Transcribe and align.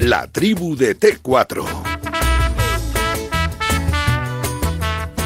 La 0.00 0.26
tribu 0.26 0.76
de 0.76 0.96
T4. 0.98 1.62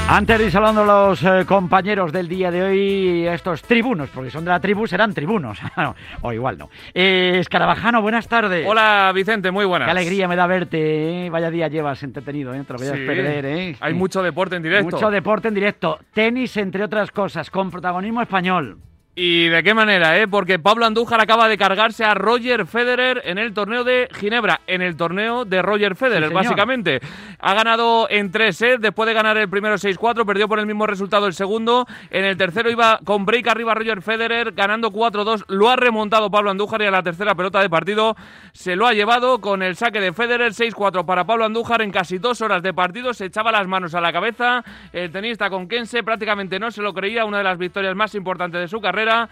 Antes 0.06 0.38
de 0.38 0.44
ir 0.44 0.50
saludando 0.50 0.82
a 0.82 0.84
los 1.08 1.22
eh, 1.22 1.44
compañeros 1.46 2.12
del 2.12 2.28
día 2.28 2.50
de 2.50 2.62
hoy, 2.62 3.26
estos 3.26 3.62
tribunos, 3.62 4.10
porque 4.12 4.30
son 4.30 4.44
de 4.44 4.50
la 4.50 4.60
tribu, 4.60 4.86
serán 4.86 5.14
tribunos. 5.14 5.58
o 6.22 6.32
igual 6.32 6.58
no. 6.58 6.68
Eh, 6.92 7.36
Escarabajano, 7.40 8.02
buenas 8.02 8.28
tardes. 8.28 8.66
Hola 8.68 9.12
Vicente, 9.14 9.50
muy 9.50 9.64
buenas. 9.64 9.86
Qué 9.86 9.92
alegría 9.92 10.28
me 10.28 10.36
da 10.36 10.46
verte, 10.46 11.26
¿eh? 11.26 11.30
Vaya 11.30 11.50
día 11.50 11.68
llevas 11.68 12.02
entretenido, 12.02 12.52
¿eh? 12.52 12.62
Te 12.66 12.72
lo 12.74 12.78
voy 12.80 12.88
a 12.88 12.92
Sí. 12.94 13.06
perder, 13.06 13.46
¿eh? 13.46 13.76
Hay 13.80 13.92
Sí. 13.92 13.98
mucho 13.98 14.22
deporte 14.22 14.56
en 14.56 14.62
directo. 14.62 14.90
Mucho 14.96 15.10
deporte 15.10 15.48
en 15.48 15.54
directo. 15.54 15.98
Tenis, 16.12 16.56
entre 16.58 16.84
otras 16.84 17.10
cosas, 17.10 17.48
con 17.48 17.70
protagonismo 17.70 18.20
español. 18.20 18.76
¿Y 19.16 19.46
de 19.46 19.62
qué 19.62 19.74
manera, 19.74 20.18
eh? 20.18 20.26
Porque 20.26 20.58
Pablo 20.58 20.86
Andújar 20.86 21.20
acaba 21.20 21.48
de 21.48 21.56
cargarse 21.56 22.04
a 22.04 22.14
Roger 22.14 22.66
Federer 22.66 23.22
en 23.24 23.38
el 23.38 23.54
torneo 23.54 23.84
de 23.84 24.08
Ginebra, 24.12 24.62
en 24.66 24.82
el 24.82 24.96
torneo 24.96 25.44
de 25.44 25.62
Roger 25.62 25.94
Federer, 25.94 26.32
básicamente. 26.32 26.98
Ha 27.38 27.54
ganado 27.54 28.08
en 28.10 28.32
tres 28.32 28.56
sets, 28.56 28.80
después 28.80 29.06
de 29.06 29.14
ganar 29.14 29.36
el 29.36 29.48
primero 29.48 29.76
6-4, 29.76 30.26
perdió 30.26 30.48
por 30.48 30.58
el 30.58 30.66
mismo 30.66 30.84
resultado 30.84 31.28
el 31.28 31.32
segundo. 31.32 31.86
En 32.10 32.24
el 32.24 32.36
tercero 32.36 32.68
iba 32.72 32.98
con 33.04 33.24
break 33.24 33.46
arriba 33.46 33.74
Roger 33.74 34.02
Federer, 34.02 34.50
ganando 34.50 34.90
4-2. 34.90 35.44
Lo 35.46 35.70
ha 35.70 35.76
remontado 35.76 36.28
Pablo 36.28 36.50
Andújar 36.50 36.82
y 36.82 36.86
a 36.86 36.90
la 36.90 37.04
tercera 37.04 37.36
pelota 37.36 37.60
de 37.60 37.70
partido 37.70 38.16
se 38.52 38.74
lo 38.74 38.84
ha 38.84 38.94
llevado 38.94 39.40
con 39.40 39.62
el 39.62 39.76
saque 39.76 40.00
de 40.00 40.12
Federer 40.12 40.50
6-4 40.50 41.06
para 41.06 41.24
Pablo 41.24 41.44
Andújar 41.44 41.82
en 41.82 41.92
casi 41.92 42.18
dos 42.18 42.40
horas 42.40 42.64
de 42.64 42.74
partido. 42.74 43.14
Se 43.14 43.26
echaba 43.26 43.52
las 43.52 43.68
manos 43.68 43.94
a 43.94 44.00
la 44.00 44.12
cabeza. 44.12 44.64
El 44.92 45.12
tenista 45.12 45.48
con 45.50 45.68
Kense 45.68 46.02
prácticamente 46.02 46.58
no 46.58 46.72
se 46.72 46.82
lo 46.82 46.92
creía, 46.92 47.24
una 47.24 47.38
de 47.38 47.44
las 47.44 47.58
victorias 47.58 47.94
más 47.94 48.16
importantes 48.16 48.60
de 48.60 48.66
su 48.66 48.80
carrera. 48.80 49.03
fuera 49.04 49.28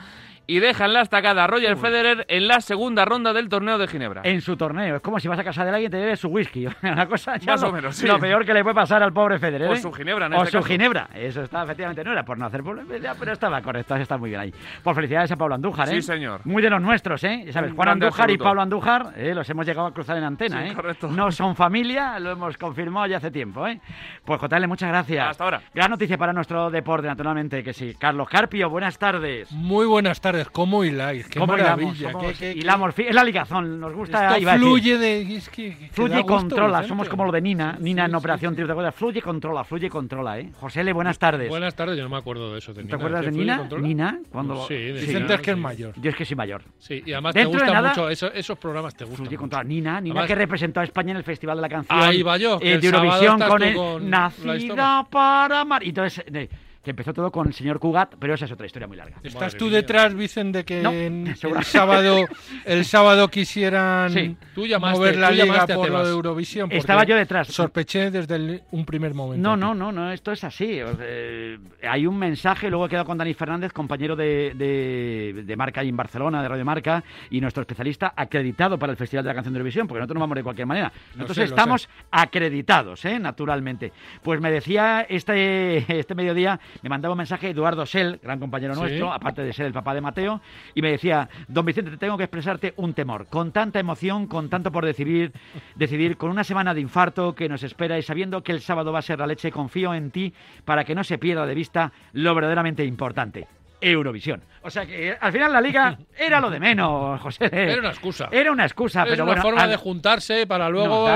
Y 0.46 0.58
deja 0.58 0.84
en 0.86 0.92
la 0.92 1.02
estacada 1.02 1.44
a 1.44 1.46
Roger 1.46 1.76
Federer 1.76 2.26
en 2.28 2.48
la 2.48 2.60
segunda 2.60 3.04
ronda 3.04 3.32
del 3.32 3.48
torneo 3.48 3.78
de 3.78 3.86
Ginebra. 3.86 4.22
En 4.24 4.40
su 4.40 4.56
torneo. 4.56 4.96
Es 4.96 5.02
como 5.02 5.20
si 5.20 5.28
vas 5.28 5.38
a 5.38 5.44
casa 5.44 5.64
de 5.64 5.70
alguien 5.70 5.88
y 5.88 5.90
te 5.90 5.98
bebes 5.98 6.20
su 6.20 6.28
whisky. 6.28 6.66
Una 6.82 7.06
cosa 7.06 7.36
ya 7.36 7.52
Más 7.52 7.62
lo, 7.62 7.68
o 7.68 7.72
menos, 7.72 7.94
sí. 7.96 8.06
Lo 8.06 8.18
peor 8.18 8.44
que 8.44 8.52
le 8.52 8.62
puede 8.62 8.74
pasar 8.74 9.02
al 9.02 9.12
pobre 9.12 9.38
Federer. 9.38 9.70
O 9.70 9.74
¿eh? 9.74 9.76
su 9.78 9.92
ginebra, 9.92 10.26
en 10.26 10.34
O 10.34 10.36
este 10.38 10.50
su 10.50 10.56
caso. 10.58 10.68
ginebra. 10.68 11.08
Eso 11.14 11.42
está, 11.42 11.62
efectivamente. 11.62 12.02
No 12.04 12.12
era 12.12 12.24
por 12.24 12.36
no 12.38 12.46
hacer 12.46 12.62
publicidad, 12.62 13.16
pero 13.18 13.32
estaba 13.32 13.62
correcto. 13.62 13.94
Está 13.94 14.18
muy 14.18 14.30
bien 14.30 14.40
ahí. 14.40 14.54
Por 14.82 14.94
felicidades 14.94 15.30
a 15.30 15.36
Pablo 15.36 15.54
Andújar, 15.54 15.88
¿eh? 15.88 15.92
Sí, 15.92 16.02
señor. 16.02 16.40
Muy 16.44 16.60
de 16.62 16.70
los 16.70 16.82
nuestros, 16.82 17.22
¿eh? 17.24 17.44
Ya 17.46 17.52
sabes, 17.52 17.72
Juan 17.72 17.88
Andújar 17.90 18.30
y. 18.30 18.36
Pablo 18.36 18.62
Andújar, 18.62 19.12
¿eh? 19.16 19.34
Los 19.34 19.48
hemos 19.48 19.64
llegado 19.64 19.86
a 19.86 19.94
cruzar 19.94 20.16
en 20.16 20.24
antena, 20.24 20.62
Sí, 20.64 20.70
¿eh? 20.70 20.74
correcto. 20.74 21.08
No 21.08 21.30
son 21.30 21.54
familia, 21.54 22.18
lo 22.18 22.32
hemos 22.32 22.58
confirmado 22.58 23.06
ya 23.06 23.18
hace 23.18 23.30
tiempo, 23.30 23.66
¿eh? 23.68 23.80
Pues 24.24 24.40
JL, 24.40 24.66
muchas 24.66 24.88
gracias. 24.88 25.28
Hasta 25.30 25.44
ahora. 25.44 25.60
Gran 25.72 25.90
noticia 25.90 26.18
para 26.18 26.32
nuestro 26.32 26.68
deporte, 26.70 27.06
naturalmente, 27.06 27.62
que 27.62 27.72
sí. 27.72 27.94
Carlos 27.98 28.28
Carpio, 28.28 28.68
buenas 28.68 28.98
tardes. 28.98 29.50
Muy 29.52 29.86
buenas 29.86 30.20
tardes, 30.20 30.31
¿cómo 30.52 30.84
hiláis? 30.84 31.26
Qué 31.28 31.38
¿Cómo 31.38 31.52
maravilla. 31.52 31.92
hilamos? 31.92 32.12
¿Cómo 32.22 32.28
qué- 32.28 32.34
qué- 32.38 32.52
hilamos? 32.52 32.94
Es 32.98 33.14
la 33.14 33.24
ligazón, 33.24 33.80
nos 33.80 33.92
gusta. 33.92 34.36
Esto 34.36 34.50
fluye 34.52 34.98
de. 34.98 35.36
Es 35.36 35.48
que, 35.48 35.76
que 35.76 35.88
Fluye 35.88 36.20
y 36.20 36.24
controla, 36.24 36.82
somos 36.84 37.08
como 37.08 37.24
lo 37.24 37.32
de 37.32 37.40
Nina, 37.40 37.76
Nina 37.80 38.04
en 38.04 38.10
sí, 38.10 38.16
Operación 38.16 38.54
sí. 38.56 38.64
¿te 38.64 38.70
acuerdas? 38.70 38.94
Fluye 38.94 39.18
y 39.18 39.22
controla, 39.22 39.64
fluye 39.64 39.86
y 39.86 39.90
controla, 39.90 40.38
¿eh? 40.40 40.50
José 40.60 40.82
Le, 40.84 40.92
buenas 40.92 41.18
tardes. 41.18 41.48
Buenas 41.48 41.74
tardes, 41.74 41.96
yo 41.96 42.02
no 42.04 42.10
me 42.10 42.16
acuerdo 42.16 42.52
de 42.52 42.58
eso. 42.58 42.72
De 42.72 42.80
¿Te 42.80 42.84
Nina. 42.84 42.96
acuerdas 42.96 43.20
¿Qué 43.24 43.30
de 43.30 43.36
Nina? 43.36 43.68
Nina, 43.80 44.18
cuando... 44.30 44.66
Sí, 44.66 44.74
de 44.74 45.00
Sí. 45.00 45.16
Es 45.16 45.40
que 45.40 45.50
es 45.52 45.56
sí. 45.56 45.60
mayor. 45.62 45.94
Yo 46.00 46.10
es 46.10 46.16
que 46.16 46.24
soy 46.24 46.36
mayor. 46.36 46.62
Sí, 46.78 47.02
y 47.04 47.12
además 47.12 47.34
Dentro 47.34 47.58
te 47.60 47.64
gustan 47.66 47.84
mucho, 47.84 48.08
eso- 48.10 48.32
esos 48.32 48.58
programas 48.58 48.94
te 48.94 49.04
gustan. 49.04 49.26
Fluye 49.26 49.36
controla. 49.36 49.64
Nina, 49.64 50.00
Nina 50.00 50.14
Además- 50.14 50.28
que 50.28 50.34
representó 50.34 50.80
a 50.80 50.84
España 50.84 51.10
en 51.12 51.16
el 51.18 51.24
Festival 51.24 51.56
de 51.56 51.62
la 51.62 51.68
Canción 51.68 51.98
Ahí 52.00 52.22
va 52.22 52.36
yo, 52.36 52.58
eh, 52.60 52.78
de 52.78 52.86
Eurovisión 52.86 53.40
con 53.40 53.62
el 53.62 54.10
Nacida 54.10 55.04
para 55.10 55.60
amar. 55.60 55.82
Y 55.84 55.88
entonces, 55.90 56.24
eh, 56.32 56.48
que 56.82 56.90
empezó 56.90 57.12
todo 57.14 57.30
con 57.30 57.46
el 57.46 57.54
señor 57.54 57.78
Cugat, 57.78 58.14
pero 58.18 58.34
esa 58.34 58.46
es 58.46 58.52
otra 58.52 58.66
historia 58.66 58.88
muy 58.88 58.96
larga. 58.96 59.16
¿Estás 59.22 59.40
Madre 59.40 59.58
tú 59.58 59.66
mía. 59.66 59.76
detrás, 59.76 60.14
Vicente, 60.14 60.58
de 60.58 60.64
que 60.64 60.82
No, 60.82 60.90
en- 60.90 61.36
seguro. 61.36 61.60
el 61.60 61.64
sábado 61.66 62.26
el 62.64 62.84
sábado 62.84 63.28
quisieran 63.28 64.10
Sí. 64.12 64.36
tú 64.54 64.66
llamaste- 64.66 64.96
mover 64.98 65.16
la 65.16 65.28
tú 65.28 65.34
liga 65.34 65.66
por 65.68 65.88
lo 65.90 66.04
de 66.04 66.10
Eurovisión? 66.10 66.72
Estaba 66.72 67.04
yo 67.04 67.14
detrás. 67.16 67.48
Sospeché 67.48 68.10
desde 68.10 68.34
el- 68.34 68.62
un 68.72 68.84
primer 68.84 69.14
momento. 69.14 69.42
No, 69.48 69.56
no, 69.56 69.74
no, 69.74 69.92
no, 69.92 70.10
esto 70.10 70.32
es 70.32 70.42
así. 70.44 70.80
o 70.82 70.88
sea, 70.96 70.96
eh, 71.08 71.58
hay 71.88 72.06
un 72.06 72.18
mensaje, 72.18 72.68
luego 72.68 72.86
he 72.86 72.88
quedado 72.88 73.04
con 73.06 73.16
Dani 73.16 73.32
Fernández, 73.34 73.72
compañero 73.72 74.16
de, 74.16 74.52
de, 74.56 75.42
de 75.44 75.56
Marca 75.56 75.80
ahí 75.82 75.88
en 75.88 75.96
Barcelona, 75.96 76.42
de 76.42 76.48
Radio 76.48 76.64
Marca, 76.64 77.04
y 77.30 77.40
nuestro 77.40 77.60
especialista 77.62 78.12
acreditado 78.16 78.78
para 78.78 78.90
el 78.92 78.96
Festival 78.96 79.24
de 79.24 79.28
la 79.30 79.34
Canción 79.34 79.52
de 79.54 79.58
Eurovisión, 79.58 79.86
porque 79.86 80.00
nosotros 80.00 80.14
no 80.16 80.20
vamos 80.20 80.36
de 80.36 80.42
cualquier 80.42 80.66
manera. 80.66 80.92
Nosotros 81.14 81.36
sé, 81.36 81.44
estamos 81.44 81.88
acreditados, 82.10 83.04
¿eh? 83.04 83.18
naturalmente. 83.20 83.92
Pues 84.22 84.40
me 84.40 84.50
decía 84.50 85.06
este, 85.08 85.98
este 85.98 86.14
mediodía, 86.14 86.58
me 86.82 86.88
mandaba 86.88 87.12
un 87.12 87.18
mensaje 87.18 87.50
Eduardo 87.50 87.84
Sell, 87.86 88.18
gran 88.22 88.38
compañero 88.38 88.74
Sí. 88.74 88.80
nuestro, 88.80 89.12
aparte 89.12 89.42
de 89.42 89.52
ser 89.52 89.66
el 89.66 89.72
papá 89.72 89.94
de 89.94 90.00
Mateo, 90.00 90.40
y 90.74 90.82
me 90.82 90.90
decía, 90.90 91.28
don 91.48 91.64
Vicente, 91.66 91.90
te 91.90 91.96
tengo 91.98 92.16
que 92.16 92.24
expresarte 92.24 92.74
un 92.76 92.94
temor. 92.94 93.26
Con 93.26 93.52
tanta 93.52 93.78
emoción, 93.80 94.26
con 94.26 94.48
tanto 94.48 94.72
por 94.72 94.84
decidir, 94.84 95.32
decidir, 95.74 96.16
con 96.16 96.30
una 96.30 96.44
semana 96.44 96.74
de 96.74 96.80
infarto 96.80 97.34
que 97.34 97.48
nos 97.48 97.62
espera 97.62 97.98
y 97.98 98.02
sabiendo 98.02 98.42
que 98.42 98.52
el 98.52 98.60
sábado 98.60 98.92
va 98.92 99.00
a 99.00 99.02
ser 99.02 99.18
la 99.18 99.26
leche, 99.26 99.50
confío 99.52 99.94
en 99.94 100.10
ti 100.10 100.32
para 100.64 100.84
que 100.84 100.94
no 100.94 101.04
se 101.04 101.18
pierda 101.18 101.46
de 101.46 101.54
vista 101.54 101.92
lo 102.12 102.34
verdaderamente 102.34 102.84
importante. 102.84 103.46
Eurovisión. 103.80 104.40
O 104.62 104.70
sea 104.70 104.86
que 104.86 105.08
eh, 105.10 105.18
al 105.20 105.32
final 105.32 105.52
la 105.52 105.60
liga 105.60 105.98
era 106.16 106.40
lo 106.40 106.50
de 106.50 106.60
menos, 106.60 107.20
José. 107.20 107.48
Era 107.50 107.80
una 107.80 107.88
excusa. 107.88 108.28
Era 108.30 108.52
una 108.52 108.64
excusa, 108.64 109.02
es 109.02 109.08
pero 109.10 109.24
una 109.24 109.32
bueno. 109.32 109.42
forma 109.42 109.62
al- 109.62 109.70
de 109.70 109.76
juntarse 109.76 110.46
para 110.46 110.68
luego. 110.68 111.08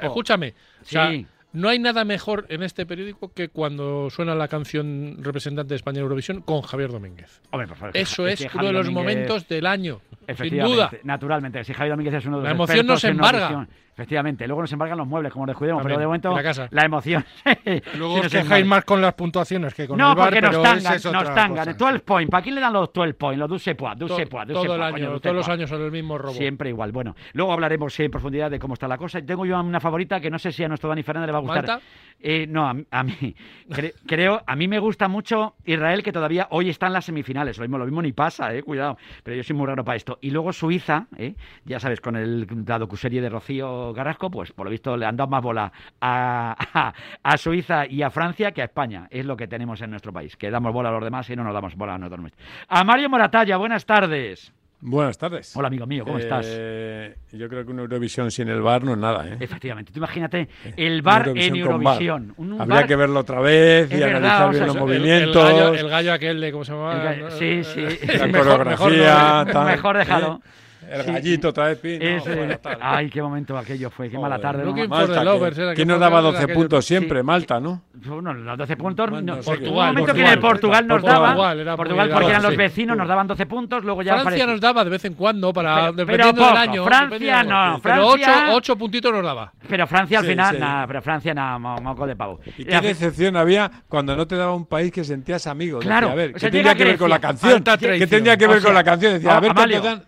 escúchame. 0.00 0.54
o 0.82 0.84
sea, 0.84 1.10
Sí. 1.10 1.26
No 1.52 1.68
hay 1.68 1.78
nada 1.78 2.04
mejor 2.04 2.46
en 2.48 2.62
este 2.62 2.86
periódico 2.86 3.32
que 3.32 3.48
cuando 3.48 4.08
suena 4.10 4.34
la 4.34 4.48
canción 4.48 5.16
representante 5.20 5.70
de 5.70 5.76
España 5.76 5.98
en 5.98 6.02
Eurovisión 6.04 6.40
con 6.42 6.62
Javier 6.62 6.90
Domínguez. 6.90 7.40
Hombre, 7.50 7.68
por 7.68 7.76
favor, 7.76 7.96
Eso 7.96 8.26
es 8.26 8.40
que 8.40 8.48
uno 8.56 8.66
de 8.68 8.72
los 8.72 8.86
Domínguez- 8.86 8.92
momentos 8.94 9.48
del 9.48 9.66
año. 9.66 10.00
Sin 10.40 10.58
duda. 10.58 10.90
Naturalmente, 11.02 11.64
si 11.64 11.72
Javi 11.74 11.90
Domínguez 11.90 12.14
es 12.14 12.26
uno 12.26 12.36
de 12.38 12.42
los 12.42 12.48
La 12.48 12.54
emoción 12.54 12.86
nos 12.86 13.04
en 13.04 13.10
embarga. 13.12 13.68
Efectivamente, 13.94 14.46
luego 14.46 14.62
nos 14.62 14.72
embargan 14.72 14.96
los 14.96 15.06
muebles, 15.06 15.32
como 15.32 15.44
descuidemos, 15.46 15.80
También, 15.82 15.96
pero 15.96 16.00
de 16.00 16.06
momento 16.06 16.34
la 16.34 16.42
casa. 16.42 16.68
emoción. 16.84 17.24
Luego 17.98 18.14
os 18.20 18.28
quejáis 18.28 18.64
más 18.64 18.84
con 18.84 19.02
las 19.02 19.12
puntuaciones 19.12 19.74
que 19.74 19.86
con 19.86 19.98
no, 19.98 20.12
el 20.12 20.16
bar, 20.16 20.26
porque 20.28 20.40
nos 20.40 20.50
pero 20.50 20.62
tangan, 20.62 20.94
es 20.94 21.04
nos 21.04 21.34
tangan. 21.34 21.66
cosa. 21.66 21.72
12 21.74 21.98
points. 22.00 22.30
¿Para 22.30 22.42
quién 22.42 22.54
le 22.54 22.60
dan 22.62 22.72
los 22.72 22.90
12 22.92 23.14
points? 23.14 23.38
Los 23.38 23.48
12 23.50 23.74
points, 23.74 23.98
12 23.98 24.24
To- 24.24 24.28
points, 24.30 24.52
12 24.54 24.66
todo 24.66 24.76
el 24.76 24.82
año, 24.82 24.92
coño, 24.94 25.10
12 25.10 25.20
todos 25.20 25.36
los 25.36 25.48
años 25.48 25.68
son 25.68 25.82
el 25.82 25.90
mismo 25.92 26.16
robo. 26.16 26.32
Siempre 26.32 26.70
igual. 26.70 26.90
Bueno, 26.90 27.14
luego 27.34 27.52
hablaremos 27.52 27.98
en 28.00 28.10
profundidad 28.10 28.50
de 28.50 28.58
cómo 28.58 28.74
está 28.74 28.88
la 28.88 28.96
cosa. 28.96 29.18
Y 29.18 29.22
Tengo 29.22 29.44
yo 29.44 29.60
una 29.60 29.78
favorita 29.80 30.20
que 30.20 30.30
no 30.30 30.38
sé 30.38 30.52
si 30.52 30.64
a 30.64 30.68
nuestro 30.68 30.88
Dani 30.88 31.02
Fernández 31.02 31.26
le 31.26 31.32
va 31.32 31.38
a 31.38 31.42
gustar. 31.42 31.80
Eh, 32.24 32.46
no, 32.48 32.66
a, 32.68 32.72
mí- 32.72 32.86
a 32.90 33.02
mí 33.02 33.12
cre- 33.68 33.94
creo, 34.06 34.42
a 34.46 34.56
mí 34.56 34.68
me 34.68 34.78
gusta 34.78 35.06
mucho 35.08 35.54
Israel 35.66 36.02
que 36.02 36.12
todavía 36.12 36.46
hoy 36.50 36.70
está 36.70 36.86
en 36.86 36.94
las 36.94 37.04
semifinales. 37.04 37.58
Lo 37.58 37.62
mismo, 37.64 37.76
lo 37.78 37.84
mismo 37.84 38.00
ni 38.00 38.12
pasa, 38.12 38.54
eh, 38.54 38.62
cuidado. 38.62 38.96
Pero 39.22 39.36
yo 39.36 39.42
soy 39.42 39.54
muy 39.54 39.66
raro 39.66 39.84
para 39.84 39.96
esto. 39.96 40.18
Y 40.22 40.30
luego 40.30 40.52
Suiza, 40.54 41.08
eh, 41.18 41.34
ya 41.66 41.78
sabes, 41.78 42.00
con 42.00 42.16
el 42.16 42.46
la 42.66 42.78
docuserie 42.78 43.20
de 43.20 43.28
Rocío 43.28 43.81
Garasco, 43.92 44.30
pues 44.30 44.52
por 44.52 44.66
lo 44.66 44.70
visto 44.70 44.96
le 44.96 45.06
han 45.06 45.16
dado 45.16 45.30
más 45.30 45.42
bola 45.42 45.72
a, 46.00 46.56
a, 46.74 46.92
a 47.22 47.36
Suiza 47.38 47.86
y 47.86 48.02
a 48.02 48.10
Francia 48.10 48.52
que 48.52 48.62
a 48.62 48.66
España. 48.66 49.06
Es 49.10 49.24
lo 49.26 49.36
que 49.36 49.48
tenemos 49.48 49.80
en 49.82 49.90
nuestro 49.90 50.12
país, 50.12 50.36
que 50.36 50.50
damos 50.50 50.72
bola 50.72 50.90
a 50.90 50.92
los 50.92 51.02
demás 51.04 51.28
y 51.30 51.36
no 51.36 51.44
nos 51.44 51.54
damos 51.54 51.74
bola 51.74 51.94
a 51.94 51.98
nosotros 51.98 52.24
mismos. 52.24 52.40
A 52.68 52.84
Mario 52.84 53.08
Moratalla, 53.10 53.56
buenas 53.56 53.84
tardes. 53.86 54.52
Buenas 54.84 55.16
tardes. 55.16 55.56
Hola, 55.56 55.68
amigo 55.68 55.86
mío, 55.86 56.02
¿cómo 56.04 56.18
estás? 56.18 56.44
Eh, 56.48 57.14
Yo 57.30 57.48
creo 57.48 57.64
que 57.64 57.70
una 57.70 57.82
Eurovisión 57.82 58.32
sin 58.32 58.48
el 58.48 58.60
bar 58.62 58.82
no 58.82 58.90
es 58.94 58.98
nada, 58.98 59.28
¿eh? 59.28 59.36
Efectivamente, 59.38 59.92
tú 59.92 60.00
imagínate 60.00 60.48
el 60.76 61.02
bar 61.02 61.28
en 61.36 61.54
Eurovisión. 61.54 62.34
Un 62.36 62.60
Habría 62.60 62.78
bar- 62.78 62.86
que 62.88 62.96
verlo 62.96 63.20
otra 63.20 63.40
vez 63.40 63.88
y 63.92 63.96
verdad, 64.00 64.16
analizar 64.16 64.42
o 64.42 64.50
bien 64.50 64.58
sea, 64.58 64.66
los 64.66 64.74
el- 64.74 64.80
movimientos, 64.82 65.50
El 65.50 65.56
gallo, 65.56 65.74
el 65.74 65.88
gallo 65.88 66.12
aquel 66.12 66.40
de, 66.40 66.50
¿cómo 66.50 66.64
se 66.64 66.72
llamaba? 66.72 66.94
El 66.94 67.02
gallo- 67.22 67.30
sí, 67.30 67.62
sí. 67.62 67.80
la 68.18 68.26
Mejor- 68.26 68.42
coreografía, 68.66 69.44
mejor 69.44 69.52
tal, 69.52 69.66
Mejor 69.66 69.98
déjalo. 69.98 70.40
¿eh? 70.44 70.48
El 70.92 71.02
Sí. 71.04 71.12
gallito 71.12 71.48
otra 71.48 71.66
vez, 71.68 71.78
pin, 71.78 72.02
Ese-. 72.02 72.60
Ay, 72.80 73.08
qué 73.10 73.22
momento 73.22 73.56
aquello 73.56 73.88
fue, 73.90 74.10
qué 74.10 74.18
mala 74.18 74.38
tarde. 74.38 74.64
¿no? 74.64 74.72
Malta, 74.88 75.24
lovers, 75.24 75.56
que- 75.56 75.62
era 75.62 75.70
que 75.72 75.76
¿Quién 75.76 75.88
nos 75.88 75.98
daba 76.00 76.18
era 76.18 76.22
12 76.28 76.42
aquello. 76.44 76.58
puntos 76.58 76.84
siempre? 76.84 77.20
Sí. 77.20 77.24
Malta, 77.26 77.60
¿no? 77.60 77.82
Bueno, 77.94 78.34
los 78.34 78.58
12 78.58 78.76
puntos. 78.76 79.10
No, 79.22 79.36
Portugal, 79.40 79.68
un 79.70 79.74
momento 79.74 79.94
que 80.14 80.22
Portugal, 80.22 80.34
en 80.34 80.40
Portugal 80.40 80.86
nos 80.86 81.00
Portugal, 81.02 81.22
daba. 81.22 81.34
Portugal, 81.54 81.76
Portugal, 81.76 82.10
porque 82.12 82.28
eran 82.30 82.42
los 82.42 82.50
sí. 82.50 82.56
vecinos, 82.56 82.96
nos 82.96 83.08
daban 83.08 83.26
12 83.26 83.46
puntos, 83.46 83.84
luego 83.84 84.02
ya 84.02 84.18
Francia 84.18 84.46
nos 84.46 84.60
daba 84.60 84.84
de 84.84 84.90
vez 84.90 85.04
en 85.04 85.14
cuando, 85.14 85.52
para, 85.52 85.74
Pero- 85.76 85.92
dependiendo 85.92 86.34
pero 86.34 86.46
del 86.48 86.56
año. 86.56 86.84
Francia 86.84 87.42
no, 87.44 87.80
Pero 87.82 87.94
Francia- 88.10 88.44
8, 88.48 88.56
ocho 88.56 88.76
puntitos 88.76 89.12
nos 89.12 89.24
daba. 89.24 89.52
Pero 89.68 89.86
Francia 89.86 90.18
al 90.18 90.24
Sí, 90.24 90.30
final, 90.32 90.54
sí. 90.54 90.60
nada, 90.60 90.86
pero 90.86 91.02
Francia 91.02 91.32
nada, 91.34 91.58
mo- 91.58 91.76
moco 91.80 92.06
de 92.06 92.16
pavo. 92.16 92.40
Y 92.58 92.64
qué 92.64 92.80
decepción 92.80 93.36
había 93.36 93.70
cuando 93.88 94.16
no 94.16 94.26
te 94.26 94.36
daba 94.36 94.54
un 94.54 94.66
país 94.66 94.90
que 94.92 95.04
sentías 95.04 95.46
amigo. 95.46 95.78
Claro, 95.78 96.10
a 96.10 96.14
ver, 96.14 96.32
¿qué 96.34 96.40
tendría 96.50 96.74
que 96.74 96.84
ver 96.84 96.98
con 96.98 97.08
la 97.10 97.18
canción? 97.20 97.62
¿Qué 97.62 98.06
tendría 98.06 98.36
que 98.36 98.46
ver 98.46 98.62
con 98.62 98.74
la 98.74 98.84
canción? 98.84 99.20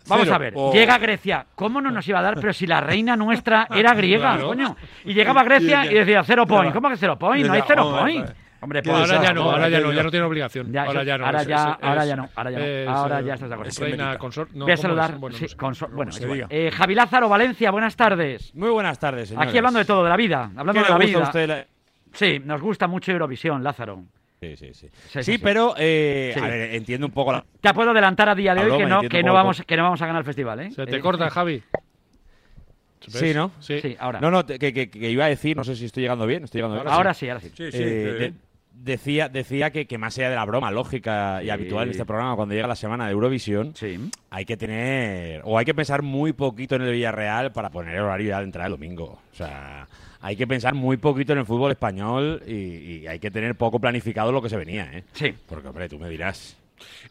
Vamos 0.08 0.28
a 0.30 0.38
ver, 0.38 0.52
O- 0.56 0.72
llega 0.74 0.98
Grecia, 0.98 1.46
¿cómo 1.54 1.80
no 1.80 1.90
nos 1.90 2.06
iba 2.08 2.18
a 2.18 2.22
dar? 2.22 2.34
Pero 2.40 2.52
si 2.52 2.66
la 2.66 2.80
reina 2.80 3.16
nuestra 3.16 3.66
era 3.74 3.94
griega, 3.94 4.32
Claro. 4.32 4.48
coño. 4.48 4.76
Y 5.04 5.14
llegaba 5.14 5.40
a 5.40 5.44
Grecia 5.44 5.86
y 5.90 5.94
decía 5.94 6.22
cero 6.24 6.46
point. 6.46 6.72
¿Cómo 6.72 6.88
que 6.90 6.96
cero 6.96 7.18
point? 7.18 7.46
No 7.46 7.52
hay 7.52 7.62
cero 7.66 7.96
point. 7.98 8.28
Hombre, 8.60 8.82
pues, 8.82 8.96
ahora 8.96 9.22
ya 9.22 9.34
no, 9.34 9.42
ahora 9.50 9.68
ya 9.68 9.78
no, 9.80 9.92
ya 9.92 10.02
no 10.02 10.10
tiene 10.10 10.24
obligación. 10.24 10.72
Ya, 10.72 10.84
ahora 10.84 11.02
ya 11.04 11.18
no. 11.18 11.26
ahora 11.26 11.42
ya- 11.42 11.54
es- 11.78 11.84
ahora 11.84 12.04
ya 12.06 12.16
no, 12.16 12.28
ahora 12.34 12.50
ya 12.50 12.58
no, 12.58 12.64
es, 12.64 12.88
ahora 12.88 13.20
ya 13.20 13.34
estás 13.34 13.48
de 13.50 13.54
acuerdo. 13.54 13.84
reina 13.84 14.18
consort- 14.18 14.48
no, 14.54 14.64
Voy 14.64 14.72
a 14.72 14.76
¿cómo 14.76 14.82
saludar. 14.82 15.18
Bueno, 15.92 16.12
sí, 16.12 16.24
bueno. 16.24 16.46
Eh, 16.48 16.70
Javi 16.74 16.94
Lázaro, 16.94 17.28
Valencia, 17.28 17.70
buenas 17.70 17.94
tardes. 17.94 18.54
Muy 18.54 18.70
buenas 18.70 18.98
tardes, 18.98 19.28
señores. 19.28 19.48
Aquí 19.50 19.58
hablando 19.58 19.80
de 19.80 19.84
todo, 19.84 20.02
de 20.04 20.08
la 20.08 20.16
vida. 20.16 20.44
Hablando 20.56 20.72
¿Qué 20.72 20.78
de 20.82 20.88
la 20.88 20.96
vida. 20.98 21.18
a 21.18 21.22
usted 21.24 21.46
la- 21.48 21.66
Sí, 22.14 22.40
nos 22.42 22.62
gusta 22.62 22.86
mucho 22.86 23.12
Eurovisión, 23.12 23.62
Lázaro. 23.62 24.02
Sí, 24.50 24.56
sí, 24.56 24.74
sí. 24.74 24.88
Sí, 24.88 24.90
sí, 25.08 25.22
Sí, 25.24 25.32
sí. 25.32 25.38
pero 25.38 25.74
eh, 25.78 26.32
Sí. 26.34 26.40
a 26.40 26.46
ver, 26.48 26.74
entiendo 26.74 27.06
un 27.06 27.12
poco 27.12 27.32
la... 27.32 27.44
Te 27.60 27.72
puedo 27.74 27.90
adelantar 27.90 28.28
a 28.28 28.34
día 28.34 28.54
de 28.54 28.62
hoy 28.70 28.78
que 28.78 28.86
no, 28.86 29.00
que 29.02 29.22
no, 29.22 29.32
vamos, 29.32 29.62
que 29.66 29.76
no 29.76 29.82
vamos 29.84 30.00
a 30.02 30.06
ganar 30.06 30.20
el 30.20 30.26
festival, 30.26 30.60
¿eh? 30.60 30.70
Se 30.70 30.86
te 30.86 30.96
Eh, 30.96 31.00
corta, 31.00 31.30
Javi. 31.30 31.62
¿Ves? 33.06 33.16
Sí, 33.18 33.34
¿no? 33.34 33.50
Sí. 33.60 33.80
Sí, 33.82 33.96
ahora. 33.98 34.18
No, 34.20 34.30
no, 34.30 34.46
te- 34.46 34.58
que, 34.58 34.72
que- 34.72 34.88
que 34.90 35.10
iba 35.10 35.26
a 35.26 35.28
decir, 35.28 35.56
no 35.56 35.62
sé 35.64 35.76
si 35.76 35.84
estoy 35.84 36.02
llegando 36.04 36.26
bien, 36.26 36.44
estoy 36.44 36.60
llegando 36.60 36.80
bien. 36.82 36.88
ahora 36.92 37.12
sí, 37.12 37.28
ahora 37.28 37.40
sí. 37.40 37.50
Sí, 37.54 37.70
sí. 37.70 37.78
Eh, 37.82 38.14
que- 38.18 38.24
de- 38.24 38.32
decía 38.72 39.28
decía 39.28 39.70
que, 39.70 39.86
que 39.86 39.98
más 39.98 40.16
allá 40.18 40.30
de 40.30 40.36
la 40.36 40.44
broma 40.46 40.70
lógica 40.70 41.40
y 41.42 41.44
Sí. 41.46 41.50
habitual 41.50 41.84
en 41.84 41.90
este 41.90 42.06
programa, 42.06 42.34
cuando 42.34 42.54
llega 42.54 42.66
la 42.66 42.76
semana 42.76 43.04
de 43.06 43.12
Eurovisión, 43.12 43.74
Sí. 43.76 44.10
hay 44.30 44.44
que 44.46 44.56
tener, 44.56 45.42
o 45.44 45.58
hay 45.58 45.64
que 45.66 45.74
pensar 45.74 46.00
muy 46.02 46.32
poquito 46.32 46.76
en 46.76 46.82
el 46.82 46.92
Villarreal 46.92 47.52
para 47.52 47.68
poner 47.70 47.94
el 47.94 48.00
horario 48.02 48.28
ya 48.30 48.38
de 48.38 48.44
entrada 48.44 48.66
el 48.66 48.72
domingo. 48.72 49.20
O 49.32 49.34
sea, 49.36 49.86
hay 50.26 50.36
que 50.36 50.46
pensar 50.46 50.74
muy 50.74 50.96
poquito 50.96 51.32
en 51.34 51.40
el 51.40 51.44
fútbol 51.46 51.70
español 51.70 52.42
y, 52.46 52.52
y 53.02 53.06
hay 53.06 53.18
que 53.18 53.30
tener 53.30 53.54
poco 53.56 53.78
planificado 53.78 54.32
lo 54.32 54.40
que 54.40 54.48
se 54.48 54.56
venía, 54.56 54.90
¿eh? 54.92 55.04
Sí. 55.12 55.34
Porque, 55.46 55.68
hombre, 55.68 55.86
tú 55.88 55.98
me 55.98 56.08
dirás. 56.08 56.56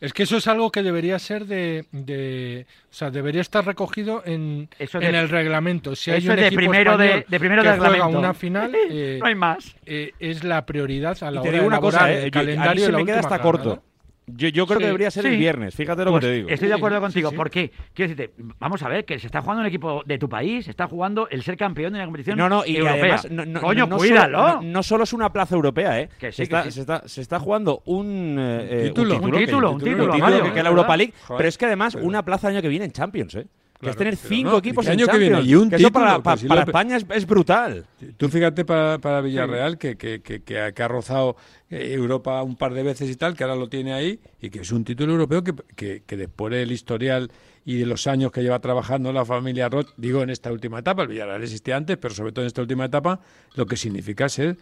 Es 0.02 0.14
que 0.14 0.24
eso 0.24 0.38
es 0.38 0.48
algo 0.48 0.72
que 0.72 0.84
debería 0.84 1.18
ser 1.20 1.46
de, 1.46 1.86
de- 1.92 2.66
o 2.92 2.94
sea, 2.94 3.12
debería 3.12 3.42
estar 3.42 3.66
recogido 3.66 4.24
en, 4.26 4.68
Eso 4.80 5.00
en 5.00 5.12
de- 5.12 5.20
el 5.20 5.30
reglamento. 5.30 5.96
Si 5.96 6.12
hay 6.12 6.18
eso 6.20 6.32
un 6.32 6.36
de 6.38 6.48
equipo 6.48 6.58
primero 6.60 6.98
de- 6.98 7.26
de 7.28 7.40
primero 7.40 7.62
que 7.62 7.70
de 7.70 7.78
juega 7.78 7.92
reglamento. 7.92 8.20
una 8.20 8.34
final, 8.34 8.76
eh, 8.76 9.18
No 9.22 9.28
hay 9.28 9.36
más. 9.36 9.76
eh, 9.86 10.12
es 10.20 10.44
la 10.44 10.66
prioridad 10.66 11.16
a 11.24 11.32
la 11.32 11.38
Y 11.38 11.42
hora 11.42 11.44
te 11.44 11.52
digo 11.52 11.62
de 11.64 11.68
una 11.68 11.80
cosa, 11.80 12.12
¿eh? 12.12 12.26
el 12.26 12.32
Yo- 12.32 12.40
a 12.40 12.44
mí 12.44 12.48
calendario 12.50 12.86
se 12.88 12.92
me 12.92 13.06
queda 13.06 13.20
hasta 13.20 13.40
corto. 13.42 13.84
Yo, 14.26 14.48
yo 14.48 14.66
creo 14.66 14.78
Sí. 14.78 14.84
que 14.84 14.88
debería 14.88 15.12
ser 15.12 15.26
el 15.26 15.38
viernes, 15.38 15.76
fíjate 15.76 16.06
lo 16.06 16.12
Pues 16.12 16.22
que 16.22 16.28
te 16.28 16.34
digo. 16.36 16.50
Estoy 16.50 16.70
de 16.70 16.76
acuerdo 16.76 17.02
contigo, 17.02 17.30
sí. 17.32 17.36
porque 17.36 17.72
quiero 17.94 18.14
decirte, 18.14 18.34
vamos 18.58 18.82
a 18.82 18.88
ver 18.88 19.04
que 19.04 19.20
se 19.20 19.26
está 19.28 19.42
jugando 19.42 19.62
un 19.62 19.68
equipo 19.68 20.02
de 20.06 20.18
tu 20.18 20.30
país, 20.30 20.64
se 20.64 20.72
está 20.72 20.88
jugando 20.88 21.28
el 21.30 21.44
ser 21.44 21.58
campeón 21.58 21.92
de 21.92 22.00
una 22.00 22.06
competición 22.06 22.38
No, 22.38 22.48
no, 22.48 22.64
y 22.66 22.78
europea. 22.78 23.02
además, 23.02 23.28
no, 23.32 23.46
no- 23.46 23.60
Coño, 23.62 23.86
no 23.86 23.98
cuídalo. 23.98 24.38
Solo, 24.38 24.62
no, 24.62 24.84
solo 24.84 25.04
es 25.04 25.12
una 25.14 25.34
plaza 25.34 25.56
europea, 25.56 26.00
¿eh? 26.00 26.10
Que 26.18 26.32
se, 26.32 26.44
está, 26.44 26.72
se, 26.72 26.80
está, 26.82 27.06
se 27.06 27.20
está 27.22 27.38
jugando 27.40 27.82
un, 27.86 28.38
eh, 28.40 28.68
eh, 28.70 28.84
título. 28.88 29.16
Un 29.16 29.32
título, 29.32 29.70
un 29.72 29.76
un 29.76 29.80
título, 29.84 30.14
título 30.14 30.14
que, 30.14 30.42
que 30.44 30.48
¿eh? 30.48 30.58
es 30.58 30.64
la 30.64 30.70
Europa 30.70 30.96
League, 30.98 31.14
Joder. 31.28 31.38
pero 31.38 31.50
es 31.50 31.58
que 31.58 31.66
además 31.66 31.94
Pero- 31.96 32.06
una 32.08 32.24
plaza 32.24 32.48
el 32.48 32.54
año 32.56 32.62
que 32.62 32.70
viene 32.70 32.86
en 32.86 32.92
Champions, 32.92 33.36
¿eh? 33.36 33.46
Que 33.84 33.90
es 33.92 33.98
tener 33.98 34.16
cinco 34.16 34.52
no, 34.52 34.58
equipos 34.58 34.86
¿y 34.86 34.88
qué 34.88 34.94
en 34.94 35.00
año 35.00 35.08
que 35.12 35.18
viene? 35.18 35.36
Champions. 35.36 35.50
Y 35.52 35.56
un 35.56 35.70
que 35.70 35.76
eso 35.76 35.88
título, 35.88 36.06
para, 36.06 36.20
pues 36.24 36.40
si 36.42 36.48
para 36.48 36.62
lo- 36.62 36.68
España 36.68 36.98
es, 36.98 37.06
es 37.10 37.26
brutal. 37.28 37.86
Tú 38.18 38.30
fíjate 38.30 38.66
para, 38.66 38.98
para 39.00 39.22
Villarreal 39.22 39.78
que, 39.78 39.96
que, 39.98 40.22
que, 40.22 40.42
que 40.42 40.60
ha, 40.60 40.72
que 40.72 40.84
ha 40.84 40.88
rozado 40.88 41.36
eh, 41.70 41.94
Europa 41.94 42.42
un 42.44 42.56
par 42.56 42.74
de 42.74 42.84
veces 42.84 43.10
y 43.10 43.16
tal, 43.16 43.36
que 43.36 43.44
ahora 43.44 43.56
lo 43.56 43.70
tiene 43.70 43.94
ahí 43.94 44.20
y 44.42 44.50
que 44.50 44.60
es 44.62 44.72
un 44.72 44.84
título 44.84 45.12
europeo 45.14 45.44
que, 45.44 45.54
que, 45.76 46.04
que 46.06 46.18
después 46.18 46.52
del 46.54 46.72
historial 46.72 47.32
y 47.66 47.78
de 47.78 47.86
los 47.86 48.08
años 48.08 48.32
que 48.32 48.42
lleva 48.42 48.60
trabajando 48.60 49.14
la 49.14 49.24
familia 49.24 49.70
Roth, 49.70 49.90
digo 49.96 50.22
en 50.22 50.30
esta 50.30 50.52
última 50.52 50.80
etapa, 50.80 51.04
el 51.04 51.08
Villarreal 51.08 51.42
existía 51.44 51.78
antes, 51.78 51.98
pero 51.98 52.14
sobre 52.14 52.32
todo 52.34 52.44
en 52.44 52.48
esta 52.48 52.62
última 52.62 52.86
etapa, 52.86 53.22
lo 53.56 53.66
que 53.66 53.78
significa 53.78 54.28
ser 54.28 54.58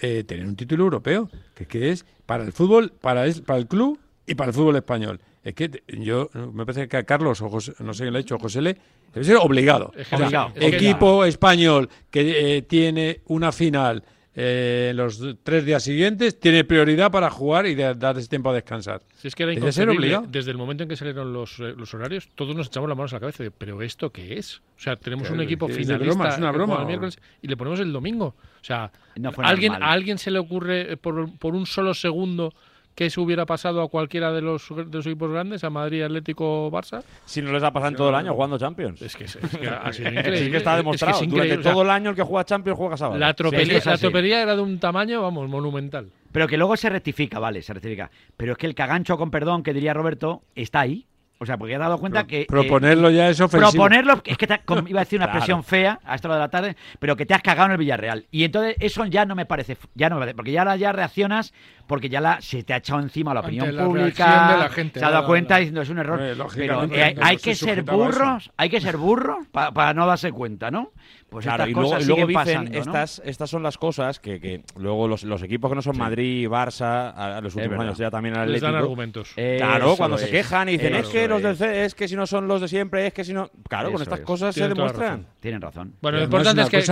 eh, 0.00 0.24
tener 0.24 0.46
un 0.46 0.56
título 0.56 0.84
europeo, 0.84 1.28
que, 1.54 1.66
que 1.66 1.90
es 1.90 2.06
para 2.24 2.44
el 2.44 2.52
fútbol, 2.52 2.92
para, 3.00 3.26
es, 3.26 3.40
para 3.42 3.58
el 3.58 3.66
club 3.66 3.98
y 4.26 4.34
para 4.34 4.48
el 4.50 4.54
fútbol 4.54 4.76
español. 4.76 5.20
Es 5.42 5.54
que 5.54 5.82
yo, 5.88 6.28
me 6.52 6.66
parece 6.66 6.88
que 6.88 6.96
a 6.96 7.04
Carlos, 7.04 7.40
o 7.40 7.48
José, 7.48 7.72
no 7.80 7.94
sé 7.94 8.02
quién 8.04 8.12
lo 8.12 8.18
ha 8.18 8.20
hecho, 8.20 8.38
José 8.38 8.60
Le, 8.60 8.76
debe 9.14 9.24
ser 9.24 9.36
obligado. 9.36 9.92
Es 9.96 10.08
que 10.08 10.14
O 10.16 10.18
sea, 10.18 10.26
Obligado. 10.26 10.52
es 10.56 10.70
que- 10.70 10.76
equipo 10.76 11.24
español 11.24 11.88
que 12.10 12.56
eh, 12.56 12.62
tiene 12.62 13.20
una 13.26 13.52
final 13.52 14.02
eh, 14.38 14.92
los 14.94 15.18
tres 15.42 15.64
días 15.64 15.82
siguientes, 15.82 16.38
tiene 16.38 16.62
prioridad 16.64 17.10
para 17.10 17.30
jugar 17.30 17.64
y 17.66 17.74
de, 17.74 17.94
darles 17.94 18.28
tiempo 18.28 18.50
a 18.50 18.52
descansar. 18.52 19.00
Si 19.16 19.28
es 19.28 19.34
que 19.34 19.44
era 19.44 19.52
Debe 19.52 19.72
ser 19.72 19.88
obligado. 19.88 20.26
desde 20.28 20.50
el 20.50 20.58
momento 20.58 20.82
en 20.82 20.90
que 20.90 20.96
salieron 20.96 21.32
los, 21.32 21.58
eh, 21.60 21.72
los 21.74 21.94
horarios, 21.94 22.28
todos 22.34 22.54
nos 22.54 22.66
echamos 22.66 22.86
las 22.86 22.98
manos 22.98 23.12
a 23.14 23.16
la 23.16 23.20
cabeza 23.20 23.42
de, 23.44 23.50
¿pero 23.50 23.80
esto 23.80 24.10
qué 24.10 24.36
es? 24.36 24.58
O 24.58 24.80
sea, 24.80 24.96
tenemos 24.96 25.30
un 25.30 25.40
equipo 25.40 25.70
es 25.70 25.76
finalista 25.76 26.04
broma, 26.14 26.28
es 26.28 26.36
una 26.36 26.50
broma. 26.52 26.80
el 26.80 26.86
miércoles 26.86 27.18
y 27.40 27.48
le 27.48 27.56
ponemos 27.56 27.80
el 27.80 27.90
domingo. 27.90 28.34
O 28.60 28.64
sea, 28.64 28.92
No 29.14 29.32
fue 29.32 29.42
¿a 29.42 29.48
alguien. 29.48 29.72
¿a 29.72 29.90
alguien 29.90 30.18
se 30.18 30.30
le 30.30 30.38
ocurre 30.38 30.92
eh, 30.92 30.96
por, 30.98 31.38
por 31.38 31.54
un 31.54 31.64
solo 31.64 31.94
segundo 31.94 32.52
que 32.96 33.06
eso 33.06 33.20
hubiera 33.22 33.44
pasado 33.44 33.82
a 33.82 33.88
cualquiera 33.88 34.32
de 34.32 34.40
los, 34.40 34.68
de 34.74 34.86
los 34.90 35.06
equipos 35.06 35.30
grandes, 35.30 35.62
a 35.62 35.70
Madrid, 35.70 36.02
Atlético, 36.02 36.70
Barça? 36.70 37.04
Si 37.26 37.42
no 37.42 37.52
les 37.52 37.62
ha 37.62 37.70
pasado 37.70 37.90
en 37.90 37.96
todo 37.96 38.08
el 38.08 38.14
año 38.14 38.32
jugando 38.32 38.58
Champions. 38.58 39.02
Es 39.02 39.14
que, 39.14 39.24
es, 39.24 39.36
es 39.36 39.56
que 39.58 39.68
ha 39.68 39.92
sido 39.92 40.10
que 40.22 40.56
está 40.56 40.72
Es 40.72 40.76
demostrado. 40.78 41.22
es 41.22 41.28
Durante 41.28 41.36
increíble. 41.36 41.60
O 41.60 41.62
sea, 41.62 41.72
todo 41.72 41.82
el 41.82 41.90
año 41.90 42.10
el 42.10 42.16
que 42.16 42.22
juega 42.22 42.44
Champions 42.44 42.78
juega 42.78 42.96
sábado. 42.96 43.18
la, 43.18 43.28
Sí, 43.28 43.34
tropelía, 43.36 43.82
la 43.84 43.98
tropelía 43.98 44.42
era 44.42 44.56
de 44.56 44.62
un 44.62 44.80
tamaño, 44.80 45.20
vamos, 45.20 45.46
monumental. 45.46 46.10
Pero 46.32 46.48
que 46.48 46.56
luego 46.56 46.74
se 46.76 46.88
rectifica, 46.88 47.38
vale, 47.38 47.60
se 47.60 47.74
rectifica. 47.74 48.10
Pero 48.36 48.52
es 48.52 48.58
que 48.58 48.66
el 48.66 48.74
cagancho, 48.74 49.18
con 49.18 49.30
perdón, 49.30 49.62
que 49.62 49.74
diría 49.74 49.92
Roberto, 49.92 50.42
está 50.54 50.80
ahí. 50.80 51.06
O 51.38 51.44
sea, 51.44 51.58
porque 51.58 51.74
he 51.74 51.78
dado 51.78 51.98
cuenta 51.98 52.26
que... 52.26 52.40
que- 52.40 52.46
Proponerlo 52.46 53.10
ya 53.10 53.28
es 53.28 53.38
ofensivo. 53.40 53.70
Proponerlo, 53.70 54.22
es 54.24 54.38
que 54.38 54.46
te- 54.46 54.60
como 54.64 54.82
iba 54.88 55.00
a 55.00 55.04
decir 55.04 55.18
una 55.18 55.26
Claro. 55.26 55.38
expresión 55.38 55.62
fea 55.64 56.00
a 56.04 56.14
esta 56.14 56.28
hora 56.28 56.36
de 56.36 56.40
la 56.40 56.48
tarde, 56.48 56.76
pero 56.98 57.14
que 57.14 57.26
te 57.26 57.34
has 57.34 57.42
cagado 57.42 57.66
en 57.66 57.72
el 57.72 57.78
Villarreal. 57.78 58.26
Y 58.30 58.44
entonces 58.44 58.74
eso 58.80 59.04
ya 59.04 59.26
no 59.26 59.34
me 59.34 59.44
parece, 59.44 59.76
ya 59.94 60.08
no 60.08 60.16
me 60.16 60.20
parece, 60.20 60.34
porque 60.34 60.52
ya 60.52 60.60
ahora 60.62 60.76
ya 60.76 60.92
reaccionas 60.92 61.52
porque 61.86 62.08
ya 62.08 62.20
la, 62.20 62.40
se 62.40 62.62
te 62.64 62.72
ha 62.72 62.78
echado 62.78 63.00
encima 63.00 63.32
la 63.34 63.40
opinión 63.40 63.76
la 63.76 63.84
pública, 63.84 64.24
reacción 64.26 64.48
de 64.58 64.64
la 64.64 64.68
gente, 64.70 64.98
se 64.98 65.04
ha 65.04 65.10
dado 65.10 65.22
la- 65.22 65.26
cuenta 65.28 65.54
la- 65.54 65.58
diciendo 65.60 65.82
es 65.82 65.90
un 65.90 65.98
error. 65.98 66.18
Pero 66.56 66.84
eh, 66.84 67.14
no 67.14 67.24
hay 67.26 67.36
que 67.36 67.54
ser 67.54 67.82
burros, 67.82 68.50
hay 68.56 68.70
que 68.70 68.80
ser 68.80 68.96
burros 68.96 69.46
pa- 69.52 69.72
para 69.72 69.92
no 69.94 70.06
darse 70.06 70.32
cuenta, 70.32 70.70
¿no? 70.70 70.92
Pues 71.28 71.44
Claro, 71.44 71.64
estas 71.64 71.70
y 71.70 71.74
luego, 71.74 71.88
cosas 71.90 72.02
y 72.02 72.06
luego 72.06 72.26
siguen 72.26 72.28
dicen, 72.44 72.54
pasando, 72.54 72.70
¿no? 72.70 72.78
estas, 72.78 73.22
estas 73.24 73.50
son 73.50 73.62
las 73.64 73.78
cosas 73.78 74.20
que, 74.20 74.40
que 74.40 74.62
luego 74.76 75.08
los, 75.08 75.24
los 75.24 75.42
equipos 75.42 75.68
que 75.70 75.74
no 75.74 75.82
son 75.82 75.98
Madrid, 75.98 76.48
Barça, 76.48 76.84
a, 77.14 77.36
a 77.38 77.40
los 77.40 77.54
últimos 77.56 77.80
años 77.80 77.98
ya 77.98 78.10
también 78.10 78.34
Les 78.50 78.60
dan 78.62 78.76
argumentos. 78.76 79.32
Claro, 79.34 79.86
Eso 79.88 79.96
cuando 79.96 80.18
se 80.18 80.26
es, 80.26 80.30
quejan 80.30 80.68
y 80.68 80.72
dicen, 80.72 80.94
es 80.94 81.08
que 81.08 81.26
los 81.26 81.42
del 81.42 81.52
es. 81.52 81.58
C, 81.58 81.84
es 81.84 81.94
que 81.96 82.06
si 82.06 82.14
no 82.14 82.26
son 82.28 82.46
los 82.46 82.60
de 82.60 82.68
siempre, 82.68 83.08
es 83.08 83.12
que 83.12 83.24
si 83.24 83.32
no. 83.32 83.50
Claro, 83.68 83.90
con 83.92 84.00
estas 84.02 84.20
es. 84.20 84.24
cosas 84.24 84.54
se 84.54 84.60
Tienen 84.60 84.76
demuestran. 84.76 85.08
razón. 85.08 85.26
Tienen 85.40 85.60
razón. 85.60 85.94
Bueno, 86.00 86.18
lo 86.18 86.24
importante 86.24 86.62
es 86.62 86.70
que 86.70 86.78
eh, 86.78 86.84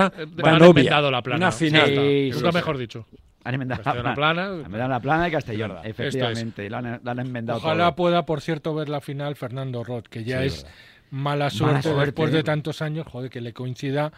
han 0.43 0.57
obvia, 0.57 0.67
inventado 0.69 1.11
la 1.13 1.23
plana. 1.23 1.37
una 1.47 1.53
final. 1.53 1.87
Sí, 1.87 2.31
Nunca 2.35 2.51
sí, 2.51 2.55
mejor 2.57 2.77
sí. 2.77 2.81
dicho. 2.83 3.07
Han 3.45 3.55
enmendado 3.55 3.83
Castellón 3.85 4.05
la 4.05 4.11
la 4.11 4.15
plana. 4.17 4.35
plana. 4.43 4.49
Han 4.55 4.65
enmendado 4.65 4.89
la 4.91 5.01
plana 5.01 5.25
de 5.25 5.31
Castellón, 5.31 5.73
efectivamente. 5.85 6.71
La 6.71 6.79
han, 6.79 7.01
la 7.05 7.11
han 7.13 7.19
enmendado 7.21 7.59
Ojalá 7.61 7.85
todo. 7.89 7.97
pueda, 7.97 8.27
por 8.27 8.41
cierto, 8.41 8.75
ver 8.75 8.89
la 8.89 9.01
final 9.01 9.37
Fernando 9.37 9.85
Roth, 9.85 10.07
que 10.09 10.25
ya 10.25 10.41
Sí, 10.41 10.47
es 10.47 10.65
verdad. 10.65 10.77
Mala 11.15 11.51
suerte, 11.51 11.83
suerte, 11.83 12.05
después 12.07 12.31
¿eh? 12.33 12.37
de 12.37 12.43
tantos 12.43 12.83
años, 12.83 13.07
joder, 13.07 13.31
que 13.31 13.41
le 13.41 13.53
coincida 13.53 14.13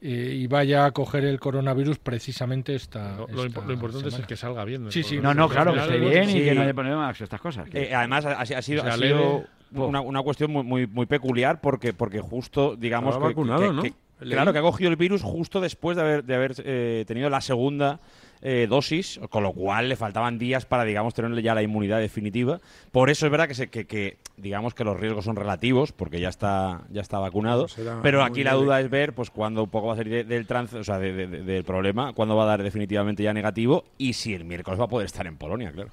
eh, 0.00 0.34
y 0.36 0.46
vaya 0.48 0.84
a 0.84 0.90
coger 0.90 1.24
el 1.24 1.38
coronavirus 1.40 1.98
precisamente 1.98 2.74
esta. 2.74 3.16
Lo, 3.16 3.26
lo 3.28 3.44
esta 3.44 3.60
impo- 3.60 3.66
lo 3.66 3.72
importante 3.72 4.08
es 4.08 4.14
semana. 4.14 4.26
que 4.26 4.36
salga 4.36 4.64
bien. 4.64 4.90
Sí, 4.92 5.02
sí, 5.02 5.18
No, 5.20 5.32
no, 5.32 5.48
claro, 5.48 5.72
que 5.72 5.80
esté 5.80 5.98
bien 5.98 6.28
y 6.28 6.32
sí. 6.32 6.40
que 6.44 6.54
no 6.54 6.62
haya 6.62 6.74
problemas 6.74 7.20
estas 7.20 7.40
cosas. 7.40 7.68
Eh, 7.72 7.94
además, 7.94 8.24
ha, 8.26 8.40
ha 8.40 8.62
sido, 8.62 8.82
O 8.82 8.84
sea, 8.84 8.94
ha 8.94 8.96
sido 8.96 9.44
leve. 9.70 9.86
una, 9.86 10.00
una 10.00 10.22
cuestión 10.22 10.50
muy, 10.50 10.64
muy, 10.64 10.86
muy 10.86 11.06
peculiar 11.06 11.60
porque, 11.60 11.92
porque 11.92 12.20
justo, 12.20 12.76
digamos, 12.76 13.16
que, 13.16 13.22
vacunado, 13.22 13.60
que- 13.62 13.72
¿no? 13.72 13.82
que- 13.82 13.94
claro, 14.28 14.52
que 14.52 14.58
ha 14.58 14.62
cogido 14.62 14.90
el 14.90 14.96
virus 14.96 15.22
justo 15.22 15.60
después 15.60 15.96
de 15.96 16.02
haber, 16.02 16.24
de 16.24 16.34
haber 16.34 16.54
eh, 16.64 17.04
tenido 17.06 17.30
la 17.30 17.40
segunda 17.40 18.00
eh, 18.42 18.66
dosis, 18.68 19.20
con 19.30 19.42
lo 19.44 19.52
cual 19.52 19.88
le 19.88 19.96
faltaban 19.96 20.38
días 20.38 20.66
para, 20.66 20.84
digamos, 20.84 21.14
tenerle 21.14 21.42
ya 21.42 21.54
la 21.54 21.62
inmunidad 21.62 22.00
definitiva. 22.00 22.60
Por 22.90 23.08
eso 23.08 23.24
es 23.26 23.30
verdad 23.32 23.46
que, 23.48 23.54
se- 23.54 23.68
que, 23.70 23.86
que, 23.86 24.16
digamos, 24.36 24.74
que 24.74 24.82
los 24.84 24.98
riesgos 24.98 25.24
son 25.24 25.36
relativos, 25.36 25.92
porque 25.92 26.18
ya 26.20 26.28
está, 26.28 26.82
ya 26.90 27.00
está 27.02 27.18
vacunado. 27.20 27.66
Pero 28.02 28.22
aquí 28.24 28.42
la 28.44 28.50
duda 28.64 28.80
es 28.80 28.90
ver, 28.90 29.12
pues, 29.14 29.30
cuándo 29.30 29.62
un 29.62 29.70
poco 29.70 29.86
va 29.88 29.92
a 29.94 29.96
salir 29.96 30.12
de- 30.12 30.24
del 30.24 30.46
trance, 30.46 30.76
o 30.76 30.84
sea, 30.84 30.98
de- 30.98 31.12
de- 31.12 31.26
de- 31.28 31.42
del 31.42 31.64
problema, 31.64 32.12
cuándo 32.12 32.34
va 32.36 32.42
a 32.44 32.46
dar 32.46 32.62
definitivamente 32.62 33.22
ya 33.22 33.32
negativo 33.32 33.84
y 33.96 34.14
si 34.14 34.34
el 34.34 34.44
miércoles 34.44 34.80
va 34.80 34.84
a 34.84 34.88
poder 34.88 35.06
estar 35.06 35.26
en 35.26 35.36
Polonia, 35.36 35.70
claro. 35.72 35.90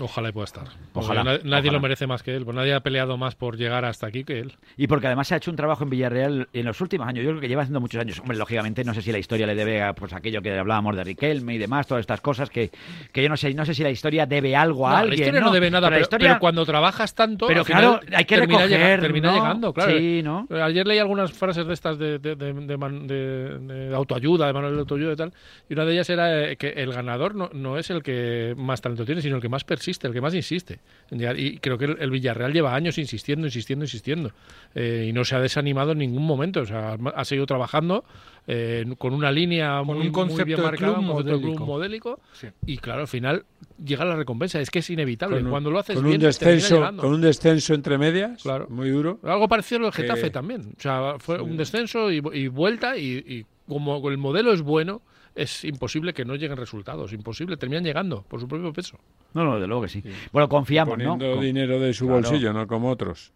Ojalá 0.00 0.30
y 0.30 0.32
pueda 0.32 0.44
estar. 0.44 0.64
Ojalá, 0.94 1.22
Porque 1.24 1.44
na- 1.44 1.50
nadie 1.50 1.68
ojalá. 1.68 1.72
lo 1.72 1.80
merece 1.80 2.06
más 2.06 2.22
que 2.22 2.34
él, 2.34 2.44
pues 2.44 2.54
nadie 2.56 2.74
ha 2.74 2.80
peleado 2.80 3.16
más 3.16 3.34
por 3.34 3.56
llegar 3.56 3.84
hasta 3.84 4.06
aquí 4.06 4.24
que 4.24 4.40
él. 4.40 4.52
Y 4.76 4.86
porque 4.86 5.06
además 5.06 5.28
se 5.28 5.34
ha 5.34 5.36
hecho 5.36 5.50
un 5.50 5.56
trabajo 5.56 5.84
en 5.84 5.90
Villarreal 5.90 6.48
en 6.52 6.64
los 6.66 6.80
últimos 6.80 7.06
años. 7.06 7.24
Yo 7.24 7.30
creo 7.30 7.40
que 7.40 7.48
lleva 7.48 7.62
haciendo 7.62 7.80
muchos 7.80 8.00
años. 8.00 8.18
Hombre, 8.20 8.36
lógicamente 8.38 8.84
no 8.84 8.94
sé 8.94 9.02
si 9.02 9.12
la 9.12 9.18
historia 9.18 9.46
le 9.46 9.54
debe 9.54 9.82
a 9.82 9.94
pues, 9.94 10.12
aquello 10.12 10.40
que 10.42 10.58
hablábamos 10.58 10.96
de 10.96 11.04
Riquelme 11.04 11.54
y 11.54 11.58
demás, 11.58 11.86
todas 11.86 12.00
estas 12.02 12.20
cosas 12.20 12.48
que, 12.50 12.70
que 13.12 13.22
yo 13.22 13.28
no 13.28 13.36
sé, 13.36 13.52
no 13.54 13.64
sé 13.64 13.74
si 13.74 13.82
la 13.82 13.90
historia 13.90 14.26
debe 14.26 14.56
algo 14.56 14.86
a 14.88 14.90
No, 14.92 14.96
alguien. 14.98 15.10
la 15.20 15.24
historia 15.26 15.40
no, 15.40 15.50
debe 15.52 15.70
nada, 15.70 15.88
la 15.88 15.96
pero, 15.96 16.02
historia- 16.02 16.28
pero 16.30 16.40
cuando 16.40 16.64
trabajas 16.66 17.14
tanto, 17.14 17.46
Pero 17.46 17.60
al 17.60 17.66
final 17.66 17.82
claro, 18.00 18.00
hay 18.16 18.24
que 18.24 18.36
termina, 18.38 18.66
llega- 18.66 18.76
recoger, 18.78 19.00
termina 19.00 19.30
¿no? 19.30 19.36
llegando, 19.36 19.72
claro. 19.74 19.92
Sí. 19.98 20.24
Ayer 20.62 20.86
leí 20.86 20.98
algunas 20.98 21.32
frases 21.32 21.66
de 21.66 21.74
estas 21.74 21.98
de, 21.98 22.18
de, 22.18 22.34
de- 22.36 22.52
de 22.52 23.94
autoayuda, 23.94 24.46
de 24.46 24.52
manual 24.52 24.74
de 24.74 24.80
autoayuda 24.80 25.12
y 25.12 25.16
tal, 25.16 25.32
y 25.68 25.74
una 25.74 25.84
de 25.84 25.92
ellas 25.92 26.10
era 26.10 26.50
eh, 26.50 26.56
que 26.56 26.68
el 26.70 26.92
ganador 26.92 27.34
no, 27.34 27.50
no 27.52 27.78
es 27.78 27.90
el 27.90 28.02
que 28.02 28.54
más 28.56 28.80
talento 28.80 29.04
tiene, 29.04 29.20
sino 29.22 29.36
el 29.36 29.42
que 29.42 29.48
más 29.48 29.64
persiste, 29.82 30.06
el 30.06 30.12
que 30.12 30.20
más 30.20 30.32
insiste. 30.34 30.78
Y 31.10 31.58
creo 31.58 31.76
que 31.76 31.86
el, 31.86 32.10
Villarreal 32.10 32.52
lleva 32.52 32.72
años 32.74 32.98
insistiendo, 32.98 33.46
insistiendo, 33.48 33.84
insistiendo, 33.84 34.30
eh, 34.76 35.06
y 35.08 35.12
no 35.12 35.24
se 35.24 35.34
ha 35.34 35.40
desanimado 35.40 35.90
en 35.92 35.98
ningún 35.98 36.24
momento, 36.24 36.60
o 36.60 36.66
sea, 36.66 36.96
ha 37.16 37.24
seguido 37.24 37.46
trabajando 37.46 38.04
eh, 38.46 38.84
con 38.98 39.12
una 39.12 39.30
línea 39.32 39.78
Con 39.84 39.96
muy, 39.98 40.06
un 40.06 40.12
concepto 40.12 40.36
muy 40.42 40.44
bien 40.46 40.56
de 40.58 40.62
marcada, 40.64 40.92
club 40.94 41.04
un 41.04 41.10
concepto 41.10 41.36
de 41.36 41.42
club 41.42 41.58
modélico. 41.66 41.66
modélico, 41.66 42.20
Sí. 42.32 42.46
y 42.66 42.76
claro, 42.78 43.00
al 43.02 43.08
final 43.08 43.44
llega 43.84 44.04
la 44.04 44.14
recompensa, 44.16 44.60
es 44.60 44.70
que 44.70 44.78
es 44.78 44.90
inevitable, 44.90 45.36
Con 45.38 45.46
un- 45.46 45.50
cuando 45.50 45.70
lo 45.72 45.78
haces 45.80 45.96
con 45.96 46.04
bien, 46.04 46.16
un 46.16 46.22
descenso 46.22 46.90
con 46.96 47.12
un 47.12 47.20
descenso 47.20 47.74
entre 47.74 47.98
medias 47.98 48.42
Claro. 48.42 48.66
muy 48.70 48.88
duro 48.90 49.18
Algo 49.24 49.48
parecido 49.48 49.78
a 49.78 49.80
lo 49.80 49.86
del 49.86 49.94
Getafe 49.94 50.22
Que- 50.22 50.30
también. 50.30 50.60
O 50.78 50.80
sea, 50.80 51.16
fue 51.18 51.40
un 51.40 51.56
descenso 51.56 52.10
y, 52.12 52.22
y 52.34 52.46
vuelta 52.48 52.96
y, 52.96 53.16
y 53.26 53.44
como 53.68 54.08
el 54.08 54.18
modelo 54.18 54.52
es 54.52 54.62
bueno, 54.62 55.02
es 55.34 55.64
imposible 55.64 56.12
que 56.12 56.24
no 56.24 56.34
lleguen 56.36 56.56
resultados. 56.56 57.12
Imposible, 57.12 57.56
terminan 57.56 57.84
llegando 57.84 58.22
por 58.22 58.40
su 58.40 58.48
propio 58.48 58.72
peso. 58.72 58.98
No, 59.34 59.44
no, 59.44 59.58
de 59.60 59.66
luego 59.66 59.82
que 59.82 59.88
sí. 59.88 60.02
Bueno, 60.32 60.48
confiamos, 60.48 60.98
¿no? 60.98 61.16
poniendo 61.16 61.40
dinero 61.40 61.80
de 61.80 61.94
su 61.94 62.06
Claro. 62.06 62.20
bolsillo 62.22 62.52
no 62.52 62.66
como 62.66 62.90
otros 62.90 63.32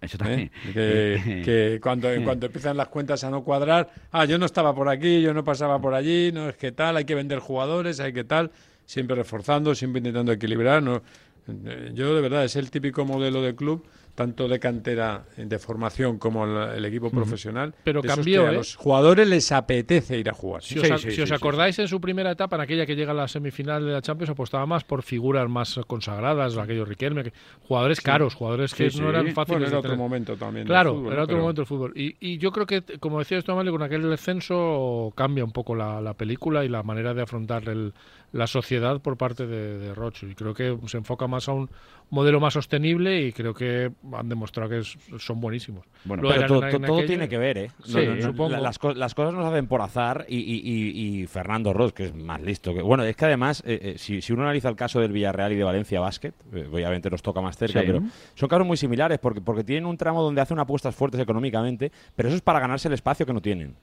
Eso 0.00 0.16
¿eh? 0.16 0.18
también. 0.18 0.50
que, 0.74 1.42
que 1.44 1.80
cuando 1.82 2.10
en 2.10 2.24
cuanto 2.24 2.46
empiezan 2.46 2.76
las 2.76 2.88
cuentas 2.88 3.22
a 3.24 3.30
no 3.30 3.42
cuadrar 3.44 3.90
ah 4.10 4.24
yo 4.24 4.36
no 4.38 4.46
estaba 4.46 4.74
por 4.74 4.88
aquí 4.88 5.22
yo 5.22 5.32
no 5.32 5.42
pasaba 5.44 5.80
por 5.80 5.94
allí 5.94 6.32
no 6.32 6.48
es 6.48 6.56
que 6.56 6.72
tal 6.72 6.96
hay 6.96 7.04
que 7.04 7.14
vender 7.14 7.38
jugadores 7.38 8.00
hay 8.00 8.12
que 8.12 8.24
tal 8.24 8.50
siempre 8.84 9.14
reforzando 9.16 9.74
siempre 9.74 10.00
intentando 10.00 10.32
equilibrar 10.32 10.82
no 10.82 11.02
Eh, 11.48 11.90
yo 11.94 12.14
de 12.14 12.20
verdad 12.20 12.44
es 12.44 12.54
el 12.54 12.70
típico 12.70 13.04
modelo 13.04 13.42
de 13.42 13.54
club 13.56 13.84
tanto 14.14 14.46
de 14.46 14.60
cantera, 14.60 15.24
de 15.36 15.58
formación, 15.58 16.18
como 16.18 16.44
el, 16.44 16.76
el 16.76 16.84
equipo 16.84 17.10
profesional. 17.10 17.74
Pero 17.82 18.02
cambió, 18.02 18.42
que 18.42 18.48
a 18.48 18.52
¿eh? 18.52 18.54
los 18.56 18.76
jugadores 18.76 19.26
les 19.26 19.50
apetece 19.52 20.18
ir 20.18 20.28
a 20.28 20.34
jugar. 20.34 20.62
Si 20.62 20.78
os, 20.78 20.86
Sí, 20.86 20.92
a- 20.92 20.98
sí, 20.98 21.10
si 21.10 21.16
sí, 21.16 21.22
os 21.22 21.28
sí, 21.30 21.34
acordáis, 21.34 21.78
en 21.78 21.88
su 21.88 22.00
primera 22.00 22.30
etapa, 22.30 22.56
en 22.56 22.62
aquella 22.62 22.84
que 22.84 22.94
llega 22.94 23.12
a 23.12 23.14
la 23.14 23.26
semifinal 23.26 23.86
de 23.86 23.92
la 23.92 24.02
Champions, 24.02 24.28
apostaba 24.30 24.66
más 24.66 24.84
por 24.84 25.02
figuras 25.02 25.48
más 25.48 25.80
consagradas, 25.86 26.56
aquellos 26.58 26.86
Riquelme, 26.88 27.24
que- 27.24 27.32
jugadores 27.66 28.00
caros, 28.02 28.34
jugadores 28.34 28.74
que 28.74 28.90
Sí, 28.90 29.00
no 29.00 29.04
sí. 29.06 29.10
eran 29.10 29.26
fáciles 29.32 29.46
Bueno, 29.46 29.60
de 29.64 29.68
era 29.70 29.78
otro 29.78 29.90
tener. 29.92 29.98
momento 29.98 30.36
también. 30.36 30.66
Claro, 30.66 30.94
fútbol, 30.94 31.12
era 31.14 31.22
otro 31.22 31.34
Pero- 31.36 31.42
momento 31.42 31.60
del 31.62 31.66
fútbol. 31.66 31.92
Y, 31.96 32.16
y 32.20 32.38
yo 32.38 32.52
creo 32.52 32.66
que, 32.66 32.82
como 33.00 33.18
decía 33.18 33.38
esto, 33.38 33.54
con 33.56 33.82
aquel 33.82 34.02
descenso 34.10 35.12
cambia 35.16 35.44
un 35.44 35.52
poco 35.52 35.74
la, 35.74 36.00
la 36.00 36.14
película 36.14 36.64
y 36.64 36.68
la 36.68 36.82
manera 36.82 37.14
de 37.14 37.22
afrontar 37.22 37.68
el- 37.68 37.94
la 38.32 38.46
sociedad 38.46 39.00
por 39.00 39.16
parte 39.16 39.46
de, 39.46 39.78
de 39.78 39.94
Rocho. 39.94 40.26
Y 40.26 40.34
creo 40.34 40.54
que 40.54 40.76
se 40.86 40.96
enfoca 40.96 41.26
más 41.26 41.48
a 41.48 41.52
un 41.52 41.68
modelo 42.10 42.40
más 42.40 42.54
sostenible 42.54 43.22
y 43.22 43.32
creo 43.32 43.52
que 43.54 43.90
han 44.12 44.28
demostrado 44.28 44.68
que 44.70 44.78
es- 44.78 44.96
son 45.18 45.40
buenísimos. 45.40 45.84
Bueno, 46.04 46.22
Pero 46.22 46.34
en- 46.66 46.74
en 46.74 46.82
todo 46.82 47.04
tiene 47.04 47.28
que 47.28 47.38
ver, 47.38 47.58
¿eh? 47.58 47.70
Sí, 47.84 48.22
supongo. 48.22 48.50
la- 48.50 48.60
las, 48.60 48.78
co- 48.78 48.92
las 48.94 49.14
cosas 49.14 49.34
no 49.34 49.42
se 49.42 49.48
hacen 49.48 49.66
por 49.66 49.80
azar 49.82 50.24
y, 50.28 50.38
y- 50.38 50.60
y- 50.64 51.22
y 51.22 51.26
Fernando 51.26 51.72
Ross, 51.72 51.92
que 51.92 52.04
es 52.06 52.14
más 52.14 52.40
listo. 52.42 52.74
que 52.74 52.82
Bueno, 52.82 53.04
es 53.04 53.16
que 53.16 53.24
además, 53.26 53.62
eh, 53.66 53.78
eh, 53.82 53.94
si, 53.98 54.20
si 54.22 54.32
uno 54.32 54.42
analiza 54.42 54.68
el 54.68 54.76
caso 54.76 54.98
del 55.00 55.12
Villarreal 55.12 55.52
y 55.52 55.56
de 55.56 55.64
Valencia 55.64 56.00
Basket, 56.00 56.32
eh, 56.54 56.68
obviamente 56.72 57.10
nos 57.10 57.22
toca 57.22 57.40
más 57.40 57.56
cerca, 57.56 57.80
Sí. 57.80 57.86
pero 57.86 58.02
son 58.34 58.48
casos 58.48 58.66
muy 58.66 58.76
similares 58.76 59.18
porque, 59.18 59.40
porque 59.40 59.64
tienen 59.64 59.86
un 59.86 59.96
tramo 59.96 60.22
donde 60.22 60.40
hacen 60.40 60.58
apuestas 60.58 60.94
fuertes 60.94 61.20
económicamente, 61.20 61.92
pero 62.16 62.28
eso 62.28 62.36
es 62.36 62.42
para 62.42 62.60
ganarse 62.60 62.88
el 62.88 62.94
espacio 62.94 63.24
que 63.26 63.32
no 63.32 63.40
tienen. 63.42 63.74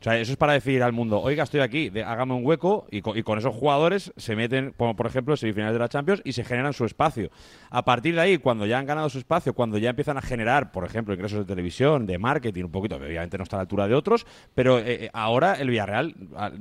O 0.00 0.04
sea, 0.04 0.16
eso 0.18 0.30
es 0.30 0.36
para 0.38 0.52
decir 0.52 0.80
al 0.84 0.92
mundo, 0.92 1.20
oiga, 1.20 1.42
estoy 1.42 1.58
aquí, 1.60 1.90
de- 1.90 2.04
hágame 2.04 2.34
un 2.34 2.46
hueco 2.46 2.86
y 2.90 3.00
co- 3.02 3.16
y 3.16 3.24
con, 3.24 3.36
esos 3.38 3.52
jugadores 3.52 4.12
se 4.16 4.36
meten, 4.36 4.72
como 4.76 4.94
por 4.94 5.06
ejemplo, 5.06 5.36
semifinales 5.36 5.72
de 5.74 5.80
la 5.80 5.88
Champions 5.88 6.22
y 6.24 6.32
se 6.32 6.44
generan 6.44 6.72
su 6.72 6.84
espacio. 6.84 7.30
A 7.70 7.84
partir 7.84 8.14
de 8.14 8.20
ahí, 8.20 8.38
cuando 8.38 8.64
ya 8.64 8.78
han 8.78 8.86
ganado 8.86 9.08
su 9.10 9.18
espacio, 9.18 9.54
cuando 9.54 9.76
ya 9.76 9.90
empiezan 9.90 10.16
a 10.16 10.22
generar, 10.22 10.70
por 10.70 10.84
ejemplo, 10.84 11.14
ingresos 11.14 11.40
de 11.40 11.44
televisión, 11.46 12.06
de 12.06 12.16
marketing, 12.18 12.64
un 12.64 12.70
poquito, 12.70 12.94
obviamente 12.96 13.38
no 13.38 13.42
está 13.42 13.56
a 13.56 13.58
la 13.58 13.62
altura 13.62 13.88
de 13.88 13.94
otros, 13.94 14.24
pero 14.54 14.78
eh, 14.78 15.06
eh, 15.06 15.10
ahora 15.12 15.54
el 15.54 15.68
Villarreal, 15.68 16.14
ah, 16.36 16.52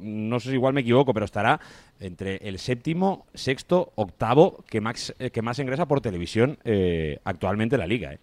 no 0.00 0.38
sé 0.40 0.50
si 0.50 0.54
igual 0.54 0.74
me 0.74 0.82
equivoco, 0.82 1.14
pero 1.14 1.24
estará 1.24 1.60
entre 2.00 2.36
el 2.48 2.58
séptimo, 2.58 3.26
sexto, 3.34 3.92
octavo 3.94 4.64
que 4.68 4.80
más, 4.80 5.14
eh, 5.18 5.30
que 5.30 5.42
más 5.42 5.58
ingresa 5.58 5.86
por 5.86 6.00
televisión 6.00 6.58
eh, 6.64 7.18
actualmente 7.24 7.76
en 7.76 7.80
la 7.80 7.86
liga. 7.86 8.12
¿eh? 8.14 8.18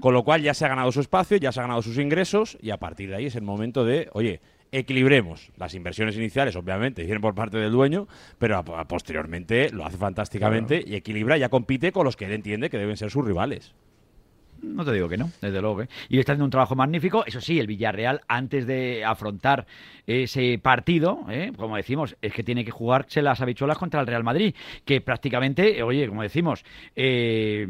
Con 0.00 0.12
lo 0.14 0.22
cual 0.24 0.42
ya 0.42 0.54
se 0.54 0.64
ha 0.64 0.68
ganado 0.68 0.92
su 0.92 1.00
espacio, 1.00 1.36
ya 1.38 1.50
se 1.52 1.60
ha 1.60 1.62
ganado 1.64 1.82
sus 1.82 1.98
ingresos 1.98 2.56
y 2.60 2.70
a 2.70 2.76
partir 2.78 3.08
de 3.10 3.16
ahí 3.16 3.26
es 3.26 3.34
el 3.36 3.42
momento 3.42 3.84
de, 3.84 4.08
oye, 4.12 4.40
equilibremos 4.72 5.50
las 5.56 5.74
inversiones 5.74 6.16
iniciales, 6.16 6.56
obviamente, 6.56 7.02
vienen 7.02 7.20
por 7.22 7.34
parte 7.34 7.58
del 7.58 7.70
dueño, 7.72 8.08
pero 8.38 8.56
a- 8.56 8.80
a- 8.80 8.88
posteriormente 8.88 9.70
lo 9.70 9.86
hace 9.86 9.96
fantásticamente 9.96 10.82
y 10.86 10.94
equilibra, 10.96 11.36
ya 11.38 11.48
compite 11.48 11.92
con 11.92 12.04
los 12.04 12.16
que 12.16 12.24
él 12.26 12.32
entiende 12.32 12.70
que 12.70 12.78
deben 12.78 12.96
ser 12.96 13.10
sus 13.10 13.24
rivales. 13.24 13.72
No 14.62 14.84
te 14.84 14.92
digo 14.92 15.08
que 15.08 15.16
no, 15.16 15.30
desde 15.40 15.60
luego. 15.60 15.82
¿eh? 15.82 15.88
Y 16.08 16.18
está 16.18 16.32
haciendo 16.32 16.44
un 16.44 16.50
trabajo 16.50 16.74
magnífico. 16.74 17.24
Eso 17.26 17.40
sí, 17.40 17.58
el 17.58 17.66
Villarreal, 17.66 18.22
antes 18.28 18.66
de 18.66 19.04
afrontar 19.04 19.66
ese 20.06 20.58
partido, 20.58 21.20
¿eh? 21.28 21.52
como 21.56 21.76
decimos, 21.76 22.16
es 22.20 22.32
que 22.32 22.42
tiene 22.42 22.64
que 22.64 22.70
jugarse 22.70 23.22
las 23.22 23.40
habichuelas 23.40 23.78
contra 23.78 24.00
el 24.00 24.06
Real 24.06 24.24
Madrid, 24.24 24.54
que 24.84 25.00
prácticamente, 25.00 25.82
oye, 25.82 26.08
como 26.08 26.22
decimos, 26.22 26.64
eh, 26.96 27.66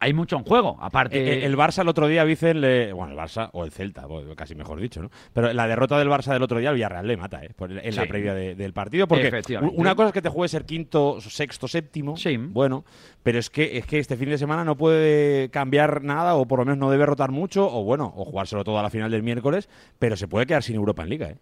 hay 0.00 0.12
mucho 0.14 0.36
en 0.36 0.44
juego. 0.44 0.76
Aparte, 0.80 1.18
Eh, 1.20 1.38
eh, 1.40 1.46
el 1.46 1.56
Barça 1.56 1.82
el 1.82 1.88
otro 1.88 2.08
día, 2.08 2.24
Vicen, 2.24 2.60
le... 2.62 2.92
bueno, 2.92 3.12
el 3.12 3.18
Barça 3.18 3.50
o 3.52 3.64
el 3.64 3.70
Celta, 3.70 4.06
casi 4.34 4.54
mejor 4.54 4.80
dicho, 4.80 5.02
¿no? 5.02 5.10
Pero 5.32 5.52
la 5.52 5.68
derrota 5.68 5.98
del 5.98 6.08
Barça 6.08 6.32
del 6.32 6.42
otro 6.42 6.58
día, 6.58 6.70
el 6.70 6.76
Villarreal 6.76 7.06
le 7.06 7.16
mata, 7.16 7.44
¿eh? 7.44 7.50
Por- 7.54 7.70
en 7.70 7.94
la 7.94 8.02
Sí. 8.02 8.08
previa 8.08 8.34
de- 8.34 8.54
del 8.54 8.72
partido, 8.72 9.06
porque 9.06 9.30
una 9.74 9.94
cosa 9.94 10.08
es 10.08 10.12
que 10.14 10.22
te 10.22 10.30
juegues 10.30 10.50
ser 10.50 10.64
quinto, 10.64 11.20
sexto, 11.20 11.68
séptimo, 11.68 12.16
Sí. 12.16 12.36
bueno, 12.38 12.84
pero 13.22 13.38
es 13.38 13.50
que 13.50 13.76
es 13.78 13.86
que 13.86 13.98
este 13.98 14.16
fin 14.16 14.30
de 14.30 14.38
semana 14.38 14.64
no 14.64 14.76
puede 14.76 15.50
cambiar 15.50 16.02
nada 16.02 16.34
o 16.34 16.46
por 16.46 16.60
lo 16.60 16.64
menos 16.64 16.78
no 16.78 16.90
debe 16.90 17.04
rotar 17.06 17.30
mucho 17.30 17.66
o 17.70 17.84
bueno, 17.84 18.12
o 18.16 18.24
jugárselo 18.24 18.64
todo 18.64 18.78
a 18.78 18.82
la 18.82 18.90
final 18.90 19.10
del 19.10 19.22
miércoles, 19.22 19.68
pero 19.98 20.16
se 20.16 20.26
puede 20.28 20.46
quedar 20.46 20.62
sin 20.62 20.76
Europa 20.76 21.02
en 21.02 21.10
Liga, 21.10 21.28
¿eh? 21.28 21.36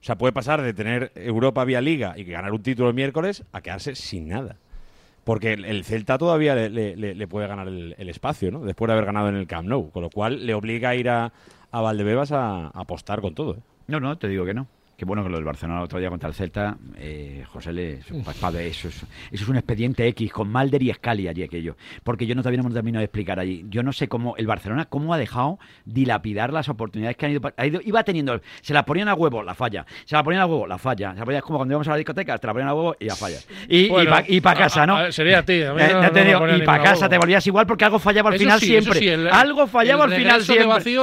O 0.00 0.06
sea, 0.06 0.16
puede 0.18 0.32
pasar 0.32 0.60
de 0.62 0.74
tener 0.74 1.12
Europa 1.16 1.64
vía 1.64 1.80
Liga 1.80 2.12
y 2.16 2.24
ganar 2.24 2.52
un 2.52 2.62
título 2.62 2.90
el 2.90 2.94
miércoles 2.94 3.42
a 3.52 3.60
quedarse 3.62 3.94
sin 3.94 4.28
nada. 4.28 4.58
Porque 5.24 5.54
el, 5.54 5.64
el 5.64 5.84
Celta 5.84 6.18
todavía 6.18 6.54
le, 6.54 6.68
le- 6.70 7.14
le- 7.14 7.26
puede 7.28 7.46
ganar 7.48 7.66
el, 7.68 7.94
espacio, 8.08 8.50
¿no? 8.50 8.60
Después 8.60 8.88
de 8.88 8.92
haber 8.92 9.06
ganado 9.06 9.28
en 9.30 9.36
el 9.36 9.46
Camp 9.46 9.66
Nou. 9.68 9.90
Con 9.90 10.02
lo 10.02 10.10
cual 10.10 10.44
le 10.46 10.54
obliga 10.54 10.90
a 10.90 10.94
ir 10.94 11.08
a, 11.08 11.32
a 11.72 11.80
Valdebebas 11.80 12.30
a, 12.32 12.66
a 12.66 12.70
apostar 12.74 13.20
con 13.22 13.34
todo. 13.34 13.54
¿eh? 13.54 13.60
No, 13.88 14.00
no, 14.00 14.16
te 14.18 14.28
digo 14.28 14.44
que 14.44 14.54
no. 14.54 14.66
Qué 14.96 15.04
bueno 15.04 15.24
que 15.24 15.28
lo 15.28 15.36
del 15.36 15.44
Barcelona 15.44 15.80
el 15.80 15.84
otro 15.86 15.98
día 15.98 16.08
contra 16.08 16.28
el 16.28 16.34
Celta, 16.36 16.76
eh, 16.96 17.42
José 17.48 17.72
Le, 17.72 17.94
eso, 17.94 18.14
pa- 18.24 18.32
pa- 18.32 18.60
eso, 18.62 18.86
es- 18.88 18.94
eso 19.02 19.42
es 19.42 19.48
un 19.48 19.56
expediente 19.56 20.06
X 20.08 20.32
con 20.32 20.48
Malder 20.48 20.82
y 20.84 20.92
Scali 20.92 21.26
allí 21.26 21.42
aquello. 21.42 21.76
Porque 22.04 22.26
yo 22.26 22.36
no 22.36 22.42
todavía 22.42 22.62
no 22.62 22.68
me 22.68 22.74
termino 22.74 23.00
de 23.00 23.06
explicar 23.06 23.40
allí. 23.40 23.64
Yo 23.68 23.82
no 23.82 23.92
sé 23.92 24.06
cómo 24.06 24.36
el 24.36 24.46
Barcelona 24.46 24.84
cómo 24.84 25.12
ha 25.12 25.18
dejado 25.18 25.58
dilapidar 25.84 26.52
las 26.52 26.68
oportunidades 26.68 27.16
que 27.16 27.26
han 27.26 27.32
ido, 27.32 27.40
pa- 27.40 27.54
ha 27.56 27.66
ido- 27.66 27.80
iba 27.84 28.04
teniendo, 28.04 28.40
se 28.62 28.72
la 28.72 28.84
ponían 28.84 29.08
a 29.08 29.14
huevo, 29.14 29.42
la 29.42 29.54
falla, 29.54 29.84
se 30.04 30.14
la 30.14 30.22
ponían 30.22 30.42
a 30.42 30.46
huevo, 30.46 30.66
la 30.66 30.78
falla, 30.78 31.12
se 31.12 31.18
la 31.18 31.24
ponían, 31.24 31.38
es 31.38 31.44
como 31.44 31.58
cuando 31.58 31.72
íbamos 31.72 31.88
a 31.88 31.90
la 31.90 31.96
discoteca, 31.96 32.38
te 32.38 32.46
la 32.46 32.52
ponían 32.52 32.68
a 32.68 32.74
huevo 32.74 32.96
y 33.00 33.06
la 33.06 33.16
fallas. 33.16 33.48
Y, 33.68 33.88
Bueno, 33.88 34.10
para 34.42 34.58
casa, 34.60 34.86
¿no? 34.86 34.96
a- 34.96 35.06
a- 35.06 35.12
sería 35.12 35.40
a 35.40 35.42
ti, 35.44 35.60
a 35.62 35.74
mí 35.74 35.82
Eh, 35.82 35.88
no- 35.92 36.02
no 36.02 36.10
te 36.12 36.56
y 36.56 36.62
para 36.62 36.82
casa 36.84 37.08
te 37.08 37.18
volvías 37.18 37.44
igual 37.48 37.66
porque 37.66 37.84
algo 37.84 37.98
fallaba 37.98 38.28
al 38.28 38.36
Eso 38.36 38.44
final 38.44 38.60
sí, 38.60 38.66
siempre. 38.66 38.90
eso 38.92 39.00
sí, 39.00 39.08
el- 39.08 39.28
algo 39.28 39.66
fallaba 39.66 40.04
al 40.04 40.12
final 40.14 40.42
siempre. 40.42 40.80
sí, 40.82 40.94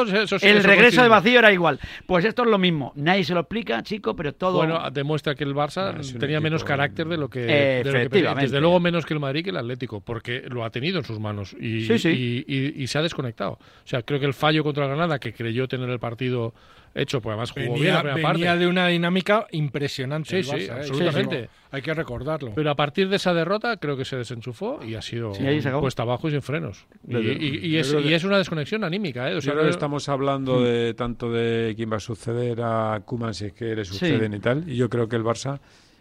el 0.48 0.58
eso 0.58 0.68
regreso 0.68 1.04
de 1.04 1.10
vacío 1.10 1.40
era 1.40 1.52
igual. 1.52 1.78
Pues 2.06 2.24
esto 2.26 2.44
es 2.44 2.50
lo 2.50 2.58
mismo. 2.58 2.94
Nadie 2.96 3.24
se 3.24 3.34
lo 3.34 3.42
explica, 3.42 3.81
chico, 3.84 4.16
pero 4.16 4.34
todo. 4.34 4.58
Bueno, 4.58 4.80
demuestra 4.92 5.36
que 5.36 5.44
el 5.44 5.54
Barça 5.56 5.94
No, 5.96 6.20
tenía 6.20 6.38
equipo- 6.38 6.42
menos 6.44 6.64
carácter 6.64 7.08
de 7.08 7.18
lo 7.18 7.30
que, 7.30 7.40
de 7.42 7.48
lo 7.48 7.52
que 7.52 7.84
pensé. 7.84 7.98
Efectivamente. 8.00 8.42
Desde 8.44 8.62
luego 8.62 8.80
menos 8.80 9.06
que 9.06 9.14
el 9.14 9.20
Madrid 9.20 9.44
que 9.44 9.50
el 9.52 9.58
Atlético, 9.58 10.02
porque 10.02 10.44
lo 10.50 10.64
ha 10.64 10.70
tenido 10.70 11.00
en 11.00 11.06
sus 11.06 11.20
manos 11.20 11.54
y, 11.60 11.86
Sí, 11.86 12.00
sí. 12.00 12.10
y- 12.48 12.54
y- 12.56 12.84
y 12.84 12.88
se 12.88 12.98
ha 12.98 13.02
desconectado. 13.02 13.52
O 13.54 13.60
sea, 13.88 14.02
creo 14.04 14.20
que 14.20 14.26
el 14.26 14.34
fallo 14.34 14.64
contra 14.64 14.88
Granada, 14.88 15.20
que 15.20 15.34
creyó 15.34 15.68
tener 15.68 15.90
el 15.90 16.00
partido 16.00 16.54
hecho, 16.94 17.22
pues 17.22 17.32
además 17.34 17.52
jugó 17.52 17.64
bien 17.64 17.76
Venía, 17.76 17.94
la 17.94 18.02
primera 18.14 18.32
venía 18.34 18.46
parte. 18.48 18.60
de 18.60 18.68
una 18.68 18.88
dinámica 18.88 19.48
impresionante. 19.52 20.30
Sí, 20.30 20.36
el 20.38 20.44
sí, 20.60 20.66
¿eh? 20.68 20.72
absolutamente. 20.72 21.50
Hay 21.72 21.82
que 21.82 21.94
recordarlo. 21.94 22.52
Pero 22.54 22.70
a 22.70 22.76
partir 22.76 23.08
de 23.08 23.16
esa 23.16 23.34
derrota 23.34 23.78
creo 23.78 23.96
que 23.96 24.04
se 24.04 24.18
desenchufó 24.18 24.84
y 24.84 24.96
ha 24.96 25.02
sido 25.02 25.34
Sí, 25.34 25.44
puesta 25.80 26.04
abajo 26.04 26.28
y 26.28 26.32
sin 26.32 26.42
frenos. 26.42 26.86
Y, 27.08 27.16
y- 27.18 27.58
y 27.68 27.78
es, 27.78 27.94
que- 27.94 28.28
una 28.28 28.38
desconexión 28.38 28.84
anímica. 28.84 29.32
¿eh? 29.32 29.36
O 29.36 29.42
sea, 29.42 29.52
Yo 29.52 29.54
creo 29.54 29.64
que 29.66 29.72
estamos 29.72 30.10
hablando 30.10 30.62
de 30.62 30.94
tanto 30.94 31.32
de 31.32 31.74
quién 31.78 31.92
va 31.92 31.98
a 31.98 32.00
suceder 32.02 32.60
a 32.62 33.02
Kuman 33.06 33.34
si 33.34 33.46
es 33.46 33.54
que 33.54 33.76
le 33.76 33.86
suceden 33.86 34.34
y 34.34 34.40
tal. 34.40 34.68
Y 34.70 34.76
yo 34.76 34.90
creo 34.90 35.08
que 35.08 35.16
el 35.16 35.24
Barça 35.24 35.60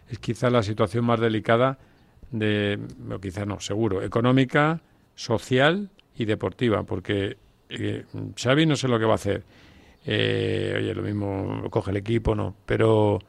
es 0.09 0.19
quizá 0.19 0.49
la 0.49 0.61
situación 0.61 1.05
más 1.05 1.19
delicada 1.21 1.77
de, 2.31 2.77
o 3.09 3.19
quizá 3.19 3.45
no, 3.45 3.59
seguro, 3.59 4.01
económica, 4.03 4.81
social 5.15 5.89
y 6.17 6.25
deportiva, 6.25 6.83
porque 6.83 7.37
eh, 7.69 8.03
Xavi 8.35 8.65
no 8.65 8.75
sé 8.75 8.87
lo 8.87 8.99
que 8.99 9.05
va 9.05 9.13
a 9.13 9.15
hacer. 9.15 9.43
Eh, 10.05 10.73
oye, 10.77 10.93
lo 10.93 11.03
mismo 11.03 11.69
coge 11.69 11.91
el 11.91 11.97
equipo, 11.97 12.35
no, 12.35 12.55
pero 12.65 13.19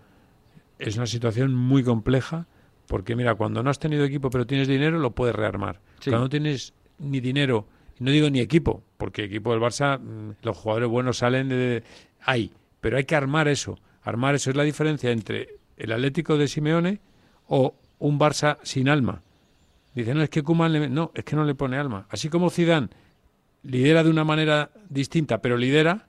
es 0.79 0.97
una 0.97 1.07
situación 1.07 1.55
muy 1.55 1.83
compleja 1.85 2.47
porque 2.87 3.17
mira, 3.17 3.35
cuando 3.35 3.63
no 3.63 3.71
has 3.71 3.79
tenido 3.79 4.05
equipo 4.05 4.31
pero 4.31 4.47
tienes 4.47 4.69
dinero 4.69 4.99
lo 4.99 5.13
puedes 5.13 5.35
rearmar. 5.35 5.81
Sí. 6.01 6.11
Cuando 6.11 6.27
no 6.27 6.29
tienes 6.31 6.75
ni 6.99 7.21
dinero, 7.21 7.67
no 7.99 8.11
digo 8.11 8.29
ni 8.31 8.41
equipo, 8.41 8.83
porque 8.97 9.25
equipo 9.25 9.53
del 9.53 9.61
Barça 9.61 9.99
mm, 9.99 10.37
los 10.43 10.57
jugadores 10.57 10.89
buenos 10.89 11.19
salen 11.19 11.49
de 11.49 11.83
ahí, 12.21 12.53
pero 12.81 12.97
hay 12.97 13.05
que 13.05 13.17
armar 13.17 13.49
eso. 13.49 13.79
Armar 14.03 14.35
eso 14.35 14.51
es 14.51 14.57
la 14.57 14.65
diferencia 14.65 15.11
entre 15.11 15.57
el 15.77 15.93
Atlético 15.93 16.37
de 16.37 16.49
Simeone 16.49 17.01
o 17.47 17.75
un 17.99 18.19
Barça 18.19 18.59
sin 18.63 18.89
alma. 18.89 19.23
Dice, 19.95 20.15
no, 20.15 20.23
es 20.23 20.31
que 20.31 20.43
Koeman 20.43 20.73
le... 20.73 20.89
no, 20.89 21.13
es 21.15 21.25
que 21.25 21.37
no 21.37 21.45
le 21.45 21.55
pone 21.55 21.77
alma. 21.77 22.07
Así 22.11 22.29
como 22.29 22.51
Zidane 22.51 22.89
lidera 23.63 24.03
de 24.03 24.11
una 24.11 24.25
manera 24.25 24.71
distinta, 24.89 25.41
pero 25.41 25.57
lidera, 25.57 26.09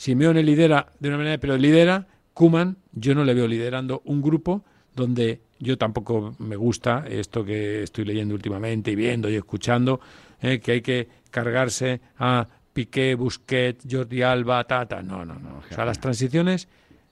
Simeone 0.00 0.42
lidera 0.42 0.86
de 0.98 1.08
una 1.08 1.18
manera, 1.18 1.36
pero 1.36 1.58
lidera, 1.58 2.06
Kuman 2.32 2.78
yo 2.94 3.14
no 3.14 3.22
le 3.22 3.34
veo 3.34 3.46
liderando 3.46 4.00
un 4.06 4.22
grupo 4.22 4.64
donde 4.96 5.42
yo 5.58 5.76
tampoco 5.76 6.34
me 6.38 6.56
gusta 6.56 7.04
esto 7.06 7.44
que 7.44 7.82
estoy 7.82 8.06
leyendo 8.06 8.34
últimamente 8.34 8.92
y 8.92 8.94
viendo 8.94 9.28
y 9.28 9.34
escuchando, 9.34 10.00
eh, 10.40 10.58
que 10.58 10.72
hay 10.72 10.80
que 10.80 11.06
cargarse 11.30 12.00
a 12.16 12.48
Piqué, 12.72 13.14
Busquets, 13.14 13.84
Jordi 13.90 14.22
Alba, 14.22 14.64
Tata. 14.64 15.02
No, 15.02 15.26
no, 15.26 15.34
no. 15.38 15.58
O 15.58 15.74
sea, 15.74 15.84
las 15.84 16.00
transiciones 16.00 16.66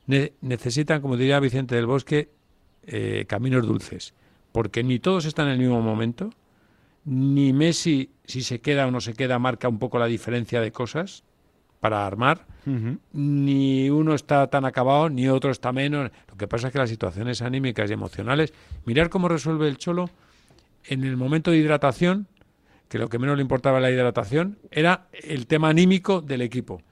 ne- 0.06 0.32
necesitan, 0.40 1.02
como 1.02 1.18
diría 1.18 1.40
Vicente 1.40 1.74
del 1.74 1.84
Bosque, 1.84 2.30
eh, 2.86 3.26
caminos 3.28 3.66
dulces, 3.66 4.14
porque 4.50 4.82
ni 4.82 4.98
todos 4.98 5.26
están 5.26 5.48
en 5.48 5.52
el 5.52 5.58
mismo 5.58 5.82
momento, 5.82 6.30
ni 7.04 7.52
Messi, 7.52 8.12
si 8.24 8.40
se 8.40 8.62
queda 8.62 8.86
o 8.86 8.90
no 8.90 9.02
se 9.02 9.12
queda, 9.12 9.38
marca 9.38 9.68
un 9.68 9.78
poco 9.78 9.98
la 9.98 10.06
diferencia 10.06 10.62
de 10.62 10.72
cosas 10.72 11.22
para 11.80 12.06
armar, 12.06 12.46
ni 13.12 13.88
uno 13.90 14.14
está 14.14 14.46
tan 14.48 14.64
acabado, 14.64 15.08
ni 15.08 15.28
otro 15.28 15.50
está 15.50 15.72
menos. 15.72 16.10
Lo 16.28 16.36
que 16.36 16.46
pasa 16.46 16.66
es 16.68 16.72
que 16.72 16.78
las 16.78 16.90
situaciones 16.90 17.40
anímicas 17.42 17.88
y 17.90 17.94
emocionales, 17.94 18.52
mirar 18.84 19.08
cómo 19.08 19.28
resuelve 19.28 19.68
el 19.68 19.78
Cholo 19.78 20.10
en 20.84 21.04
el 21.04 21.16
momento 21.16 21.50
de 21.50 21.58
hidratación, 21.58 22.26
que 22.88 22.98
lo 22.98 23.08
que 23.08 23.18
menos 23.18 23.36
le 23.36 23.42
importaba 23.42 23.80
la 23.80 23.90
hidratación, 23.90 24.58
era 24.70 25.06
el 25.12 25.46
tema 25.46 25.68
anímico 25.68 26.20
del 26.20 26.42
equipo. 26.42 26.82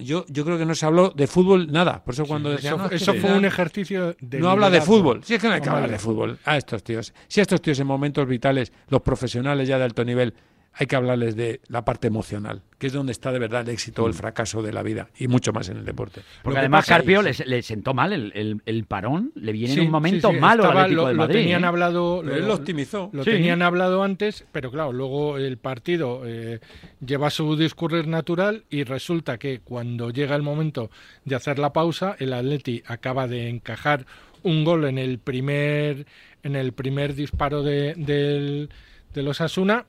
Yo, 0.00 0.24
yo 0.28 0.44
creo 0.44 0.58
que 0.58 0.64
no 0.64 0.76
se 0.76 0.86
habló 0.86 1.10
de 1.10 1.26
fútbol 1.26 1.72
nada. 1.72 2.04
Por 2.04 2.14
eso 2.14 2.24
cuando 2.24 2.50
decía, 2.50 2.70
Eso, 2.70 2.78
"No, 2.78 2.84
es 2.84 2.90
que 2.90 2.96
eso 2.96 3.14
fue 3.14 3.32
un 3.36 3.44
ejercicio 3.44 4.14
de 4.20 4.38
no 4.38 4.48
habla 4.48 4.70
de 4.70 4.80
fútbol. 4.80 5.24
Si 5.24 5.34
es 5.34 5.40
que 5.42 5.48
no 5.48 5.54
hay 5.54 5.60
que 5.60 5.68
hablar 5.68 5.90
de 5.90 5.98
fútbol 5.98 6.38
a 6.44 6.56
estos 6.56 6.84
tíos. 6.84 7.12
Si 7.26 7.40
a 7.40 7.42
estos 7.42 7.60
tíos 7.60 7.80
en 7.80 7.86
momentos 7.88 8.26
vitales, 8.28 8.72
los 8.88 9.02
profesionales 9.02 9.66
ya 9.66 9.78
de 9.78 9.84
alto 9.84 10.04
nivel, 10.04 10.34
hay 10.74 10.86
que 10.86 10.96
hablarles 10.96 11.36
de 11.36 11.60
la 11.68 11.84
parte 11.84 12.06
emocional, 12.06 12.62
que 12.78 12.86
es 12.86 12.92
donde 12.94 13.12
está 13.12 13.30
de 13.30 13.38
verdad 13.38 13.60
el 13.62 13.68
éxito 13.68 14.04
o 14.04 14.06
el 14.06 14.14
fracaso 14.14 14.62
de 14.62 14.72
la 14.72 14.82
vida, 14.82 15.08
y 15.18 15.28
mucho 15.28 15.52
más 15.52 15.68
en 15.68 15.76
el 15.76 15.84
deporte. 15.84 16.22
Porque 16.42 16.54
que 16.54 16.60
además 16.60 16.86
Carpio 16.86 17.20
le, 17.20 17.32
le 17.44 17.60
sentó 17.62 17.92
mal 17.92 18.12
el, 18.14 18.32
el- 18.34 18.62
el 18.64 18.84
parón, 18.84 19.32
le 19.34 19.52
viene 19.52 19.74
Sí, 19.74 19.80
en 19.80 19.86
un 19.86 19.92
momento 19.92 20.28
sí, 20.30 20.34
sí, 20.34 20.40
malo 20.40 20.62
al 20.64 20.68
estaba- 20.70 20.82
Atlético 20.84 21.02
lo, 21.02 21.08
de 21.08 21.14
lo 21.14 21.18
Madrid. 21.18 21.34
tenían 21.40 21.64
¿eh? 21.64 21.66
hablado, 21.66 22.20
Pero 22.24 22.36
él 22.36 22.46
lo 22.48 22.54
optimizó. 22.54 23.10
Lo 23.12 23.22
Sí. 23.24 23.30
tenían 23.32 23.60
hablado 23.60 24.02
antes, 24.02 24.46
pero 24.50 24.70
claro, 24.70 24.92
luego 24.94 25.36
el 25.36 25.58
partido 25.58 26.22
eh, 26.24 26.60
lleva 27.04 27.28
su 27.28 27.54
discurrir 27.56 28.08
natural 28.08 28.64
y 28.70 28.84
resulta 28.84 29.36
que 29.38 29.60
cuando 29.60 30.08
llega 30.10 30.34
el 30.36 30.42
momento 30.42 30.90
de 31.26 31.34
hacer 31.36 31.58
la 31.58 31.74
pausa, 31.74 32.16
el 32.18 32.32
Atleti 32.32 32.82
acaba 32.86 33.28
de 33.28 33.48
encajar 33.50 34.06
un 34.42 34.64
gol 34.64 34.86
en 34.86 34.98
el 34.98 35.18
primer 35.18 36.06
en 36.42 36.56
el 36.56 36.72
primer 36.72 37.14
disparo 37.14 37.62
de, 37.62 37.94
del, 37.94 38.68
de 39.14 39.22
los 39.22 39.40
Asuna 39.40 39.84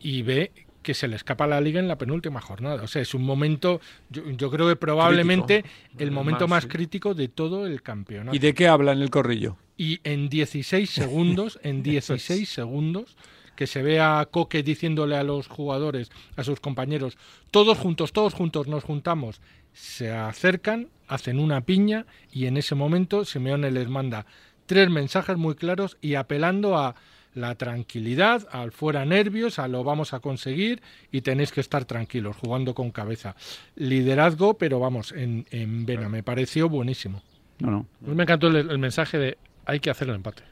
y 0.00 0.22
ve 0.22 0.52
que 0.82 0.94
se 0.94 1.08
le 1.08 1.16
escapa 1.16 1.46
la 1.46 1.60
liga 1.60 1.78
en 1.78 1.88
la 1.88 1.98
penúltima 1.98 2.40
jornada. 2.40 2.82
O 2.82 2.86
sea, 2.86 3.02
es 3.02 3.12
un 3.14 3.22
momento, 3.22 3.80
yo, 4.08 4.28
yo 4.30 4.50
creo 4.50 4.66
que 4.66 4.76
probablemente 4.76 5.64
el 5.98 6.08
El 6.08 6.10
momento 6.10 6.46
más, 6.48 6.50
más 6.50 6.62
sí. 6.64 6.68
crítico 6.70 7.12
de 7.14 7.28
todo 7.28 7.66
el 7.66 7.82
campeonato 7.82 8.34
¿Y 8.34 8.38
de 8.38 8.54
qué 8.54 8.66
habla 8.68 8.92
en 8.92 9.02
el 9.02 9.10
corrillo? 9.10 9.56
y 9.76 10.00
en 10.04 10.28
16 10.28 10.90
segundos, 11.00 11.58
en 11.62 11.82
16 11.82 12.48
segundos, 12.48 13.16
que 13.56 13.66
se 13.66 13.82
ve 13.82 14.00
a 14.00 14.26
Coque 14.30 14.62
diciéndole 14.62 15.16
a 15.16 15.22
los 15.22 15.48
jugadores, 15.48 16.10
a 16.36 16.44
sus 16.44 16.60
compañeros, 16.60 17.16
todos 17.50 17.78
juntos, 17.78 18.12
todos 18.12 18.34
juntos 18.34 18.68
nos 18.68 18.84
juntamos, 18.84 19.40
se 19.72 20.10
acercan, 20.12 20.88
hacen 21.08 21.38
una 21.38 21.60
piña 21.62 22.06
y 22.32 22.46
en 22.46 22.56
ese 22.56 22.74
momento 22.74 23.24
Simeone 23.24 23.70
les 23.70 23.88
manda 23.88 24.26
tres 24.66 24.88
mensajes 24.90 25.36
muy 25.36 25.54
claros 25.54 25.96
y 26.00 26.14
apelando 26.14 26.76
a 26.78 26.94
la 27.34 27.54
tranquilidad, 27.54 28.46
al 28.50 28.72
fuera 28.72 29.04
nervios, 29.04 29.58
a 29.58 29.68
lo 29.68 29.84
vamos 29.84 30.12
a 30.14 30.20
conseguir 30.20 30.82
y 31.12 31.20
tenéis 31.20 31.52
que 31.52 31.60
estar 31.60 31.84
tranquilos, 31.84 32.36
jugando 32.36 32.74
con 32.74 32.90
cabeza. 32.90 33.36
Liderazgo, 33.76 34.54
pero 34.58 34.78
vamos, 34.80 35.12
en, 35.12 35.46
en 35.50 35.86
vena, 35.86 36.08
me 36.08 36.22
pareció 36.22 36.68
buenísimo. 36.68 37.22
No, 37.60 37.70
no. 37.70 37.86
A 38.04 38.08
mí 38.08 38.14
me 38.14 38.24
encantó 38.24 38.48
el, 38.48 38.56
el 38.56 38.78
mensaje 38.78 39.18
de 39.18 39.38
hay 39.66 39.80
que 39.80 39.90
hacer 39.90 40.08
el 40.08 40.16
empate. 40.16 40.42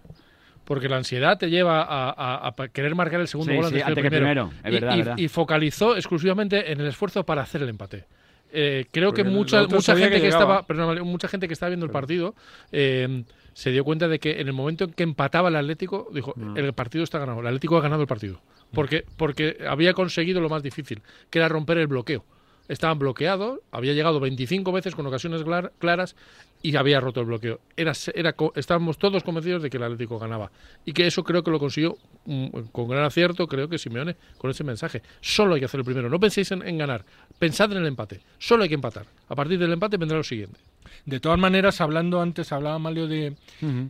Porque 0.64 0.88
la 0.88 0.96
ansiedad 0.98 1.38
te 1.38 1.48
lleva 1.48 1.82
a, 1.82 2.10
a- 2.10 2.48
a 2.56 2.68
querer 2.68 2.94
marcar 2.94 3.20
el 3.20 3.28
segundo 3.28 3.52
Sí, 3.52 3.56
gol 3.56 3.68
sí, 3.70 3.80
antes 3.80 3.84
que 3.84 3.86
el 3.86 3.98
antes 3.98 4.04
que 4.04 4.10
primero. 4.10 4.50
Es 4.62 4.70
Y- 4.70 4.74
verdad, 4.74 4.94
y, 4.94 4.98
verdad. 4.98 5.18
y 5.18 5.28
focalizó 5.28 5.96
exclusivamente 5.96 6.70
en 6.72 6.80
el 6.80 6.86
esfuerzo 6.88 7.24
para 7.24 7.42
hacer 7.42 7.62
el 7.62 7.70
empate. 7.70 8.04
Eh, 8.52 8.86
creo 8.90 9.08
Porque 9.10 9.24
que 9.24 9.28
mucha, 9.30 9.66
mucha 9.66 9.96
gente 9.96 10.20
que 10.20 10.28
estaba, 10.28 10.66
perdóname, 10.66 11.02
mucha 11.02 11.28
gente 11.28 11.46
que 11.48 11.54
estaba 11.54 11.68
viendo 11.70 11.86
el 11.86 11.92
partido 11.92 12.34
eh, 12.72 13.24
se 13.58 13.72
dio 13.72 13.82
cuenta 13.82 14.06
de 14.06 14.20
que 14.20 14.40
en 14.40 14.46
el 14.46 14.52
momento 14.52 14.84
en 14.84 14.92
que 14.92 15.02
empataba 15.02 15.48
el 15.48 15.56
Atlético, 15.56 16.08
dijo, 16.14 16.32
el 16.56 16.72
partido 16.74 17.02
está 17.02 17.18
ganado, 17.18 17.40
el 17.40 17.46
Atlético 17.48 17.76
ha 17.76 17.80
ganado 17.80 18.02
el 18.02 18.06
partido. 18.06 18.40
Porque, 18.72 19.04
porque 19.16 19.58
había 19.68 19.94
conseguido 19.94 20.40
lo 20.40 20.48
más 20.48 20.62
difícil, 20.62 21.02
que 21.28 21.40
era 21.40 21.48
romper 21.48 21.78
el 21.78 21.88
bloqueo. 21.88 22.24
Estaban 22.68 22.98
bloqueados, 23.00 23.58
había 23.72 23.94
llegado 23.94 24.20
25 24.20 24.70
veces 24.70 24.94
con 24.94 25.06
ocasiones 25.06 25.42
clar- 25.42 25.72
claras 25.78 26.14
y 26.62 26.76
había 26.76 27.00
roto 27.00 27.20
el 27.20 27.26
bloqueo. 27.26 27.58
Era, 27.76 27.92
era, 28.14 28.34
estábamos 28.54 28.98
todos 28.98 29.24
convencidos 29.24 29.62
de 29.62 29.70
que 29.70 29.78
el 29.78 29.82
Atlético 29.84 30.18
ganaba. 30.20 30.52
Y 30.84 30.92
que 30.92 31.06
eso 31.06 31.24
creo 31.24 31.42
que 31.42 31.50
lo 31.50 31.58
consiguió 31.58 31.96
mm, 32.26 32.48
con 32.70 32.86
gran 32.88 33.04
acierto, 33.04 33.48
creo 33.48 33.68
que 33.68 33.78
Simeone, 33.78 34.16
con 34.36 34.50
ese 34.50 34.62
mensaje. 34.64 35.02
Solo 35.20 35.54
hay 35.54 35.60
que 35.60 35.64
hacer 35.66 35.80
el 35.80 35.84
primero. 35.86 36.08
No 36.10 36.20
penséis 36.20 36.52
en, 36.52 36.60
en 36.64 36.76
ganar. 36.78 37.04
Pensad 37.38 37.72
en 37.72 37.78
el 37.78 37.86
empate. 37.86 38.20
Solo 38.38 38.62
hay 38.64 38.68
que 38.68 38.74
empatar. 38.76 39.06
A 39.28 39.34
partir 39.34 39.58
del 39.58 39.72
empate 39.72 39.96
vendrá 39.96 40.18
lo 40.18 40.22
siguiente. 40.24 40.60
De 41.06 41.20
todas 41.20 41.38
maneras, 41.38 41.80
hablando 41.80 42.20
antes, 42.20 42.52
hablaba 42.52 42.78
Mario 42.78 43.06
de, 43.06 43.34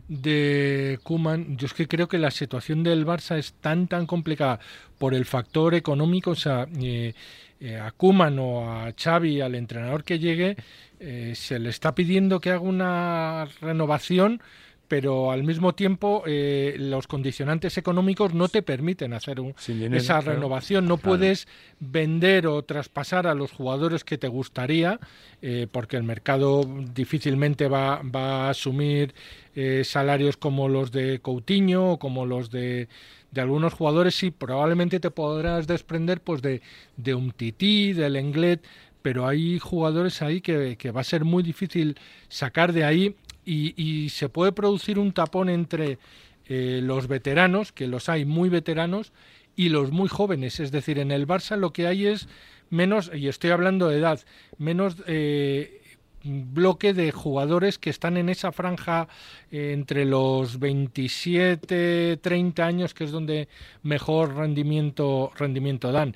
de 0.07 0.99
Kuman. 1.03 1.57
Yo 1.57 1.65
es 1.65 1.73
que 1.73 1.87
creo 1.87 2.07
que 2.07 2.17
la 2.17 2.31
situación 2.31 2.83
del 2.83 3.05
Barça 3.05 3.37
es 3.37 3.53
tan, 3.53 3.87
tan 3.87 4.05
complicada 4.05 4.59
por 4.97 5.13
el 5.13 5.25
factor 5.25 5.75
económico. 5.75 6.31
O 6.31 6.35
sea, 6.35 6.67
eh, 6.81 7.13
eh, 7.59 7.77
a 7.77 7.91
Kuman 7.91 8.39
o 8.39 8.71
a 8.71 8.93
Xavi, 8.93 9.41
al 9.41 9.55
entrenador 9.55 10.03
que 10.03 10.19
llegue, 10.19 10.55
eh, 10.99 11.33
se 11.35 11.59
le 11.59 11.69
está 11.69 11.93
pidiendo 11.93 12.39
que 12.39 12.51
haga 12.51 12.61
una 12.61 13.47
renovación. 13.61 14.41
Pero 14.89 15.31
al 15.31 15.43
mismo 15.43 15.73
tiempo, 15.75 16.23
eh, 16.25 16.75
los 16.79 17.05
condicionantes 17.05 17.77
económicos 17.77 18.33
no 18.33 18.49
te 18.49 18.63
permiten 18.63 19.13
hacer 19.13 19.39
un- 19.39 19.53
Sin 19.57 19.77
dinero, 19.79 19.95
esa 19.95 20.19
renovación. 20.19 20.85
No 20.87 20.97
puedes 20.97 21.47
vender 21.79 22.47
o 22.47 22.63
traspasar 22.63 23.27
a 23.27 23.35
los 23.35 23.51
jugadores 23.51 24.03
que 24.03 24.17
te 24.17 24.27
gustaría, 24.27 24.99
eh, 25.43 25.67
porque 25.71 25.95
el 25.95 26.03
mercado 26.03 26.63
difícilmente 26.93 27.67
va, 27.67 28.01
va 28.03 28.47
a 28.47 28.49
asumir 28.49 29.13
eh, 29.55 29.83
salarios 29.85 30.37
como 30.37 30.67
los 30.69 30.91
de 30.91 31.19
Coutinho 31.21 31.91
o 31.93 31.99
como 31.99 32.25
los 32.25 32.49
de, 32.49 32.87
de 33.31 33.41
algunos 33.41 33.73
jugadores. 33.73 34.15
Sí, 34.15 34.31
probablemente 34.31 34.99
te 34.99 35.11
podrás 35.11 35.67
desprender 35.67 36.19
pues 36.21 36.41
de, 36.41 36.61
de 36.97 37.13
un 37.13 37.31
Tití, 37.31 37.93
del 37.93 38.15
Englet, 38.15 38.63
pero 39.03 39.27
hay 39.27 39.59
jugadores 39.59 40.21
ahí 40.23 40.41
que, 40.41 40.77
que 40.77 40.89
va 40.91 41.01
a 41.01 41.03
ser 41.03 41.25
muy 41.25 41.43
difícil 41.43 41.95
sacar 42.27 42.73
de 42.73 42.85
ahí 42.85 43.15
y, 43.49 43.73
y 43.75 44.09
se 44.09 44.29
puede 44.29 44.51
producir 44.51 44.99
un 44.99 45.11
tapón 45.11 45.49
entre 45.49 45.97
eh, 46.45 46.81
los 46.83 47.07
veteranos, 47.07 47.71
que 47.71 47.87
los 47.87 48.07
hay 48.07 48.23
muy 48.23 48.49
veteranos, 48.49 49.11
y 49.55 49.69
los 49.69 49.91
muy 49.91 50.07
jóvenes. 50.07 50.59
Es 50.59 50.71
decir, 50.71 50.99
en 50.99 51.11
el 51.11 51.27
Barça 51.27 51.57
lo 51.57 51.73
que 51.73 51.87
hay 51.87 52.05
es 52.05 52.27
menos, 52.69 53.11
y 53.13 53.27
estoy 53.27 53.49
hablando 53.49 53.87
de 53.87 53.97
edad, 53.97 54.19
menos 54.59 54.97
eh, 55.07 55.81
bloque 56.23 56.93
de 56.93 57.11
jugadores 57.11 57.79
que 57.79 57.89
están 57.89 58.17
en 58.17 58.29
esa 58.29 58.51
franja 58.51 59.07
eh, 59.51 59.71
entre 59.73 60.05
los 60.05 60.59
27, 60.59 62.17
30 62.17 62.65
años, 62.65 62.93
que 62.93 63.03
es 63.03 63.11
donde 63.11 63.47
mejor 63.81 64.35
rendimiento, 64.35 65.31
rendimiento 65.35 65.91
dan. 65.91 66.15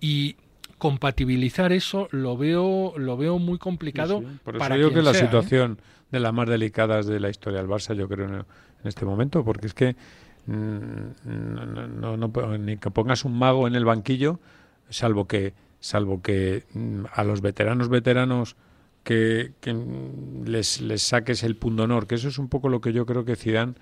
Y 0.00 0.36
compatibilizar 0.76 1.72
eso 1.72 2.08
lo 2.10 2.36
veo 2.36 2.92
lo 2.98 3.16
veo 3.16 3.38
muy 3.38 3.58
complicado 3.58 4.22
Por 4.42 4.56
eso 4.56 4.58
para 4.58 4.76
digo 4.76 4.90
que 4.90 5.00
la 5.00 5.12
¿eh? 5.12 5.76
De 6.14 6.20
las 6.20 6.32
más 6.32 6.48
delicadas 6.48 7.06
de 7.06 7.20
la 7.20 7.28
historia 7.28 7.58
del 7.60 7.68
Barça, 7.68 7.94
yo 7.94 8.08
creo, 8.08 8.26
en, 8.28 8.44
este 8.84 9.04
momento, 9.04 9.44
porque 9.44 9.66
es 9.66 9.74
que 9.74 9.96
mm, 10.46 12.00
no, 12.00 12.16
no- 12.16 12.58
ni 12.58 12.76
que 12.76 12.90
pongas 12.90 13.24
un 13.24 13.38
mago 13.38 13.66
en 13.66 13.74
el 13.74 13.84
banquillo, 13.84 14.40
salvo 14.90 15.26
que 15.26 15.54
salvo 15.80 16.22
que 16.22 16.64
mm, 16.72 17.04
a 17.12 17.24
los 17.24 17.40
veteranos 17.42 17.88
veteranos 17.88 18.56
que, 19.04 19.52
que, 19.60 19.74
mm, 19.74 20.44
les, 20.46 20.80
les 20.80 21.02
saques 21.02 21.42
el 21.42 21.56
pundonor, 21.56 22.06
que 22.06 22.14
eso 22.14 22.28
es 22.28 22.38
un 22.38 22.48
poco 22.48 22.68
lo 22.68 22.80
que 22.80 22.92
yo 22.92 23.04
creo 23.06 23.24
que 23.24 23.36
Zidane 23.36 23.74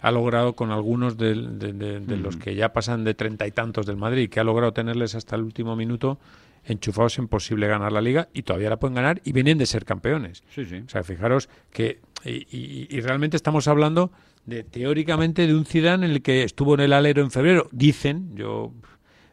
ha 0.00 0.10
logrado 0.10 0.54
con 0.54 0.70
algunos 0.70 1.16
del- 1.16 1.58
de, 1.58 1.72
de- 1.72 2.00
de 2.00 2.16
los 2.16 2.36
que 2.36 2.54
ya 2.54 2.72
pasan 2.72 3.04
de 3.04 3.14
treinta 3.14 3.46
y 3.46 3.52
tantos 3.52 3.86
del 3.86 3.96
Madrid, 3.96 4.28
que 4.30 4.40
ha 4.40 4.44
logrado 4.44 4.72
tenerles 4.72 5.14
hasta 5.14 5.36
el 5.36 5.42
último 5.42 5.76
minuto 5.76 6.18
enchufados 6.64 7.18
en 7.18 7.28
posible 7.28 7.66
ganar 7.66 7.92
la 7.92 8.00
liga 8.00 8.28
y 8.32 8.42
todavía 8.42 8.70
la 8.70 8.78
pueden 8.78 8.94
ganar 8.94 9.20
y 9.24 9.32
vienen 9.32 9.58
de 9.58 9.66
ser 9.66 9.84
campeones. 9.84 10.42
Sí, 10.54 10.64
sí. 10.64 10.76
O 10.86 10.88
sea, 10.88 11.02
fijaros 11.02 11.48
que 11.72 12.00
y, 12.24 12.46
y- 12.56 12.86
y 12.90 13.00
realmente 13.00 13.36
estamos 13.36 13.66
hablando 13.68 14.12
de 14.46 14.62
teóricamente 14.64 15.46
de 15.46 15.54
un 15.54 15.64
Zidane 15.64 16.06
en 16.06 16.12
el 16.12 16.22
que 16.22 16.42
estuvo 16.44 16.74
en 16.74 16.80
el 16.80 16.92
alero 16.92 17.22
en 17.22 17.30
febrero. 17.30 17.68
Dicen, 17.72 18.34
yo 18.36 18.72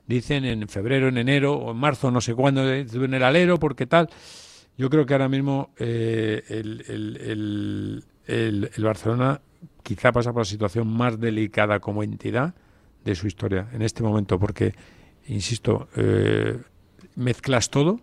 dicen 0.07 0.43
en 0.45 0.67
febrero, 0.67 1.07
en 1.07 1.17
enero 1.17 1.53
o 1.53 1.71
en 1.71 1.77
marzo, 1.77 2.09
no 2.09 2.19
sé 2.21 2.33
cuándo 2.33 2.67
estuvo 2.71 3.05
en 3.05 3.13
el 3.13 3.23
alero 3.23 3.59
porque 3.59 3.85
tal. 3.85 4.09
Yo 4.77 4.89
creo 4.89 5.05
que 5.05 5.13
ahora 5.13 5.29
mismo 5.29 5.71
eh, 5.77 6.41
el, 6.49 6.83
el- 6.87 7.17
el- 7.17 8.03
el- 8.25 8.71
el 8.75 8.83
Barcelona 8.83 9.41
quizá 9.83 10.11
pasa 10.11 10.31
por 10.31 10.41
la 10.41 10.45
situación 10.45 10.87
más 10.87 11.19
delicada 11.19 11.79
como 11.79 12.01
entidad 12.03 12.55
de 13.05 13.13
su 13.15 13.27
historia 13.27 13.67
en 13.73 13.81
este 13.81 14.03
momento, 14.03 14.39
porque, 14.39 14.73
insisto, 15.27 15.89
eh, 15.95 16.57
mezclas 17.19 17.69
todo, 17.69 17.99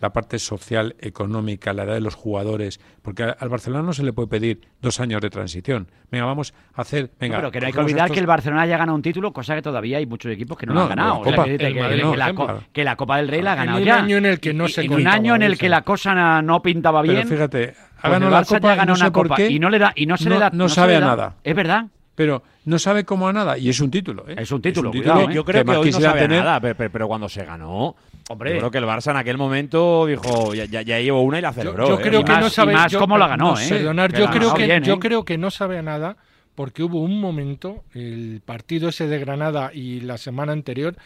la 0.00 0.12
parte 0.12 0.38
social, 0.38 0.96
económica, 1.00 1.72
la 1.72 1.84
edad 1.84 1.94
de 1.94 2.00
los 2.00 2.14
jugadores, 2.14 2.80
porque 3.00 3.22
al 3.22 3.48
Barcelona 3.48 3.82
no 3.84 3.92
se 3.92 4.02
le 4.02 4.12
puede 4.12 4.28
pedir 4.28 4.60
dos 4.82 4.98
años 5.00 5.20
de 5.22 5.30
transición. 5.30 5.86
Venga, 6.10 6.26
vamos 6.26 6.52
a 6.74 6.82
hacer... 6.82 7.10
Venga, 7.20 7.36
No, 7.36 7.40
pero 7.42 7.52
que 7.52 7.60
no 7.60 7.66
hay 7.68 7.72
que 7.72 7.78
olvidar 7.80 7.98
estos- 8.06 8.14
que 8.14 8.20
el 8.20 8.26
Barcelona 8.26 8.66
ya 8.66 8.76
ganado 8.76 8.96
un 8.96 9.02
título, 9.02 9.32
cosa 9.32 9.54
que 9.54 9.62
todavía 9.62 9.98
hay 9.98 10.06
muchos 10.06 10.32
equipos 10.32 10.58
que 10.58 10.66
no, 10.66 10.74
No, 10.74 10.80
lo 10.80 10.82
han 10.84 10.88
ganado. 10.90 11.14
la 11.14 11.20
O 11.20 11.24
sea, 11.24 11.32
Copa. 11.36 11.44
que, 11.44 11.58
la, 11.58 12.24
ejemplo. 12.24 12.46
co- 12.46 12.62
que 12.72 12.84
la 12.84 12.96
Copa 12.96 13.16
del 13.18 13.28
Rey 13.28 13.40
la 13.40 13.52
ha 13.52 13.54
En 13.54 13.58
ganado 13.60 13.78
un 13.78 13.84
ya. 13.84 13.96
año 13.96 14.16
en 14.18 14.26
el 14.26 14.40
que 14.40 14.52
no 14.52 14.66
Y- 14.66 14.68
se 14.70 14.82
En 14.82 14.92
un 14.92 15.06
año 15.06 15.36
en 15.36 15.42
el 15.42 15.56
que 15.56 15.68
la 15.68 15.82
cosa 15.82 16.42
no 16.42 16.60
pintaba 16.60 17.00
bien. 17.00 17.16
Pero 17.16 17.28
fíjate, 17.28 17.64
ha 17.70 18.00
pues 18.02 18.12
ganado 18.12 18.30
la 18.30 18.40
Barça 18.42 18.48
Copa 18.56 18.74
ganó 18.74 18.92
no 18.92 18.96
sé 18.96 19.02
una 19.04 19.12
por 19.12 19.28
copa 19.28 19.36
qué, 19.36 19.50
y 19.50 19.58
no 19.58 19.70
le 19.70 19.78
da 19.78 19.92
y 19.94 20.06
no 20.06 20.16
se 20.16 20.24
no- 20.28 20.34
le 20.34 20.40
da 20.40 20.50
no 20.52 20.68
sabe 20.68 20.96
a 20.96 21.00
da. 21.00 21.06
nada. 21.06 21.34
Es 21.44 21.54
verdad. 21.54 21.86
pero 22.16 22.42
no 22.66 22.78
sabe 22.78 23.04
cómo 23.04 23.26
a 23.28 23.32
nada 23.32 23.56
y 23.58 23.68
es 23.70 23.80
un 23.80 23.90
título. 23.90 24.24
¿eh? 24.28 24.34
Es 24.38 24.50
un 24.52 24.60
título, 24.60 24.90
Es 24.90 24.96
cuidado, 24.96 25.22
Yo, 25.22 25.30
¿eh? 25.30 25.34
yo 25.34 25.44
creo 25.44 25.64
que, 25.64 25.70
hoy 25.70 25.76
no 25.76 25.82
quisiera 25.82 26.10
sabe 26.10 26.20
a 26.20 26.22
tener- 26.28 26.44
nada, 26.44 26.60
pero, 26.60 26.74
pero- 26.76 26.90
pero 26.92 27.08
cuando 27.08 27.28
se 27.28 27.44
ganó, 27.44 27.96
Hombre. 28.28 28.52
yo 28.52 28.58
creo 28.58 28.70
que 28.70 28.78
el 28.78 28.84
Barça 28.84 29.10
en 29.10 29.16
aquel 29.18 29.36
momento 29.36 30.06
dijo, 30.06 30.54
ya, 30.54 30.64
ya, 30.64 30.82
ya 30.82 30.98
llevo 31.00 31.22
una 31.22 31.38
y 31.38 31.42
la 31.42 31.52
celebró. 31.52 31.88
yo 31.88 31.98
¿eh? 31.98 32.02
creo 32.02 32.20
Y 32.20 32.24
que 32.24 32.32
más- 32.32 32.40
no 32.40 32.46
y 32.46 32.50
sabe 32.50 32.72
más 32.72 32.90
yo- 32.92 32.98
cómo 32.98 33.18
la 33.18 33.28
ganó, 33.28 33.52
no, 33.54 33.58
¿eh? 33.60 33.68
Yo 33.82 33.92
la 33.92 34.08
creo 34.08 34.26
ganó 34.28 34.54
que 34.54 34.64
bien, 34.64 34.82
yo 34.82 34.94
¿eh? 34.94 34.98
creo 34.98 35.24
que 35.24 35.36
no 35.38 35.50
sabe 35.50 35.78
a 35.78 35.82
nada 35.82 36.16
porque 36.54 36.82
hubo 36.82 37.00
un 37.02 37.20
momento 37.20 37.84
el 37.94 38.40
partido 38.44 38.88
ese 38.88 39.08
de 39.08 39.18
Granada 39.18 39.70
y 39.74 40.00
la 40.00 40.16
semana 40.18 40.52
anterior 40.52 40.96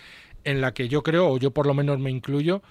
en 0.44 0.60
la 0.60 0.72
que 0.72 0.88
yo 0.88 1.02
creo 1.02 1.28
o 1.28 1.38
yo 1.38 1.50
por 1.50 1.66
lo 1.66 1.74
menos 1.74 1.98
me 1.98 2.10
incluyo 2.10 2.62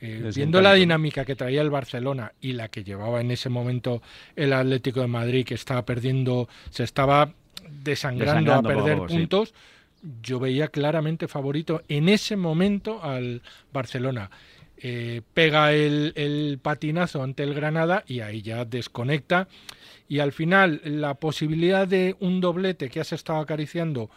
eh, 0.00 0.30
viendo 0.34 0.60
la 0.60 0.74
dinámica 0.74 1.24
que 1.24 1.34
traía 1.34 1.62
el 1.62 1.70
Barcelona 1.70 2.32
y 2.40 2.52
la 2.52 2.68
que 2.68 2.84
llevaba 2.84 3.20
en 3.22 3.30
ese 3.30 3.48
momento 3.48 4.02
el 4.36 4.52
Atlético 4.52 5.00
de 5.00 5.06
Madrid 5.06 5.44
que 5.46 5.54
estaba 5.54 5.84
perdiendo 5.86 6.48
se 6.70 6.84
estaba 6.84 7.32
desangrando, 7.82 8.24
Desangrando 8.52 8.68
a 8.68 8.72
perder 8.74 8.96
poco, 8.98 9.08
sí. 9.08 9.16
Yo 10.22 10.38
veía 10.38 10.68
claramente 10.68 11.28
favorito 11.28 11.82
en 11.88 12.08
ese 12.08 12.36
momento 12.36 13.02
al 13.02 13.42
Barcelona. 13.72 14.30
Eh, 14.78 15.22
pega 15.32 15.72
el, 15.72 16.58
patinazo 16.62 17.22
ante 17.22 17.42
el 17.42 17.54
Granada 17.54 18.04
y 18.06 18.20
ahí 18.20 18.42
ya 18.42 18.64
desconecta. 18.64 19.48
Y 20.08 20.20
al 20.20 20.32
final, 20.32 20.80
la 20.84 21.14
posibilidad 21.14 21.88
de 21.88 22.14
un 22.20 22.40
doblete 22.40 22.88
que 22.88 23.00
has 23.00 23.12
estado 23.12 23.40
acariciando 23.40 24.10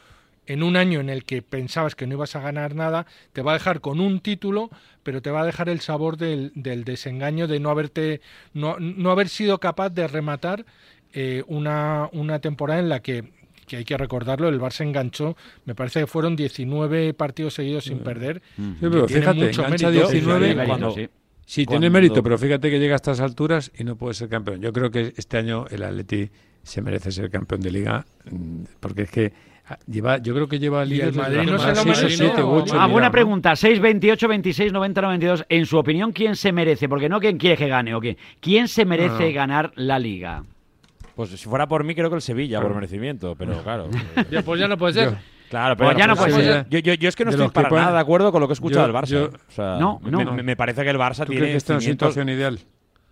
en 0.45 0.63
un 0.63 0.75
año 0.75 0.99
en 0.99 1.09
el 1.09 1.23
que 1.25 1.41
pensabas 1.41 1.95
que 1.95 2.07
no 2.07 2.15
ibas 2.15 2.35
a 2.35 2.41
ganar 2.41 2.75
nada, 2.75 3.05
te 3.33 3.41
va 3.41 3.51
a 3.51 3.53
dejar 3.55 3.81
con 3.81 3.99
un 3.99 4.19
título, 4.19 4.69
pero 5.03 5.21
te 5.21 5.31
va 5.31 5.41
a 5.41 5.45
dejar 5.45 5.69
el 5.69 5.79
sabor 5.79 6.17
del, 6.17 6.51
desengaño 6.55 7.47
de 7.47 7.59
no 7.59 7.69
haberte, 7.69 8.21
no, 8.53 8.77
haber 9.11 9.29
sido 9.29 9.59
capaz 9.59 9.89
de 9.91 10.07
rematar 10.07 10.65
eh, 11.13 11.43
una 11.47 12.39
temporada 12.41 12.79
en 12.79 12.89
la 12.89 13.01
que, 13.01 13.25
que 13.69 13.77
hay 13.77 13.85
que 13.85 13.95
recordarlo, 13.95 14.49
el 14.49 14.59
Barça 14.59 14.81
enganchó, 14.85 15.37
me 15.65 15.75
parece 15.75 16.01
que 16.01 16.07
fueron 16.07 16.35
19 16.35 17.13
partidos 17.13 17.53
seguidos 17.53 17.85
sin 17.85 17.99
perder. 17.99 18.41
Sí, 18.57 18.63
pero 18.81 19.07
fíjate, 19.07 19.45
mucho 19.45 19.61
engancha 19.65 19.89
mérito. 19.89 20.09
19 20.11 20.47
Sí, 20.47 20.59
sí, 20.59 20.65
cuando- 20.65 20.91
sí. 20.91 21.09
Sí, 21.45 21.65
Cuando- 21.65 21.79
tiene 21.79 21.89
mérito, 21.93 22.21
pero 22.21 22.37
fíjate 22.37 22.69
que 22.69 22.79
llega 22.79 22.93
a 22.93 22.97
estas 22.97 23.19
alturas 23.21 23.71
y 23.77 23.83
no 23.83 23.95
puede 23.95 24.13
ser 24.13 24.29
campeón. 24.29 24.61
Yo 24.61 24.71
creo 24.73 24.91
que 24.91 25.13
este 25.17 25.37
año 25.37 25.65
el 25.71 25.81
Atleti 25.83 26.29
se 26.61 26.81
merece 26.81 27.11
ser 27.11 27.29
campeón 27.31 27.61
de 27.61 27.71
liga, 27.71 28.05
mm, 28.29 28.63
porque 28.79 29.03
es 29.03 29.09
que 29.11 29.33
ah, 29.67 29.77
lleva, 29.87 30.17
yo 30.19 30.35
creo 30.35 30.47
que 30.47 30.59
lleva 30.59 30.85
líder 30.85 31.07
el 31.07 31.15
Madrid 31.15 31.41
no 31.49 31.57
se 31.57 31.73
lo 31.73 31.85
merece, 31.85 32.09
siete 32.11 32.41
¿no? 32.41 32.51
u 32.51 32.55
ocho, 32.57 32.75
Ah, 32.79 32.85
buena 32.85 33.09
pregunta. 33.11 33.55
6, 33.55 33.79
28, 33.79 34.27
26, 34.27 34.71
90, 34.71 35.01
92. 35.01 35.43
En 35.49 35.65
su 35.65 35.77
opinión, 35.79 36.11
¿quién 36.11 36.35
se 36.35 36.51
merece? 36.51 36.87
Porque 36.87 37.09
no 37.09 37.19
quién 37.19 37.37
quiere 37.39 37.57
que 37.57 37.67
gane 37.67 37.95
o 37.95 38.01
qué. 38.01 38.15
¿Quién 38.39 38.67
se 38.67 38.85
merece 38.85 39.29
No. 39.29 39.33
ganar 39.33 39.71
la 39.75 39.97
liga? 39.97 40.43
Pues 41.19 41.31
si 41.31 41.49
fuera 41.49 41.67
por 41.67 41.83
mí, 41.83 41.93
creo 41.95 42.09
que 42.09 42.15
el 42.15 42.21
Sevilla, 42.21 42.61
por 42.61 42.73
merecimiento, 42.73 43.35
pero 43.37 43.51
claro. 43.63 43.89
Ya, 44.31 44.41
pues 44.41 44.57
ya 44.57 44.69
no 44.69 44.77
puede 44.77 44.93
ser. 44.93 45.09
Yo- 45.11 45.17
Claro, 45.49 45.75
pero 45.75 45.89
Pues 45.89 45.97
ya 45.97 46.07
no 46.07 46.15
pues, 46.15 46.31
puede 46.31 46.45
yo- 46.47 46.53
ser. 46.53 46.69
Yo, 46.69 46.79
yo, 46.79 46.93
yo 46.93 47.09
es 47.09 47.15
que 47.17 47.25
no 47.25 47.31
De 47.31 47.35
estoy 47.37 47.49
para 47.49 47.67
pueden- 47.69 47.83
nada 47.85 47.95
de 47.97 48.01
acuerdo 48.01 48.31
con 48.31 48.39
lo 48.39 48.47
que 48.47 48.51
he 48.51 48.53
escuchado 48.53 48.87
Yo- 48.87 48.93
del 48.93 49.01
Barça. 49.01 49.07
yo-. 49.07 49.25
O 49.25 49.51
sea, 49.51 49.77
No, 49.79 49.99
me- 50.01 50.11
no. 50.11 50.31
Me, 50.33 50.43
me 50.43 50.55
parece 50.55 50.83
que 50.83 50.89
el 50.91 50.97
Barça 50.97 51.25
¿Tú 51.25 51.31
tiene 51.33 51.39
crees 51.47 51.51
que 51.53 51.57
está 51.57 51.73
en 51.73 51.77
una 51.77 51.85
situación 51.85 52.29
ideal? 52.29 52.59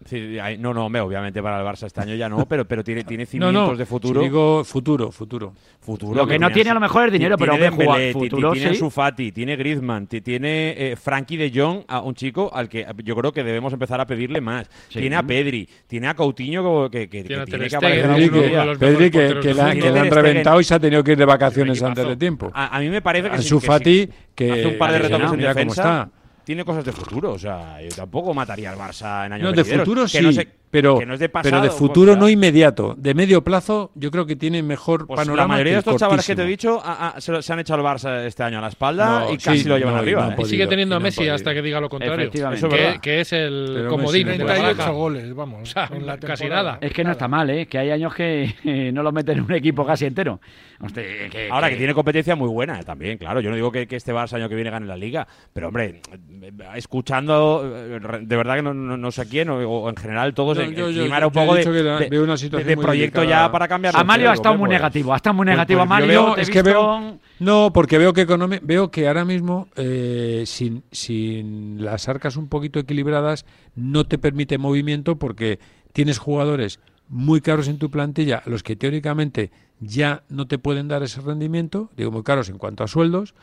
Sí, 0.06 0.38
hay- 0.40 0.58
no, 0.58 0.74
no, 0.74 0.86
hombre, 0.86 1.02
obviamente 1.02 1.42
para 1.42 1.60
el 1.60 1.66
Barça 1.66 1.88
este 1.88 2.00
año 2.02 2.14
ya 2.16 2.30
no, 2.30 2.46
pero, 2.48 2.66
pero 2.66 2.84
tiene, 2.84 3.04
tiene 3.04 3.26
cimientos 3.26 3.72
no, 3.72 3.76
de 3.76 3.86
futuro. 3.86 4.22
si 4.22 4.28
digo 4.28 4.64
futuro, 4.64 5.12
futuro. 5.12 5.54
futuro 5.82 6.14
Lo 6.14 6.28
que 6.28 6.38
no 6.40 6.50
tiene 6.52 6.70
a 6.70 6.74
lo 6.76 6.80
mejor 6.80 7.08
es 7.08 7.14
dinero, 7.14 7.36
tiene 7.36 7.54
pero, 7.54 7.68
hombre, 7.68 7.86
jugar- 7.86 8.00
Dembélé, 8.00 8.14
futuro, 8.14 8.52
tiene 8.54 8.68
sí. 8.70 8.74
Ansu 8.76 8.90
Fati, 8.90 9.32
tiene 9.32 9.56
Griezmann, 9.56 10.08
ti- 10.08 10.22
tiene 10.22 10.76
eh, 10.92 10.96
Frankie 10.96 11.36
de 11.38 11.52
Jong, 11.54 11.82
a 11.88 12.02
un 12.02 12.14
chico 12.14 12.50
al 12.54 12.70
que 12.70 12.86
yo 13.04 13.16
creo 13.16 13.32
que 13.34 13.44
debemos 13.44 13.74
empezar 13.74 14.00
a 14.00 14.06
pedirle 14.06 14.40
más. 14.40 14.70
Sí. 14.90 15.00
Tiene 15.00 15.16
a 15.16 15.24
Pedri, 15.24 15.68
tiene 15.88 16.08
a 16.08 16.14
Coutinho 16.14 16.90
que, 16.90 17.10
que, 17.10 17.10
que 17.10 17.24
Tiene 17.24 17.42
a 17.42 17.46
tiene 17.46 17.68
que 17.68 17.76
aparecer 17.76 18.08
Pedri 18.08 18.30
que, 18.30 18.78
Pedri 18.78 19.12
que, 19.12 19.40
que 19.42 19.54
la, 19.54 19.74
que 19.74 19.82
Tiene 19.82 19.92
la 19.96 20.02
han 20.02 20.12
reventado 20.12 20.62
y 20.62 20.64
se 20.64 20.76
ha 20.76 20.80
tenido 20.80 21.04
que 21.04 21.14
ir 21.14 21.18
de 21.18 21.26
vacaciones 21.26 21.82
antes 21.82 22.08
de 22.08 22.16
tiempo. 22.16 22.52
A, 22.54 22.78
a 22.78 22.80
mí 22.80 22.90
me 22.90 23.02
parece 23.02 23.30
que 23.32 23.38
sí, 23.40 23.54
Ansu 23.56 23.60
que 23.60 24.10
que 24.36 24.52
hace 24.52 24.68
un 24.68 24.78
par 24.78 24.92
de 24.92 24.98
que 25.00 25.04
retoques 25.08 25.24
en 25.34 25.38
cómo 25.40 25.48
defensa. 25.48 25.82
está. 25.82 26.10
Tiene 26.48 26.64
cosas 26.64 26.86
de 26.86 26.94
futuro, 26.94 27.34
o 27.34 27.38
sea, 27.38 27.82
yo 27.82 27.90
tampoco 27.90 28.34
mataría 28.34 28.72
al 28.72 28.78
Barça 28.78 29.26
en 29.26 29.34
años 29.34 29.50
No, 29.50 29.52
de 29.52 29.66
futuro 29.66 30.04
Que 30.04 30.08
sí, 30.08 30.22
no 30.22 30.32
sé- 30.32 30.48
pero, 30.72 31.00
que 31.00 31.06
no 31.06 31.14
es 31.14 31.20
de 31.20 31.30
pero 31.30 31.44
pasado, 31.44 31.62
de 31.64 31.70
pues, 31.70 31.80
futuro 31.80 32.14
ya. 32.14 32.20
no 32.20 32.30
inmediato. 32.30 32.94
De 32.98 33.14
medio 33.14 33.44
plazo, 33.44 33.92
yo 33.96 34.12
creo 34.12 34.26
que 34.26 34.36
tiene 34.36 34.62
mejor 34.64 35.08
Pues 35.08 35.18
panorama. 35.18 35.44
la 35.44 35.48
mayoría 35.48 35.74
de 35.74 35.80
estos 35.80 35.96
chavales 35.98 36.26
que 36.26 36.36
te 36.36 36.42
he 36.42 36.46
cortísimo. 36.46 36.74
dicho 36.76 36.82
ah, 36.86 37.14
ah, 37.16 37.22
se, 37.22 37.32
lo- 37.32 37.42
se 37.42 37.54
han 37.54 37.60
echado 37.60 37.80
el 37.80 37.86
Barça 37.86 38.26
este 38.26 38.44
año 38.44 38.58
a 38.58 38.62
la 38.62 38.68
espalda 38.68 39.22
No, 39.22 39.34
y 39.34 39.38
casi 39.38 39.60
sí, 39.60 39.70
lo 39.70 39.78
llevan 39.78 39.94
no, 39.96 40.00
y 40.00 40.04
arriba. 40.04 40.22
¿eh? 40.24 40.30
Y 40.32 40.36
podido, 40.36 40.50
sigue 40.50 40.68
teniendo 40.68 40.96
y 40.96 40.98
a 40.98 41.00
Messi 41.00 41.28
hasta 41.30 41.54
que 41.54 41.62
diga 41.62 41.80
lo 41.80 41.90
contrario. 41.90 42.30
Que, 42.32 43.00
que 43.02 43.22
es 43.22 43.34
el 43.34 43.72
Pero 43.76 43.90
comodín. 43.90 44.28
Messi 44.28 44.42
en 44.42 44.48
no 44.48 44.54
la 44.54 44.54
puede. 44.54 44.74
38 44.74 44.78
baraja. 44.78 44.92
goles, 44.92 45.36
vamos. 45.36 45.62
O 45.62 45.66
sea, 45.66 45.90
en 45.94 46.06
la 46.06 46.18
casi 46.18 46.46
nada. 46.50 46.78
Es 46.82 46.92
que 46.94 47.04
no 47.04 47.12
está 47.12 47.28
mal, 47.28 47.50
¿eh? 47.50 47.66
Que 47.68 47.78
hay 47.78 47.92
años 47.92 48.14
que 48.14 48.92
no 48.94 49.04
lo 49.04 49.12
meten 49.12 49.38
en 49.38 49.44
un 49.46 49.54
equipo 49.54 49.86
casi 49.86 50.06
entero. 50.06 50.40
Hostia, 50.80 51.02
que- 51.32 51.50
Ahora 51.50 51.68
que- 51.70 51.74
que 51.74 51.78
tiene 51.80 51.94
competencia 51.96 52.36
muy 52.36 52.50
buena 52.50 52.80
eh, 52.80 52.84
también, 52.84 53.18
claro. 53.18 53.40
Yo 53.42 53.50
no 53.50 53.56
digo 53.56 53.72
que, 53.72 53.88
que 53.88 53.96
este 53.96 54.14
Barça 54.14 54.34
año 54.36 54.48
que 54.48 54.54
viene 54.56 54.70
gane 54.70 54.86
la 54.86 54.96
Liga, 54.98 55.28
pero 55.52 55.70
hombre, 55.70 56.02
eh, 56.42 56.52
escuchando, 56.76 57.64
eh, 57.66 58.00
de 58.22 58.36
verdad 58.38 58.56
que 58.58 58.62
no, 58.62 58.74
no- 58.74 58.98
no 58.98 59.12
sé 59.12 59.28
quién, 59.28 59.50
o, 59.50 59.58
o 59.58 59.90
en 59.90 59.96
general 59.96 60.34
todos, 60.34 60.57
Era 61.06 61.28
un 61.28 61.34
poco 61.34 61.54
de, 61.56 61.64
de- 62.00 62.10
de- 62.58 62.64
de 62.64 62.76
proyecto 62.86 63.22
ya 63.30 63.52
para 63.52 63.68
cambiar. 63.68 63.94
Amalio 63.96 64.30
ha 64.30 64.34
estado 64.34 64.54
muy 64.58 64.70
negativo, 64.70 65.14
ha 65.14 65.16
estado 65.18 65.34
muy 65.34 65.46
negativo 65.46 65.80
Pues- 65.80 65.88
pues 65.88 65.98
Amalio. 66.00 66.14
yo 66.14 66.26
veo- 66.26 66.34
te 66.36 66.40
he 66.40 66.44
es 66.44 66.50
que 66.50 66.62
veo, 66.64 67.20
no, 67.40 67.72
porque 67.74 67.98
veo 67.98 68.14
que 68.14 68.26
veo 68.64 68.92
que 68.92 69.08
ahora 69.08 69.26
mismo 69.26 69.68
eh, 69.76 70.44
sin, 70.46 70.84
sin 70.92 71.84
las 71.84 72.08
arcas 72.10 72.36
un 72.38 72.48
poquito 72.50 72.80
equilibradas 72.80 73.46
no 73.76 74.06
te 74.06 74.18
permite 74.18 74.58
movimiento 74.58 75.18
porque 75.18 75.60
tienes 75.94 76.18
jugadores 76.18 76.80
muy 77.10 77.40
caros 77.42 77.68
en 77.70 77.78
tu 77.78 77.90
plantilla, 77.90 78.44
los 78.46 78.64
que 78.64 78.76
teóricamente 78.76 79.50
ya 79.80 80.24
no 80.30 80.48
te 80.48 80.58
pueden 80.58 80.88
dar 80.90 81.04
ese 81.04 81.22
rendimiento, 81.22 81.90
digo 81.96 82.12
muy 82.12 82.24
caros 82.24 82.50
en 82.50 82.58
cuanto 82.58 82.84
a 82.84 82.88
sueldos, 82.88 83.34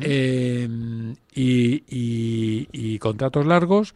eh, 0.00 0.68
y, 1.34 1.82
y- 1.88 2.68
y 2.72 2.98
contratos 2.98 3.46
largos. 3.46 3.94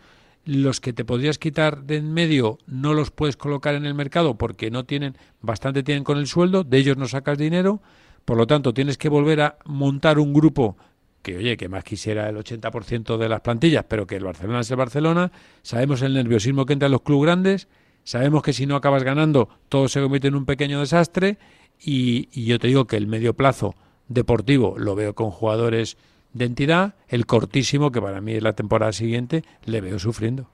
Los 0.49 0.81
que 0.81 0.95
te 0.95 1.05
podrías 1.05 1.37
quitar 1.37 1.83
de 1.83 1.99
en 1.99 2.15
medio 2.15 2.57
no 2.67 2.95
los 2.95 3.11
puedes 3.11 3.37
colocar 3.37 3.75
en 3.75 3.85
el 3.85 3.93
mercado 3.93 4.39
porque 4.39 4.71
no 4.71 4.87
tienen, 4.87 5.15
bastante 5.43 5.83
tienen 5.83 6.05
con 6.05 6.17
el 6.17 6.27
sueldo, 6.27 6.65
de 6.65 6.79
ellos 6.79 6.97
no 6.97 7.07
sacas 7.07 7.37
dinero, 7.37 7.83
por 8.25 8.39
lo 8.39 8.47
tanto 8.47 8.73
tienes 8.73 8.97
que 8.97 9.11
volver 9.11 9.43
a 9.43 9.59
montar 9.67 10.19
un 10.19 10.33
grupo 10.33 10.79
que 11.21 11.37
oye, 11.37 11.59
que 11.59 11.69
más 11.69 11.85
quisiera 11.85 12.31
el 12.31 12.37
80% 12.37 13.19
de 13.19 13.29
las 13.29 13.43
plantillas, 13.43 13.85
pero 13.87 14.07
que 14.07 14.17
el 14.17 14.25
Barcelona 14.25 14.61
es 14.61 14.71
el 14.71 14.79
Barcelona, 14.79 15.33
sabemos 15.61 16.01
el 16.01 16.15
nerviosismo 16.15 16.65
que 16.65 16.73
entra 16.73 16.87
en 16.87 16.93
los 16.93 17.03
clubes 17.03 17.27
grandes, 17.27 17.69
sabemos 18.03 18.43
que 18.43 18.55
si 18.55 18.65
no 18.65 18.75
acabas 18.75 19.03
ganando 19.03 19.51
todo 19.69 19.87
se 19.87 20.01
convierte 20.01 20.29
en 20.29 20.35
un 20.35 20.47
pequeño 20.47 20.81
desastre 20.81 21.37
y, 21.79 22.31
y 22.33 22.47
yo 22.47 22.59
te 22.59 22.69
digo 22.69 22.87
que 22.87 22.97
el 22.97 23.07
medio 23.07 23.35
plazo 23.35 23.75
deportivo 24.09 24.79
lo 24.79 24.95
veo 24.95 25.15
con 25.15 25.31
jugadores 25.31 25.99
de 26.33 26.45
entidad, 26.45 26.95
el 27.09 27.27
cortísimo, 27.27 27.91
que 27.93 28.01
para 28.01 28.21
mí 28.21 28.33
es 28.35 28.43
la 28.43 28.53
temporada 28.55 28.93
siguiente, 28.93 29.45
le 29.65 29.81
veo 29.81 29.99
sufriendo. 29.99 30.49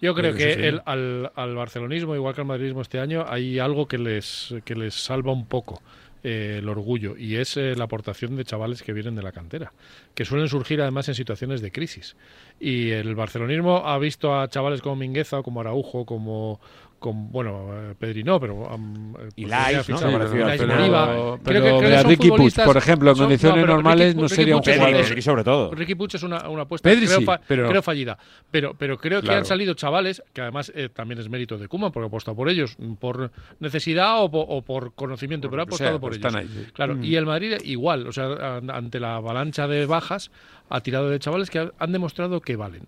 Yo 0.00 0.14
creo 0.14 0.34
que 0.34 0.52
el- 0.68 0.82
al, 0.84 1.30
al 1.36 1.54
barcelonismo, 1.54 2.14
igual 2.16 2.34
que 2.34 2.40
al 2.40 2.46
madridismo 2.46 2.82
este 2.82 2.98
año, 2.98 3.24
hay 3.28 3.58
algo 3.60 3.86
que 3.86 3.98
les, 3.98 4.54
que 4.64 4.74
les 4.74 4.94
salva 4.94 5.32
un 5.32 5.46
poco 5.46 5.80
eh, 6.24 6.56
el 6.58 6.68
orgullo 6.68 7.16
y 7.16 7.36
es 7.36 7.56
eh, 7.56 7.74
la 7.76 7.84
aportación 7.84 8.36
de 8.36 8.44
chavales 8.44 8.82
que 8.82 8.92
vienen 8.92 9.14
de 9.14 9.22
la 9.22 9.32
cantera, 9.32 9.72
que 10.14 10.24
suelen 10.24 10.48
surgir 10.48 10.80
además 10.80 11.08
en 11.08 11.14
situaciones 11.14 11.60
de 11.60 11.70
crisis. 11.70 12.16
Y 12.58 12.90
el 12.90 13.14
barcelonismo 13.14 13.86
ha 13.86 13.98
visto 13.98 14.38
a 14.38 14.48
chavales 14.48 14.82
como 14.82 14.96
Mingueza, 14.96 15.38
o 15.38 15.42
como 15.44 15.60
Araujo, 15.60 16.04
como, 16.04 16.60
como 17.02 17.28
bueno, 17.28 17.68
eh, 17.90 17.94
Pedri 17.98 18.22
no, 18.24 18.40
pero... 18.40 18.54
um, 18.54 19.14
eh, 19.16 19.28
Y 19.36 19.42
pues 19.42 19.50
Lais, 19.50 19.76
¿no? 19.76 19.84
fichado. 19.84 20.12
Parecido 20.12 20.46
Lais. 20.46 20.66
Moriba. 20.66 21.06
pero 21.06 21.40
Creo 21.42 21.62
que- 21.62 21.68
creo 21.68 21.80
que 21.80 21.84
mira, 21.86 22.00
son 22.02 22.10
Ricky 22.10 22.28
Puig, 22.30 22.54
por 22.64 22.76
ejemplo, 22.76 23.10
en 23.10 23.16
son- 23.16 23.24
condiciones 23.24 23.60
no, 23.66 23.72
normales 23.72 24.06
Ricky- 24.14 24.16
no 24.16 24.22
Ricky 24.28 24.34
sería 24.34 24.54
un 24.56 24.60
es- 24.60 24.64
Pedri, 24.66 24.78
jugador. 24.80 25.04
Pedri 25.08 25.22
sobre 25.22 25.44
todo. 25.44 25.74
Ricky 25.74 25.94
Puig 25.96 26.10
es 26.14 26.22
una, 26.22 26.48
una 26.48 26.62
apuesta 26.62 26.88
Pedri 26.88 27.06
creo, 27.06 27.18
sí, 27.18 27.24
fa- 27.24 27.40
pero- 27.46 27.68
creo 27.68 27.82
fallida, 27.82 28.16
pero, 28.50 28.74
pero 28.78 28.96
creo 28.98 29.20
que 29.20 29.32
han 29.32 29.44
salido 29.44 29.74
chavales, 29.74 30.22
que 30.32 30.40
además 30.40 30.72
eh, 30.74 30.88
también 30.88 31.18
es 31.20 31.28
mérito 31.28 31.58
de 31.58 31.68
Kuma, 31.68 31.90
porque 31.90 32.04
ha 32.04 32.08
apostado 32.08 32.36
por 32.36 32.48
ellos, 32.48 32.76
mm, 32.78 32.94
por 32.94 33.30
necesidad 33.60 34.22
o, 34.22 34.30
po- 34.30 34.40
o 34.40 34.62
por 34.62 34.94
conocimiento, 34.94 35.50
pero 35.50 35.62
ha 35.62 35.64
O 35.64 35.68
apostado 35.68 35.90
sea, 35.92 36.00
por 36.00 36.10
pues 36.10 36.18
ellos. 36.18 36.26
están 36.34 36.40
ahí, 36.42 36.64
sí. 36.66 36.72
Claro, 36.72 36.96
y 37.02 37.16
el 37.16 37.26
Madrid 37.26 37.54
igual, 37.64 38.06
o 38.06 38.12
sea, 38.12 38.56
an- 38.58 38.70
ante 38.70 39.00
la 39.00 39.16
avalancha 39.16 39.66
de 39.66 39.86
bajas, 39.86 40.30
ha 40.68 40.80
tirado 40.80 41.10
de 41.10 41.18
chavales 41.18 41.50
que 41.50 41.58
ha- 41.58 41.72
han 41.78 41.92
demostrado 41.92 42.40
que 42.40 42.56
valen. 42.56 42.86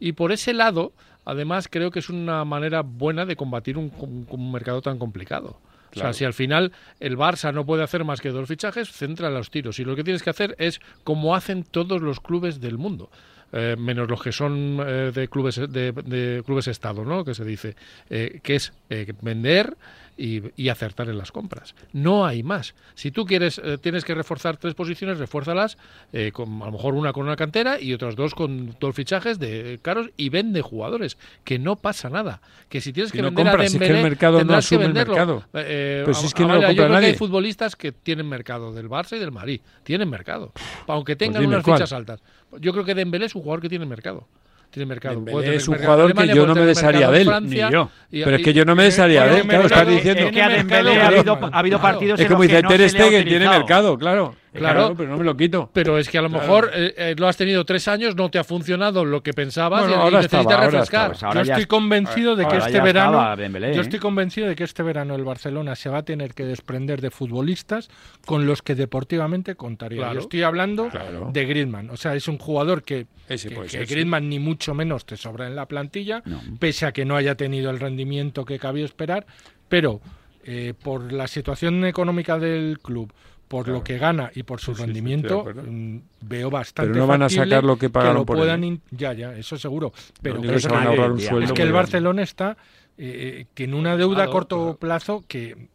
Y 0.00 0.12
por 0.12 0.32
ese 0.32 0.52
lado, 0.52 0.92
además, 1.24 1.68
creo 1.70 1.90
que 1.90 1.98
es 2.00 2.08
una 2.08 2.44
manera 2.44 2.82
buena 2.82 3.24
de 3.26 3.36
combatir 3.36 3.78
un, 3.78 3.92
un- 3.98 4.26
un 4.28 4.52
mercado 4.52 4.82
tan 4.82 4.98
complicado. 4.98 5.58
O 5.92 5.94
sea, 6.00 6.12
si 6.12 6.24
al 6.24 6.34
final 6.34 6.72
el 6.98 7.16
Barça 7.16 7.54
no 7.54 7.64
puede 7.64 7.84
hacer 7.84 8.04
más 8.04 8.20
que 8.20 8.30
dos 8.30 8.48
fichajes, 8.48 8.90
centra 8.90 9.30
los 9.30 9.50
tiros. 9.50 9.78
Y 9.78 9.84
lo 9.84 9.94
que 9.94 10.02
tienes 10.02 10.24
que 10.24 10.30
hacer 10.30 10.56
es 10.58 10.80
como 11.04 11.36
hacen 11.36 11.62
todos 11.62 12.02
los 12.02 12.18
clubes 12.20 12.60
del 12.60 12.78
mundo. 12.78 13.10
eh, 13.52 13.76
menos 13.78 14.10
los 14.10 14.20
que 14.20 14.32
son 14.32 14.80
eh, 14.84 15.12
de 15.14 15.28
clubes 15.28 15.54
de, 15.70 15.92
de 15.92 16.42
clubes 16.44 16.66
estado, 16.66 17.04
¿no? 17.04 17.24
Que 17.24 17.34
se 17.34 17.44
dice 17.44 17.76
eh, 18.10 18.40
que 18.42 18.56
es 18.56 18.72
eh, 18.90 19.12
vender 19.22 19.76
y, 20.16 20.42
y 20.56 20.68
acertar 20.68 21.08
en 21.08 21.18
las 21.18 21.32
compras. 21.32 21.74
No 21.92 22.24
hay 22.24 22.42
más. 22.42 22.74
Si 22.94 23.10
tú 23.10 23.24
quieres 23.26 23.60
eh, 23.62 23.78
tienes 23.78 24.04
que 24.04 24.14
reforzar 24.14 24.56
tres 24.56 24.74
posiciones, 24.74 25.18
refuérzalas 25.18 25.76
eh, 26.12 26.30
con 26.32 26.62
a 26.62 26.66
lo 26.66 26.72
mejor 26.72 26.94
una 26.94 27.12
con 27.12 27.24
una 27.24 27.36
cantera 27.36 27.80
y 27.80 27.92
otras 27.92 28.14
dos 28.16 28.34
con 28.34 28.76
dos 28.78 28.94
fichajes 28.94 29.38
de 29.38 29.78
caros 29.82 30.10
y 30.16 30.28
vende 30.28 30.62
jugadores. 30.62 31.18
Que 31.44 31.58
no 31.58 31.76
pasa 31.76 32.08
nada. 32.10 32.40
Que 32.68 32.80
si 32.80 32.92
tienes 32.92 33.10
Si 33.10 33.18
que 33.18 33.22
no 33.22 33.28
vender 33.28 33.46
compras, 33.46 33.66
a 33.66 33.68
si 33.70 33.76
es 33.76 33.82
que 33.82 33.96
el 33.96 34.02
mercado 34.02 34.38
no 34.44 34.46
que 34.48 34.54
asume 34.54 34.84
el 34.84 34.94
mercado. 34.94 35.44
Eh, 35.54 36.02
Pero 36.04 36.14
si 36.14 36.26
es 36.26 36.34
que 36.34 36.44
no 36.44 36.54
lo 36.54 36.72
yo 36.72 36.84
que 36.84 36.88
nadie. 36.88 37.06
hay 37.08 37.14
futbolistas 37.14 37.76
que 37.76 37.92
tienen 37.92 38.28
mercado 38.28 38.72
del 38.72 38.88
Barça 38.88 39.16
y 39.16 39.20
del 39.20 39.32
Madrid. 39.32 39.60
Tienen 39.82 40.08
mercado. 40.08 40.52
Aunque 40.86 41.16
tengan 41.16 41.42
dime 41.42 41.54
unas 41.54 41.64
cuál. 41.64 41.78
fichas 41.78 41.92
altas. 41.92 42.22
Yo 42.60 42.72
creo 42.72 42.84
que 42.84 42.94
Dembélé 42.94 43.26
es 43.26 43.34
un 43.34 43.42
jugador 43.42 43.60
que 43.60 43.68
tiene 43.68 43.84
mercado. 43.86 44.28
Tiene 44.74 44.86
mercado. 44.86 45.14
Dembélé 45.14 45.54
es 45.54 45.68
un 45.68 45.72
mercado 45.76 45.92
jugador 46.08 46.14
que 46.14 46.34
yo 46.34 46.46
no 46.48 46.54
me 46.56 46.66
desharía 46.66 47.08
de 47.08 47.20
él. 47.20 47.26
Francia, 47.28 47.66
Ni 47.68 47.72
yo. 47.72 47.90
y- 48.10 48.24
Pero 48.24 48.36
es 48.36 48.42
que 48.42 48.52
yo 48.52 48.64
no 48.64 48.74
me 48.74 48.82
desharía 48.82 49.24
de 49.24 49.36
él, 49.40 49.46
claro, 49.46 49.66
estás 49.66 49.86
diciendo. 49.86 50.22
Es 50.26 50.32
que 50.32 50.42
a 50.42 50.48
Dembélé 50.48 51.00
ha 51.00 51.06
habido, 51.06 51.38
ha 51.52 51.58
habido 51.60 51.78
Claro. 51.78 51.92
partidos 51.94 52.18
Es 52.18 52.26
en 52.26 52.30
los 52.32 52.36
como 52.36 52.40
que 52.42 52.48
dice 52.48 52.62
no 52.62 52.68
Ter 52.68 52.82
ha 52.82 52.88
Stegen, 52.88 53.24
tiene 53.24 53.48
mercado, 53.48 53.96
claro. 53.96 54.34
Claro, 54.54 54.94
pero 54.96 55.10
no 55.10 55.18
me 55.18 55.24
lo 55.24 55.36
quito. 55.36 55.68
Pero 55.72 55.98
es 55.98 56.08
que 56.08 56.18
a 56.18 56.22
lo 56.22 56.28
Claro. 56.28 56.42
mejor 56.42 56.70
eh, 56.74 56.94
eh, 56.96 57.14
lo 57.18 57.26
has 57.28 57.36
tenido 57.36 57.64
tres 57.64 57.88
años, 57.88 58.14
no 58.16 58.30
te 58.30 58.38
ha 58.38 58.44
funcionado 58.44 59.04
lo 59.04 59.22
que 59.22 59.32
pensabas 59.32 59.86
Bueno, 59.88 60.08
y- 60.08 60.12
necesitas 60.12 60.40
estaba, 60.40 60.54
ahora 60.54 60.70
refrescar. 60.70 61.10
Pues 61.10 61.22
ahora 61.22 61.42
yo 61.42 61.52
estoy 61.52 61.62
es- 61.62 61.66
convencido 61.66 62.36
de 62.36 62.46
que 62.46 62.56
este 62.58 62.80
verano 62.80 63.36
yo 63.36 63.56
¿eh? 63.66 63.80
estoy 63.80 63.98
convencido 63.98 64.46
de 64.48 64.54
que 64.56 64.64
este 64.64 64.82
verano 64.82 65.14
el 65.14 65.24
Barcelona 65.24 65.74
se 65.74 65.88
va 65.90 65.98
a 65.98 66.04
tener 66.04 66.34
que 66.34 66.44
desprender 66.44 67.00
de 67.00 67.10
futbolistas 67.10 67.88
con 68.26 68.46
los 68.46 68.62
que 68.62 68.74
deportivamente 68.74 69.54
contaría. 69.56 69.98
Claro. 69.98 70.14
Yo 70.14 70.20
estoy 70.20 70.42
hablando 70.42 70.88
de 71.32 71.44
Griezmann, 71.46 71.90
o 71.90 71.96
sea, 71.96 72.14
es 72.14 72.28
un 72.28 72.38
jugador 72.38 72.82
que, 72.82 73.06
Ese 73.28 73.48
que, 73.48 73.68
sí. 73.68 73.78
Griezmann 73.78 74.28
ni 74.28 74.38
mucho 74.38 74.74
menos 74.74 75.04
te 75.04 75.16
sobra 75.16 75.46
en 75.46 75.56
la 75.56 75.66
plantilla, 75.66 76.22
No. 76.24 76.40
pese 76.58 76.86
a 76.86 76.92
que 76.92 77.04
no 77.04 77.16
haya 77.16 77.34
tenido 77.34 77.70
el 77.70 77.80
rendimiento 77.80 78.44
que 78.44 78.58
cabía 78.58 78.84
esperar, 78.84 79.26
pero 79.68 80.00
eh, 80.46 80.74
por 80.82 81.12
la 81.12 81.26
situación 81.26 81.84
económica 81.86 82.38
del 82.38 82.78
club, 82.80 83.10
por 83.54 83.64
Claro. 83.66 83.78
lo 83.78 83.84
que 83.84 83.98
gana 83.98 84.32
y 84.34 84.42
por 84.42 84.58
su 84.60 84.72
Sí, 84.72 84.74
sí, 84.74 84.80
sí, 84.80 84.86
rendimiento, 84.86 85.44
mm, 85.44 85.96
veo 86.22 86.50
bastante 86.50 86.90
Pero 86.90 87.00
no 87.02 87.06
van 87.06 87.22
a 87.22 87.28
sacar 87.28 87.62
lo 87.62 87.78
que 87.78 87.88
pagaron 87.88 88.26
por 88.26 88.36
él, 88.36 88.40
puedan 88.42 88.64
¿eh? 88.64 88.66
in- 88.66 88.82
Ya, 88.90 89.12
ya, 89.12 89.32
eso 89.36 89.56
seguro. 89.56 89.92
Pero 90.20 90.34
Lo 90.36 90.40
que 90.40 90.48
único 90.48 90.54
que 90.56 90.60
se 90.60 90.68
van 90.68 90.78
a 90.78 90.84
nadie 90.86 90.96
ahorrar 90.96 91.10
un 91.12 91.16
diría. 91.18 91.30
sueldo. 91.30 91.46
es 91.46 91.52
que 91.52 91.62
el. 91.62 91.72
Barcelona 91.72 92.22
está 92.22 92.56
eh, 92.98 93.46
tiene 93.54 93.76
una 93.76 93.96
deuda 93.96 94.24
a 94.24 94.26
corto 94.30 94.56
claro. 94.56 94.76
plazo 94.78 95.24
que, 95.28 95.68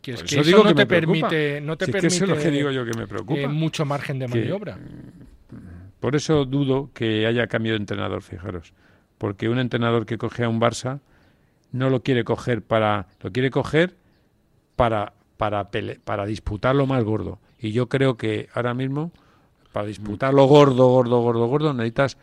que 0.00 0.12
es 0.12 0.20
Por 0.20 0.28
que 0.30 0.34
eso 0.36 0.40
eso, 0.40 0.48
digo 0.48 0.62
no 0.64 0.68
que 0.70 0.74
te 0.76 0.86
permite 0.86 1.60
no 1.60 1.76
te 1.76 1.84
Si 1.84 1.90
es 1.90 1.94
que 1.94 2.00
permite 2.00 2.14
eso 2.16 2.24
es 2.24 2.30
lo 2.30 2.36
que 2.42 2.50
digo 2.50 2.70
yo 2.70 2.84
que 2.86 2.98
me 2.98 3.06
preocupa. 3.06 3.40
eh, 3.40 3.48
mucho 3.48 3.84
margen 3.84 4.18
de 4.18 4.26
Que- 4.26 4.38
maniobra. 4.38 4.78
Por 6.00 6.16
eso 6.16 6.46
dudo 6.46 6.88
que 6.94 7.26
haya 7.26 7.46
cambio 7.48 7.72
de 7.72 7.78
entrenador, 7.78 8.22
fijaros. 8.22 8.72
Porque 9.18 9.50
un 9.50 9.58
entrenador 9.58 10.06
que 10.06 10.16
coge 10.16 10.44
a 10.44 10.48
un 10.48 10.58
Barça 10.58 11.00
no 11.72 11.90
lo 11.90 12.02
quiere 12.02 12.24
coger 12.24 12.62
para. 12.62 13.08
Lo 13.20 13.30
quiere 13.30 13.50
coger 13.50 13.94
para, 14.76 15.12
para, 15.40 15.70
pele- 15.70 15.98
para 16.04 16.26
disputar 16.26 16.76
lo 16.76 16.84
más 16.86 17.02
gordo. 17.02 17.38
Y 17.58 17.72
yo 17.72 17.88
creo 17.88 18.18
que 18.18 18.50
ahora 18.52 18.74
mismo, 18.74 19.10
para 19.72 19.86
disputar 19.86 20.34
lo 20.34 20.44
gordo, 20.44 20.86
gordo, 20.88 21.22
gordo, 21.22 21.46
gordo, 21.46 21.72
necesitas 21.72 22.18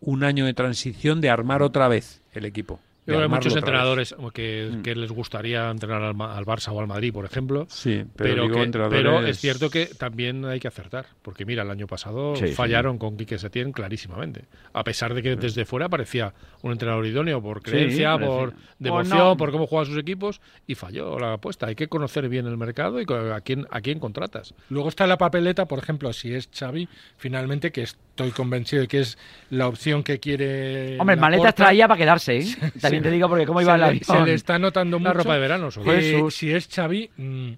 un 0.00 0.22
año 0.22 0.46
de 0.46 0.54
transición 0.54 1.20
de 1.20 1.30
armar 1.30 1.64
otra 1.64 1.88
vez 1.88 2.22
el 2.32 2.44
equipo. 2.44 2.78
Yo 3.06 3.14
creo 3.14 3.18
que 3.18 3.24
hay 3.24 3.28
muchos 3.30 3.56
entrenadores 3.56 4.14
que, 4.34 4.78
que 4.84 4.94
les 4.94 5.10
gustaría 5.10 5.70
entrenar 5.70 6.02
al, 6.02 6.14
Barça 6.14 6.68
o 6.72 6.80
al 6.80 6.86
Madrid, 6.86 7.12
por 7.12 7.24
ejemplo. 7.24 7.66
Sí, 7.68 8.04
pero, 8.14 8.30
Pero, 8.30 8.42
digo 8.44 8.54
que- 8.56 8.62
entrenadores- 8.62 8.98
pero 9.02 9.26
es 9.26 9.38
cierto 9.40 9.70
que 9.70 9.86
también 9.86 10.44
hay 10.44 10.60
que 10.60 10.68
acertar, 10.68 11.06
porque 11.22 11.44
mira, 11.44 11.62
el 11.62 11.70
año 11.70 11.86
pasado 11.86 12.36
Sí, 12.36 12.48
sí. 12.48 12.52
fallaron 12.54 12.98
con 12.98 13.16
Quique 13.16 13.38
Setién 13.38 13.72
clarísimamente, 13.72 14.44
a 14.72 14.84
pesar 14.84 15.14
de 15.14 15.22
que 15.22 15.34
desde 15.36 15.64
fuera 15.64 15.88
parecía 15.88 16.34
un 16.62 16.72
entrenador 16.72 17.06
idóneo 17.06 17.42
por 17.42 17.62
creencia, 17.62 18.18
por 18.18 18.52
devoción, 18.78 19.18
no. 19.18 19.36
por 19.36 19.50
cómo 19.50 19.66
juegan 19.66 19.86
sus 19.86 19.98
equipos 19.98 20.40
y 20.66 20.74
falló 20.74 21.18
la 21.18 21.32
apuesta. 21.34 21.66
Hay 21.66 21.74
que 21.74 21.88
conocer 21.88 22.28
bien 22.28 22.46
el 22.46 22.56
mercado 22.56 23.00
y 23.00 23.06
a 23.32 23.40
quién 23.40 23.66
a 23.70 23.80
quién 23.80 23.98
contratas. 23.98 24.54
Luego 24.68 24.88
está 24.88 25.06
la 25.06 25.18
papeleta, 25.18 25.66
por 25.66 25.78
ejemplo, 25.78 26.12
si 26.12 26.34
es 26.34 26.48
Xavi, 26.54 26.88
finalmente, 27.16 27.72
que 27.72 27.82
estoy 27.82 28.30
convencido 28.30 28.82
de 28.82 28.88
que 28.88 29.00
es 29.00 29.18
la 29.48 29.66
opción 29.68 30.02
que 30.02 30.20
quiere. 30.20 30.98
Hombre, 31.00 31.16
maletas 31.16 31.54
traía 31.54 31.88
para 31.88 31.98
quedarse, 31.98 32.38
¿eh? 32.38 32.44
También 32.90 33.02
te 33.02 33.10
digo 33.10 33.28
porque 33.28 33.46
cómo 33.46 33.60
iba 33.60 33.76
se 33.78 33.84
el 33.84 33.98
le, 33.98 34.04
se 34.04 34.20
le 34.20 34.34
está 34.34 34.58
notando 34.58 34.98
La 34.98 35.08
mucho. 35.10 35.14
ropa 35.18 35.34
de 35.34 35.40
verano, 35.40 35.70
sobre 35.70 36.30
si 36.30 36.52
es 36.52 36.68
Xavi, 36.68 37.10
mm, 37.16 37.52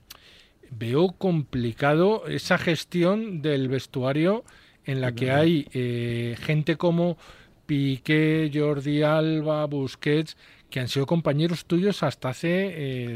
veo 0.70 1.12
complicado 1.18 2.24
esa 2.28 2.58
gestión 2.58 3.42
del 3.42 3.68
vestuario 3.68 4.44
en 4.84 5.00
la 5.00 5.12
que 5.12 5.30
hay 5.30 5.68
eh, 5.74 6.36
gente 6.40 6.76
como 6.76 7.16
Piqué, 7.66 8.50
Jordi 8.52 9.02
Alba, 9.02 9.64
Busquets, 9.66 10.36
que 10.72 10.80
han 10.80 10.88
sido 10.88 11.04
compañeros 11.04 11.66
tuyos 11.66 12.02
hasta 12.02 12.30
hace 12.30 12.48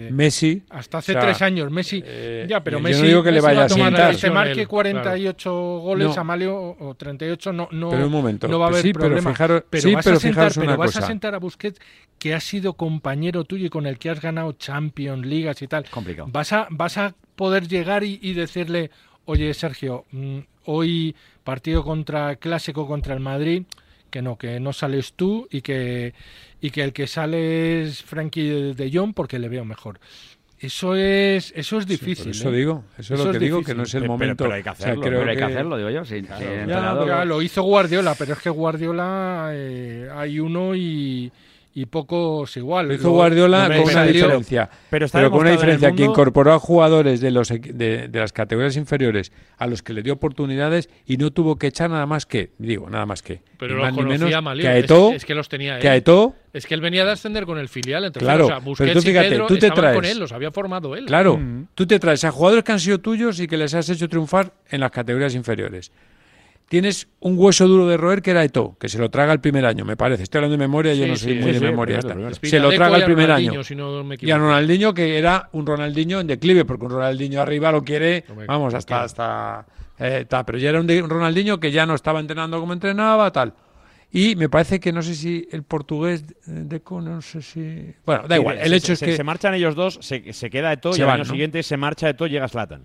eh, 0.06 0.10
Messi. 0.12 0.62
hasta 0.68 0.98
hace 0.98 1.12
o 1.12 1.14
sea, 1.14 1.22
tres 1.22 1.40
años. 1.40 1.70
Messi, 1.70 2.02
eh, 2.04 2.46
ya, 2.48 2.62
pero 2.62 2.76
yo 2.78 2.82
Messi, 2.84 3.00
no 3.00 3.06
digo 3.08 3.22
que 3.22 3.32
le 3.32 3.40
vaya 3.40 3.60
va 3.60 3.64
a 3.64 3.68
tomar 3.68 3.88
sentar. 3.92 4.10
que 4.12 4.18
se 4.18 4.30
marque 4.30 4.60
Él, 4.60 4.68
48 4.68 5.52
goles 5.80 6.14
No. 6.14 6.20
a 6.20 6.24
Malio 6.24 6.76
o 6.78 6.94
38, 6.94 7.52
no, 7.54 7.68
no, 7.72 7.88
Pero 7.90 8.06
un 8.06 8.12
momento. 8.12 8.46
no 8.46 8.58
va 8.58 8.66
a 8.66 8.68
haber 8.68 8.82
sí, 8.82 8.92
pero 8.92 9.06
problema. 9.06 9.30
fijaros, 9.30 9.62
Pero 9.70 9.82
sí, 9.82 9.94
vas, 9.94 10.04
pero 10.04 10.16
a, 10.16 10.20
sentar, 10.20 10.50
fijaros 10.52 10.58
pero 10.66 10.76
vas 10.76 10.96
a 10.98 11.02
sentar 11.06 11.34
a 11.34 11.38
Busquets, 11.38 11.80
que 12.18 12.34
ha 12.34 12.40
sido 12.40 12.74
compañero 12.74 13.44
tuyo 13.44 13.66
y 13.66 13.70
con 13.70 13.86
el 13.86 13.98
que 13.98 14.10
has 14.10 14.20
ganado 14.20 14.52
Champions, 14.52 15.24
Ligas 15.26 15.62
y 15.62 15.66
tal. 15.66 15.86
Complicado. 15.88 16.28
Vas 16.30 16.52
a, 16.52 16.68
vas 16.70 16.98
a 16.98 17.14
poder 17.36 17.66
llegar 17.68 18.04
y, 18.04 18.18
y 18.22 18.34
decirle, 18.34 18.90
oye, 19.24 19.52
Sergio, 19.54 20.04
mm, 20.12 20.38
hoy 20.66 21.16
partido 21.42 21.82
contra 21.84 22.36
clásico 22.36 22.86
contra 22.86 23.14
el 23.14 23.20
Madrid, 23.20 23.62
que 24.10 24.22
no, 24.22 24.36
que 24.36 24.60
no 24.60 24.72
sales 24.72 25.12
tú 25.14 25.46
y 25.50 25.60
que, 25.62 26.14
y 26.60 26.70
que 26.70 26.82
el 26.82 26.92
que 26.92 27.06
sale 27.06 27.82
es 27.82 28.02
Frankie 28.02 28.72
de, 28.74 28.90
Jong 28.92 29.14
porque 29.14 29.38
le 29.38 29.48
veo 29.48 29.64
mejor. 29.64 29.98
Eso 30.58 30.94
es, 30.96 31.52
eso 31.54 31.78
es 31.78 31.86
difícil. 31.86 32.30
eso 32.30 32.50
¿eh? 32.50 32.56
digo, 32.56 32.84
eso 32.96 33.12
es 33.14 33.20
lo 33.20 33.26
es 33.30 33.32
que 33.38 33.44
digo, 33.44 33.62
que 33.62 33.74
no 33.74 33.82
es 33.82 33.92
el 33.94 34.00
Pero- 34.02 34.12
momento. 34.12 34.44
pero 34.44 34.54
hay 34.56 34.62
que 34.62 34.70
O 34.70 34.74
sea, 34.74 34.86
hacerlo, 34.86 35.02
creo 35.02 35.18
Pero 35.18 35.30
hay 35.30 35.36
que 35.36 35.42
que- 35.46 35.52
hacerlo, 35.52 35.76
digo 35.76 35.90
yo. 35.90 36.02
Ya. 36.04 36.66
Ya, 36.66 37.24
lo 37.26 37.42
hizo 37.42 37.62
Guardiola, 37.62 38.14
pero 38.18 38.32
es 38.32 38.38
que 38.38 38.48
Guardiola 38.48 39.50
eh, 39.52 40.08
hay 40.14 40.40
uno 40.40 40.74
y, 40.74 41.30
y 41.78 41.84
pocos 41.84 42.56
igual. 42.56 42.88
Lo 42.88 42.94
hizo 42.94 43.10
Guardiola 43.10 43.66
con 43.66 43.80
una 43.92 44.04
diferencia. 44.04 44.70
Pero 44.88 45.30
con 45.30 45.40
una 45.40 45.50
diferencia 45.50 45.92
que 45.92 46.04
incorporó 46.04 46.54
a 46.54 46.58
jugadores 46.58 47.20
de, 47.20 47.30
los, 47.30 47.50
equi- 47.50 47.72
de, 47.74 48.08
de 48.08 48.18
las 48.18 48.32
categorías 48.32 48.76
inferiores 48.78 49.30
a 49.58 49.66
los 49.66 49.82
que 49.82 49.92
le 49.92 50.02
dio 50.02 50.14
oportunidades 50.14 50.88
y 51.04 51.18
no 51.18 51.30
tuvo 51.32 51.56
que 51.56 51.66
echar 51.66 51.90
nada 51.90 52.06
más 52.06 52.24
que, 52.24 52.52
digo, 52.56 52.88
nada 52.88 53.04
más 53.04 53.20
que, 53.20 53.42
Pero 53.58 53.74
los 53.74 53.84
conocía 53.94 54.40
menos 54.40 54.58
que 54.62 54.68
a 54.68 54.78
es- 54.78 54.84
es, 55.12 55.24
que 55.26 55.34
los 55.34 55.50
tenía 55.50 55.78
que 55.78 55.86
él. 55.88 55.92
Es 56.54 56.66
que 56.66 56.72
él 56.72 56.80
venía 56.80 57.04
de 57.04 57.12
ascender 57.12 57.44
con 57.44 57.58
el 57.58 57.68
filial, 57.68 58.04
entonces 58.06 58.26
Claro, 58.26 58.44
o 58.46 58.48
sea, 58.48 58.60
pero 58.78 58.94
tú 58.94 59.02
fíjate, 59.02 59.26
y 59.26 59.30
Pedro 59.32 59.46
tú 59.46 59.58
te 59.58 59.66
estaban 59.66 59.92
con 59.92 60.02
traes- 60.02 60.12
él, 60.12 60.18
los 60.20 60.32
había 60.32 60.50
formado 60.52 60.96
él. 60.96 61.04
Claro, 61.04 61.36
Mm. 61.36 61.66
tú 61.74 61.86
te 61.86 61.98
traes 61.98 62.24
a 62.24 62.30
jugadores 62.30 62.64
que 62.64 62.72
han 62.72 62.80
sido 62.80 62.98
tuyos 63.00 63.38
y 63.38 63.46
que 63.46 63.58
les 63.58 63.74
has 63.74 63.90
hecho 63.90 64.08
triunfar 64.08 64.54
en 64.70 64.80
las 64.80 64.90
categorías 64.90 65.34
inferiores. 65.34 65.92
Tienes 66.68 67.06
un 67.20 67.38
hueso 67.38 67.68
duro 67.68 67.86
de 67.86 67.96
roer 67.96 68.22
que 68.22 68.32
era 68.32 68.42
Eto, 68.42 68.76
que 68.80 68.88
se 68.88 68.98
lo 68.98 69.08
traga 69.08 69.32
el 69.32 69.38
primer 69.40 69.64
año, 69.64 69.84
me 69.84 69.96
parece. 69.96 70.24
Estoy 70.24 70.38
hablando 70.40 70.54
de 70.54 70.58
memoria, 70.58 70.94
yo 70.94 71.04
Sí, 71.04 71.10
no 71.10 71.16
soy 71.16 71.32
sí, 71.34 71.38
muy 71.38 71.44
sí, 71.48 71.52
de 71.52 71.58
sí, 71.60 71.64
memoria. 71.64 71.98
primero, 72.00 72.28
esta. 72.28 72.40
primero. 72.40 72.56
Se 72.58 72.58
lo 72.60 72.72
traga 72.76 72.96
el 72.96 73.04
primer 73.04 73.30
año. 73.30 73.62
si 73.62 73.76
no 73.76 74.02
me 74.02 74.16
Y 74.20 74.30
a. 74.32 74.38
Ronaldinho, 74.38 74.92
que 74.92 75.16
era 75.16 75.48
un 75.52 75.64
Ronaldinho 75.64 76.18
en 76.18 76.26
declive, 76.26 76.64
porque 76.64 76.86
un 76.86 76.90
Ronaldinho 76.90 77.40
arriba 77.40 77.70
lo 77.70 77.82
quiere, 77.84 78.24
vamos, 78.48 78.74
hasta. 78.74 79.04
hasta 79.04 79.66
eh, 79.98 80.26
pero 80.44 80.58
ya 80.58 80.70
era 80.70 80.80
un, 80.80 80.86
de- 80.88 81.02
un 81.02 81.08
Ronaldinho 81.08 81.60
que 81.60 81.70
ya 81.70 81.86
no 81.86 81.94
estaba 81.94 82.18
entrenando 82.18 82.58
como 82.58 82.72
entrenaba, 82.72 83.30
tal. 83.30 83.54
Y 84.12 84.34
me 84.34 84.48
parece 84.48 84.80
que 84.80 84.92
no 84.92 85.02
sé 85.02 85.14
si 85.14 85.48
el 85.52 85.62
portugués 85.62 86.24
de 86.46 86.82
no 87.00 87.22
sé 87.22 87.42
si. 87.42 87.94
Bueno, 88.04 88.26
da 88.26 88.36
igual. 88.36 88.58
El 88.58 88.72
hecho 88.72 88.88
se, 88.88 88.92
es 88.94 88.98
se- 88.98 89.06
que. 89.06 89.16
se 89.16 89.22
marchan 89.24 89.54
ellos 89.54 89.76
dos, 89.76 89.98
se, 90.02 90.32
se 90.32 90.50
queda 90.50 90.72
Eto 90.72 90.90
y 90.96 91.00
al 91.02 91.10
año 91.10 91.18
¿no? 91.24 91.30
siguiente 91.30 91.62
se 91.62 91.76
marcha 91.76 92.08
Eto 92.08 92.26
y 92.26 92.30
llega 92.30 92.48
Zlatan. 92.48 92.84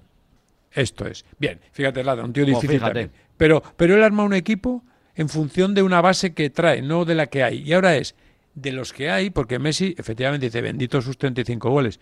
Esto 0.71 1.05
es. 1.07 1.25
Bien, 1.37 1.59
fíjate, 1.71 2.03
Lada, 2.03 2.23
un 2.23 2.33
tío 2.33 2.45
difícil 2.45 2.79
también. 2.79 3.11
Pero, 3.37 3.61
pero 3.75 3.95
él 3.95 4.03
arma 4.03 4.23
un 4.23 4.33
equipo 4.33 4.83
en 5.15 5.29
función 5.29 5.73
de 5.73 5.83
una 5.83 6.01
base 6.01 6.33
que 6.33 6.49
trae, 6.49 6.81
no 6.81 7.05
de 7.05 7.15
la 7.15 7.27
que 7.27 7.43
hay. 7.43 7.61
Y 7.61 7.73
ahora 7.73 7.95
es 7.97 8.15
de 8.55 8.71
los 8.71 8.93
que 8.93 9.09
hay, 9.09 9.29
porque 9.29 9.59
Messi, 9.59 9.95
efectivamente, 9.97 10.47
dice, 10.47 10.61
bendito 10.61 11.01
sus 11.01 11.17
35 11.17 11.69
goles. 11.69 11.99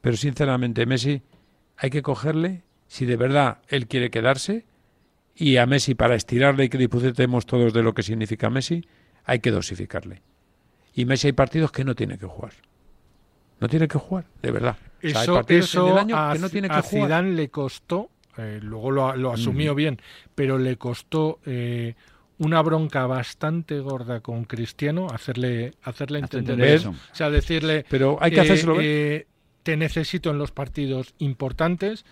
Pero 0.00 0.16
sinceramente, 0.16 0.86
Messi, 0.86 1.22
hay 1.76 1.90
que 1.90 2.02
cogerle, 2.02 2.62
si 2.86 3.06
de 3.06 3.16
verdad 3.16 3.58
él 3.68 3.86
quiere 3.86 4.10
quedarse, 4.10 4.66
y 5.34 5.56
a 5.56 5.66
Messi, 5.66 5.94
para 5.94 6.16
estirarle 6.16 6.64
y 6.64 6.68
que 6.68 6.78
disfrutemos 6.78 7.46
todos 7.46 7.72
de 7.72 7.82
lo 7.82 7.94
que 7.94 8.02
significa 8.02 8.50
Messi, 8.50 8.84
hay 9.24 9.38
que 9.38 9.52
dosificarle. 9.52 10.22
Y 10.94 11.04
Messi 11.04 11.28
hay 11.28 11.32
partidos 11.32 11.70
que 11.70 11.84
no 11.84 11.94
tiene 11.94 12.18
que 12.18 12.26
jugar. 12.26 12.52
No 13.60 13.68
tiene 13.68 13.88
que 13.88 13.98
jugar, 13.98 14.24
de 14.42 14.50
verdad. 14.50 14.76
O 15.04 15.08
sea, 15.08 15.20
hay 15.20 15.24
Eso, 15.24 15.44
eso 15.48 15.92
el 15.92 15.98
año 15.98 16.16
a, 16.16 16.32
que 16.32 16.38
no 16.38 16.48
tiene 16.48 16.68
que 16.68 16.74
a 16.74 16.82
jugar. 16.82 17.06
Zidane 17.06 17.34
le 17.34 17.48
costó, 17.48 18.10
eh, 18.36 18.58
luego 18.62 18.90
lo, 18.90 19.16
lo 19.16 19.32
asumió 19.32 19.74
bien, 19.74 20.00
pero 20.34 20.58
le 20.58 20.76
costó 20.76 21.40
eh, 21.46 21.94
una 22.38 22.62
bronca 22.62 23.06
bastante 23.06 23.80
gorda 23.80 24.20
con 24.20 24.44
Cristiano 24.44 25.08
hacerle, 25.12 25.72
hacerle 25.82 26.20
Hacer 26.22 26.40
entender 26.40 26.68
eso. 26.68 26.90
O 26.90 27.14
sea, 27.14 27.30
decirle, 27.30 27.84
Pero 27.88 28.18
hay 28.20 28.30
que 28.30 28.38
eh, 28.38 28.40
hacérselo 28.40 28.80
eh, 28.80 29.26
te 29.62 29.76
necesito 29.76 30.30
en 30.30 30.38
los 30.38 30.52
partidos 30.52 31.14
importantes. 31.18 32.04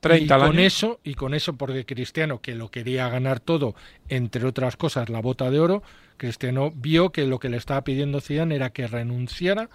30 0.00 0.24
y 0.24 0.28
con 0.38 0.50
año. 0.50 0.60
eso 0.60 1.00
y 1.04 1.14
con 1.14 1.34
eso 1.34 1.56
porque 1.56 1.86
Cristiano 1.86 2.40
que 2.42 2.54
lo 2.54 2.70
quería 2.70 3.08
ganar 3.08 3.40
todo 3.40 3.74
entre 4.10 4.44
otras 4.44 4.76
cosas 4.76 5.08
la 5.08 5.22
bota 5.22 5.50
de 5.50 5.58
oro 5.58 5.82
Cristiano 6.18 6.70
vio 6.70 7.12
que 7.12 7.26
lo 7.26 7.38
que 7.38 7.48
le 7.48 7.56
estaba 7.56 7.82
pidiendo 7.82 8.20
Zidane 8.20 8.56
era 8.56 8.70
que 8.70 8.86
renunciara 8.86 9.70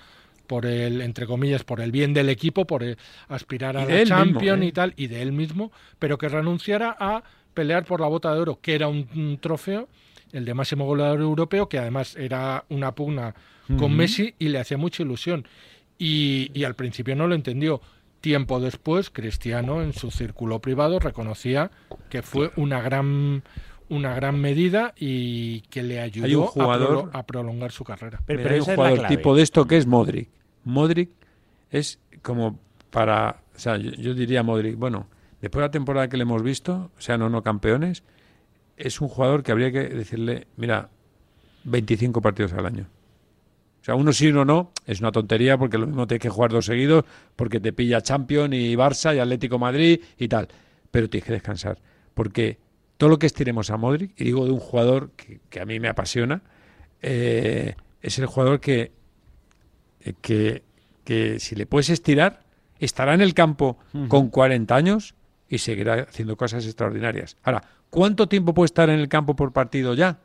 por 0.51 0.65
el 0.65 0.99
entre 1.01 1.25
comillas 1.25 1.63
por 1.63 1.79
el 1.79 1.93
bien 1.93 2.13
del 2.13 2.27
equipo 2.27 2.67
por 2.67 2.83
el- 2.83 2.97
aspirar 3.29 3.77
a 3.77 3.85
la 3.85 3.93
mismo, 3.93 4.05
Champions 4.05 4.61
¿eh? 4.61 4.65
y 4.65 4.71
tal 4.73 4.93
y 4.97 5.07
de 5.07 5.21
él 5.21 5.31
mismo 5.31 5.71
pero 5.97 6.17
que 6.17 6.27
renunciara 6.27 6.93
a 6.99 7.23
pelear 7.53 7.85
por 7.85 8.01
la 8.01 8.07
bota 8.07 8.33
de 8.33 8.41
oro 8.41 8.59
que 8.61 8.75
era 8.75 8.89
un, 8.89 9.07
un 9.15 9.37
trofeo 9.39 9.87
el 10.33 10.43
de 10.43 10.53
máximo 10.53 10.85
goleador 10.85 11.21
europeo 11.21 11.69
que 11.69 11.79
además 11.79 12.17
era 12.17 12.65
una 12.67 12.93
pugna 12.93 13.33
con 13.79 13.95
Messi 13.95 14.35
y 14.39 14.49
le 14.49 14.59
hacía 14.59 14.77
mucha 14.77 15.03
ilusión 15.03 15.47
y, 15.97 16.51
y 16.53 16.65
al 16.65 16.75
principio 16.75 17.15
no 17.15 17.27
lo 17.27 17.35
entendió. 17.35 17.79
Tiempo 18.19 18.59
después, 18.59 19.09
Cristiano 19.09 19.81
en 19.81 19.93
su 19.93 20.11
círculo 20.11 20.59
privado 20.59 20.99
reconocía 20.99 21.71
que 22.09 22.21
fue 22.21 22.51
una 22.57 22.81
gran 22.81 23.43
una 23.87 24.13
gran 24.15 24.39
medida 24.39 24.93
y 24.97 25.61
que 25.69 25.83
le 25.83 25.99
ayudó 25.99 26.25
Hay 26.25 26.35
un 26.35 26.43
a 26.43 26.47
jugador- 26.47 27.09
a, 27.13 27.23
prolongar 27.25 27.71
su 27.71 27.83
carrera. 27.83 28.21
Pero, 28.25 28.39
Mira, 28.39 28.43
pero 28.49 28.53
hay 28.55 28.59
un 28.69 28.75
jugador 28.75 29.07
tipo 29.07 29.35
de 29.35 29.41
esto 29.43 29.65
que 29.67 29.75
es 29.77 29.85
Modric. 29.85 30.29
Modric 30.63 31.09
es 31.69 31.99
como 32.21 32.59
para, 32.89 33.41
o 33.55 33.59
sea, 33.59 33.77
yo, 33.77 33.91
yo 33.91 34.13
diría 34.13 34.43
Modric, 34.43 34.77
bueno, 34.77 35.07
después 35.41 35.61
de 35.61 35.67
la 35.67 35.71
temporada 35.71 36.07
que 36.07 36.17
le 36.17 36.23
hemos 36.23 36.43
visto, 36.43 36.91
o 36.95 37.17
no 37.17 37.43
campeones, 37.43 38.03
es 38.77 39.01
un 39.01 39.07
jugador 39.07 39.43
que 39.43 39.51
habría 39.51 39.71
que 39.71 39.89
decirle, 39.89 40.47
mira, 40.57 40.89
25 41.63 42.21
partidos 42.21 42.53
al 42.53 42.65
año. 42.65 42.87
O 43.81 43.83
sea, 43.83 43.95
uno 43.95 44.13
sí, 44.13 44.27
uno 44.27 44.45
no, 44.45 44.71
es 44.85 44.99
una 44.99 45.11
tontería 45.11 45.57
porque 45.57 45.77
lo 45.77 45.87
mismo 45.87 46.05
tienes 46.05 46.21
que 46.21 46.29
jugar 46.29 46.51
dos 46.51 46.65
seguidos 46.65 47.03
porque 47.35 47.59
te 47.59 47.73
pilla 47.73 48.01
Champions 48.01 48.53
y 48.53 48.75
Barça 48.75 49.15
y 49.15 49.19
Atlético 49.19 49.57
Madrid 49.57 49.99
y 50.19 50.27
tal. 50.27 50.47
Pero 50.91 51.09
tienes 51.09 51.25
que 51.25 51.33
descansar. 51.33 51.79
Porque 52.13 52.59
todo 52.97 53.09
lo 53.09 53.17
que 53.17 53.25
estiremos 53.25 53.71
a 53.71 53.77
Modric, 53.77 54.11
y 54.17 54.25
digo 54.25 54.45
de 54.45 54.51
un 54.51 54.59
jugador 54.59 55.11
que, 55.11 55.59
a 55.59 55.65
mí 55.65 55.79
me 55.79 55.87
apasiona, 55.87 56.43
eh, 57.01 57.73
es 58.03 58.19
el 58.19 58.27
jugador 58.27 58.59
que, 58.59 58.91
que, 60.21 60.63
que 61.03 61.39
si 61.39 61.55
le 61.55 61.65
puedes 61.65 61.89
estirar, 61.89 62.43
estará 62.79 63.13
en 63.13 63.21
el 63.21 63.33
campo 63.33 63.77
con 64.07 64.29
40 64.29 64.75
años 64.75 65.15
y 65.49 65.59
seguirá 65.59 66.07
haciendo 66.09 66.35
cosas 66.37 66.65
extraordinarias. 66.65 67.37
Ahora, 67.43 67.63
¿cuánto 67.89 68.27
tiempo 68.27 68.53
puede 68.53 68.65
estar 68.65 68.89
en 68.89 68.99
el 68.99 69.09
campo 69.09 69.35
por 69.35 69.51
partido 69.51 69.93
ya? 69.93 70.19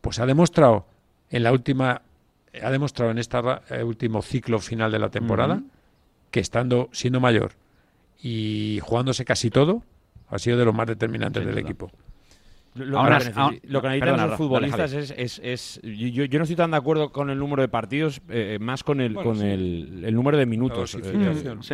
Pues 0.00 0.18
ha 0.18 0.26
demostrado 0.26 0.86
en 1.30 1.42
la 1.42 1.52
última 1.52 2.02
ha 2.62 2.70
demostrado 2.70 3.10
en 3.10 3.18
este 3.18 3.38
último 3.84 4.22
ciclo 4.22 4.58
final 4.58 4.90
de 4.90 4.98
la 4.98 5.10
temporada 5.10 5.62
que 6.30 6.40
estando 6.40 6.88
siendo 6.92 7.20
mayor 7.20 7.52
y 8.20 8.80
jugándose 8.82 9.24
casi 9.24 9.50
todo 9.50 9.82
ha 10.28 10.38
sido 10.38 10.58
de 10.58 10.64
los 10.64 10.74
más 10.74 10.86
determinantes 10.86 11.44
del 11.46 11.58
equipo. 11.58 11.90
Lo, 12.74 12.98
Ahora- 13.00 13.18
lo 13.18 13.24
que 13.24 13.60
lo 13.68 13.82
que 13.82 13.88
necesitan 13.88 14.00
perdona, 14.00 14.26
los 14.26 14.36
futbolistas 14.36 14.90
dale, 14.92 15.02
es, 15.04 15.10
es, 15.16 15.40
es- 15.42 15.80
yo, 15.82 16.24
yo 16.26 16.38
no 16.38 16.44
estoy 16.44 16.54
tan 16.56 16.70
de 16.70 16.76
acuerdo 16.76 17.10
con 17.10 17.28
el 17.30 17.38
número 17.38 17.62
de 17.62 17.68
partidos, 17.68 18.20
eh, 18.28 18.58
más 18.60 18.84
con 18.84 19.00
el 19.00 19.14
Bueno, 19.14 19.30
con 19.30 19.38
sí. 19.40 19.46
el, 19.46 20.02
el 20.04 20.14
número 20.14 20.36
de 20.38 20.46
minutos. 20.46 20.94
Eh, 20.94 21.00
sí, 21.02 21.10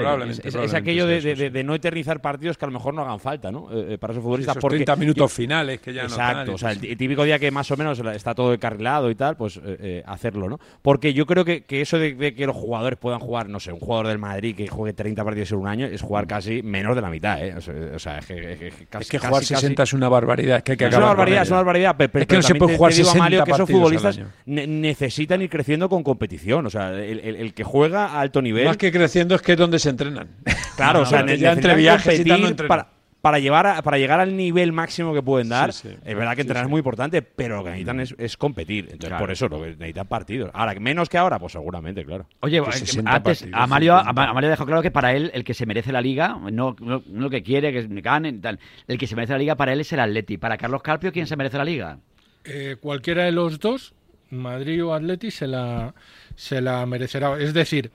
probablemente, 0.01 0.33
es, 0.33 0.39
es- 0.39 0.45
es 0.47 0.53
probablemente 0.53 0.77
aquello 0.77 1.07
de, 1.07 1.21
de- 1.21 1.37
sí. 1.37 1.49
de 1.51 1.65
no 1.65 1.75
eternizar 1.75 2.21
partidos 2.23 2.57
que 2.57 2.65
a 2.65 2.69
lo 2.69 2.73
mejor 2.73 2.95
no 2.95 3.03
hagan 3.03 3.21
falta, 3.21 3.51
¿no? 3.53 3.69
Eh, 3.73 3.95
eh, 3.95 3.99
para 3.99 4.13
esos 4.13 4.23
Sí, 4.23 4.25
futbolistas. 4.25 4.53
esos 4.57 4.61
porque 4.63 4.77
30 4.77 4.97
minutos 4.97 5.33
finales 5.33 5.81
que 5.81 5.93
ya 5.93 6.03
no 6.05 6.09
Exacto, 6.09 6.55
o 6.55 6.59
sea, 6.59 6.71
el, 6.73 6.81
sí. 6.81 6.97
típico 6.97 7.25
día 7.25 7.39
que 7.39 7.51
más 7.51 7.71
o 7.71 7.77
menos 7.77 7.99
está 7.99 8.35
todo 8.35 8.55
encarrilado 8.55 9.11
y 9.11 9.15
tal, 9.15 9.37
pues 9.37 9.57
eh, 9.59 9.61
eh, 9.81 10.03
hacerlo, 10.07 10.49
¿no? 10.49 10.59
Porque 10.81 11.13
yo 11.13 11.27
creo 11.27 11.45
que, 11.45 11.65
que 11.65 11.81
eso 11.81 11.99
de, 11.99 12.15
de 12.15 12.35
que 12.35 12.47
los 12.47 12.57
jugadores 12.57 12.99
puedan 12.99 13.21
jugar, 13.21 13.49
no 13.49 13.61
sé, 13.61 13.73
un 13.73 13.81
jugador 13.81 14.07
del 14.07 14.19
Madrid 14.19 14.55
que 14.57 14.69
juegue 14.69 14.93
30 14.95 15.25
partidos 15.25 15.53
en 15.53 15.59
un 15.59 15.67
año 15.69 15.87
es 15.87 16.01
jugar 16.01 16.27
casi 16.27 16.63
menos 16.63 16.95
de 16.97 17.03
la 17.03 17.11
mitad, 17.11 17.45
¿eh? 17.45 17.55
O 17.57 17.99
sea, 17.99 18.19
es 18.19 18.27
que, 18.27 18.53
es 18.53 18.59
que- 18.59 18.87
casi, 18.89 19.11
casi- 19.11 19.19
jugar 19.19 19.43
casi- 19.43 19.55
60 19.55 19.83
es 19.83 19.93
una 19.93 20.09
barbaridad, 20.09 20.59
es 20.59 20.63
que 20.63 20.73
hay 20.73 20.79
que 20.79 20.84
es 20.89 20.97
una 20.97 21.07
barbaridad, 21.07 21.43
es 21.43 21.49
una 21.49 21.57
barbaridad. 21.59 21.97
pe- 21.97 22.09
pe- 22.09 22.21
Es 22.21 22.25
que 22.25 22.29
pero 22.29 22.39
no 22.43 22.49
se 22.49 22.55
puede 22.55 22.73
te- 22.73 22.77
jugar 22.79 22.91
te 22.93 22.97
digo, 22.97 23.07
60 23.09 23.25
Mario, 23.25 23.45
que 23.45 23.51
esos 23.51 23.71
futbolistas 23.71 24.21
ne- 24.47 24.67
necesitan 24.67 25.43
ir 25.43 25.51
creciendo 25.51 25.89
con 25.89 26.03
competición. 26.03 26.67
O 26.67 26.71
sea, 26.71 26.91
el, 26.93 27.21
el- 27.21 27.37
el 27.37 27.55
que 27.55 27.65
juega 27.65 28.07
a 28.07 28.21
alto 28.21 28.41
nivel. 28.43 28.65
Más 28.67 28.77
que 28.77 28.91
creciendo 28.93 29.35
es 29.35 29.43
que 29.43 29.53
es 29.53 29.59
donde 29.59 29.79
se 29.79 29.91
entrenan. 29.91 30.29
Claro, 30.77 31.01
o 31.03 31.07
sea, 31.07 31.25
ya 31.35 31.53
entre 31.53 31.75
viajes 31.75 32.21
y 32.21 32.25
tal 32.25 32.29
no 32.29 32.35
competir 32.35 32.51
entrenan. 32.51 32.69
para, 32.69 32.94
para, 33.25 33.39
llevar 33.39 33.67
a- 33.67 33.81
para 33.81 33.97
llegar 33.97 34.21
al 34.21 34.37
nivel 34.37 34.71
máximo 34.73 35.15
que 35.15 35.23
pueden 35.23 35.49
dar. 35.49 35.73
Sí, 35.73 35.89
sí. 35.89 35.97
Es 36.05 36.15
verdad 36.15 36.35
que 36.35 36.43
entrenar 36.43 36.65
sí. 36.65 36.67
es 36.67 36.71
muy 36.71 36.81
importante, 36.81 37.23
pero 37.23 37.57
lo 37.57 37.65
que 37.65 37.71
necesitan 37.71 38.01
es, 38.01 38.15
es 38.19 38.37
competir. 38.37 38.91
Entonces, 38.93 39.19
por 39.19 39.31
eso 39.31 39.49
lo 39.49 39.63
que 39.63 39.69
necesitan 39.71 40.07
partidos. 40.07 40.51
Ahora, 40.53 40.75
menos 40.79 41.09
que 41.09 41.17
ahora, 41.17 41.39
pues 41.39 41.53
seguramente, 41.55 42.05
claro. 42.05 42.27
Oye, 42.41 42.59
eh, 42.59 42.73
60 42.73 43.11
antes 43.11 43.39
partidos, 43.41 43.61
Amalio, 43.63 43.99
50. 43.99 44.23
Amalio 44.31 44.51
dejó 44.51 44.67
claro 44.67 44.83
que 44.83 44.91
para 44.91 45.15
él 45.15 45.31
el 45.33 45.43
que 45.43 45.55
se 45.55 45.65
merece 45.65 45.91
la 45.91 46.03
liga, 46.03 46.37
no, 46.39 46.77
no, 46.79 47.03
no 47.07 47.21
lo 47.23 47.31
que 47.31 47.43
quiere, 47.43 47.73
que 47.73 47.87
gane, 48.03 48.33
tal, 48.35 48.59
el 48.87 48.99
que 48.99 49.07
se 49.07 49.17
merece 49.17 49.33
la 49.33 49.39
liga 49.39 49.55
para 49.57 49.73
él 49.73 49.81
es 49.81 49.91
el 49.95 50.01
Atleti. 50.01 50.37
Para 50.37 50.59
Carlos 50.59 50.83
Carpio, 50.83 51.11
¿quién 51.11 51.27
se 51.27 51.35
merece 51.37 51.57
la 51.57 51.65
liga? 51.65 51.99
Eh, 52.45 52.77
cualquiera 52.79 53.25
de 53.25 53.33
los 53.33 53.59
dos, 53.59 53.95
Madrid 54.31 54.85
o 54.85 54.93
Atleti, 54.93 55.31
se 55.31 55.47
la, 55.47 55.95
se 56.37 56.61
la 56.61 56.85
merecerá. 56.85 57.39
Es 57.41 57.55
decir, 57.55 57.91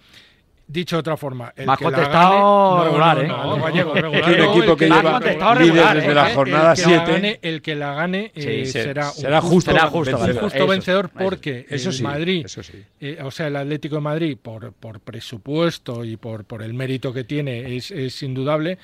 dicho 0.72 0.96
de 0.96 1.00
otra 1.00 1.18
forma, 1.18 1.52
el 1.56 1.68
has 1.70 1.78
que 1.78 1.84
la 1.86 1.90
contestado 1.92 2.76
gane- 2.76 2.84
regular, 2.86 3.28
no, 3.28 3.56
¿eh? 3.58 3.64
un 3.64 4.58
equipo 4.60 4.78
que 4.78 4.86
lleva 4.88 5.20
líder 5.60 5.96
desde 5.96 6.12
¿eh? 6.12 6.14
la 6.16 6.30
El- 6.30 6.36
jornada 6.36 6.72
el 6.74 6.76
que 6.78 6.82
la 6.82 6.88
7. 7.06 7.12
gane- 7.12 7.40
el 7.42 7.62
que 7.64 7.76
la 7.76 7.94
gane 7.96 8.32
eh, 8.36 8.66
Sí, 8.66 8.72
será, 8.72 9.08
un 9.08 9.14
será 9.16 9.42
justo, 9.42 9.72
será 9.72 9.88
justo 9.88 10.16
un 10.16 10.24
vencedor. 10.26 10.44
justo 10.44 10.68
vencedor 10.68 11.06
eso. 11.14 11.24
porque 11.24 11.66
Eso 11.70 11.90
el 11.90 11.96
sí, 11.96 12.04
Madrid, 12.04 12.46
eso 12.46 12.62
sí. 12.64 12.84
eh, 13.02 13.18
o 13.24 13.32
sea, 13.32 13.48
el 13.48 13.56
Atlético 13.56 13.96
de 13.96 14.02
Madrid, 14.02 14.38
por, 14.42 14.72
por 14.74 15.00
presupuesto 15.00 16.06
y 16.06 16.18
por, 16.18 16.46
por 16.46 16.62
el 16.62 16.74
mérito 16.76 17.12
que 17.14 17.24
tiene, 17.24 17.76
es, 17.76 17.90
es 17.92 18.22
indudable. 18.24 18.78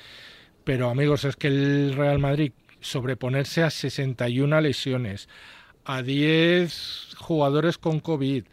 Pero, 0.64 0.90
amigos, 0.90 1.24
es 1.24 1.36
que 1.36 1.46
el 1.46 1.94
Real 1.96 2.18
Madrid 2.18 2.50
sobreponerse 2.80 3.62
a 3.62 3.70
61 3.70 4.60
lesiones, 4.60 5.28
a 5.84 6.02
10 6.02 7.14
jugadores 7.16 7.78
con 7.78 8.00
COVID, 8.00 8.44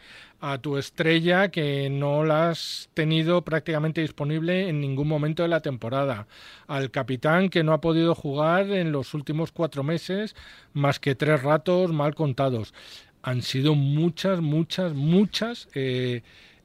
a 0.45 0.57
tu 0.57 0.77
estrella 0.77 1.47
que 1.51 1.89
no 1.89 2.25
la 2.25 2.49
has 2.49 2.89
tenido 2.93 3.43
prácticamente 3.45 4.01
disponible 4.01 4.67
en 4.67 4.81
ningún 4.81 5.07
momento 5.07 5.41
de 5.41 5.47
la 5.47 5.61
temporada, 5.61 6.27
al 6.67 6.91
capitán 6.91 7.47
que 7.47 7.63
no 7.63 7.71
ha 7.71 7.79
podido 7.79 8.13
jugar 8.13 8.69
en 8.71 8.91
los 8.91 9.13
últimos 9.13 9.53
cuatro 9.53 9.83
meses 9.83 10.35
más 10.73 10.99
que 10.99 11.15
tres 11.15 11.41
ratos 11.43 11.93
mal 11.93 12.13
contados. 12.13 12.73
Han 13.21 13.41
sido 13.41 13.73
muchas, 13.73 14.41
muchas, 14.41 14.93
muchas 14.93 15.69
eh, 15.75 16.23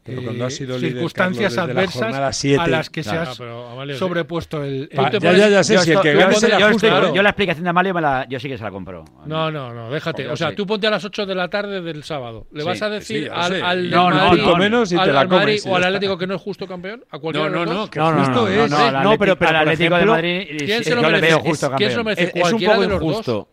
Pero 0.09 0.21
eh, 0.21 0.25
cuando 0.25 0.45
has 0.47 0.55
sido 0.55 0.77
líder, 0.79 0.93
circunstancias 0.93 1.55
Carlos, 1.55 1.67
desde 1.69 1.75
la 1.75 1.81
adversas 2.09 2.37
siete, 2.37 2.63
a 2.63 2.67
las 2.67 2.91
que 2.91 3.03
claro. 3.03 3.35
se 3.35 3.45
ha 3.45 3.73
Amalio, 3.73 3.97
sobrepuesto 3.99 4.65
el, 4.65 4.75
el- 4.83 4.89
Pa- 4.89 5.11
te 5.11 5.21
ya, 5.21 5.29
pones- 5.31 5.39
ya, 5.39 5.49
ya 5.49 5.65
sé, 5.65 5.75
Yo 5.75 5.81
si 5.83 5.93
el 5.93 6.01
que 6.01 6.13
yo 6.15 6.19
gane 6.19 6.33
esto- 6.35 6.41
será 6.47 6.59
yo 6.59 6.67
justo. 6.69 6.87
estoy- 6.87 7.01
claro. 7.01 7.15
yo 7.15 7.23
la 7.23 7.29
explicación 7.29 7.65
de 7.65 7.71
Amalio 7.71 7.95
me 7.95 8.01
la, 8.01 8.27
yo 8.29 8.41
sí 8.41 8.49
que 8.49 8.57
se 8.59 8.65
la 8.65 8.71
compro. 8.71 9.05
No, 9.27 9.51
no, 9.51 9.73
no, 9.75 9.91
déjate. 9.91 10.23
Porque 10.23 10.33
O 10.33 10.37
sea, 10.37 10.51
sí. 10.51 10.57
tú 10.57 10.67
ponte 10.67 10.87
a 10.87 10.91
las 10.91 11.05
8 11.05 11.27
de 11.27 11.35
la 11.35 11.49
tarde 11.49 11.81
del 11.83 12.03
sábado. 12.05 12.47
¿Le 12.53 12.63
Sí, 12.63 12.67
vas 12.67 12.83
a 12.83 12.89
decir 12.91 13.31
al, 13.33 13.53
sé. 13.53 13.63
al 13.63 13.83
del 13.83 13.91
No, 13.91 14.11
no, 14.11 14.17
Madrid, 14.17 14.43
no, 14.43 14.57
menos 14.57 14.93
y 14.93 14.97
te 14.99 15.13
la 15.13 15.29
comes 15.29 15.67
o 15.67 15.77
al 15.77 15.85
Atlético 15.85 16.17
que 16.19 16.27
no 16.27 16.35
es 16.37 16.41
justo 16.43 16.67
campeón? 16.67 17.05
¿A 17.11 17.19
cualquiera 17.19 17.49
No, 17.51 17.65
no, 17.67 17.75
no, 17.75 17.91
que 17.91 17.99
No, 17.99 18.13
no, 18.13 18.19
justo 18.25 18.33
no, 18.35 18.41
no, 18.43 18.49
es. 18.65 18.71
no, 18.71 18.79
¿eh? 18.79 18.87
el 18.89 18.93
No, 18.95 18.99
Atlético- 18.99 19.19
pero- 19.19 19.37
pero, 19.39 19.51
al 19.51 19.57
Atlético 19.57 19.97
de 19.97 20.05
Madrid 20.07 20.41
Es- 20.49 20.63
¿quién 20.63 20.85
se 20.85 20.95
lo 20.95 21.03
campeón. 21.03 21.21
merece? 22.05 22.23
Es, 22.25 22.33
es 22.47 22.53
un 22.53 22.61
poco 22.63 22.85
injusto. 22.85 23.49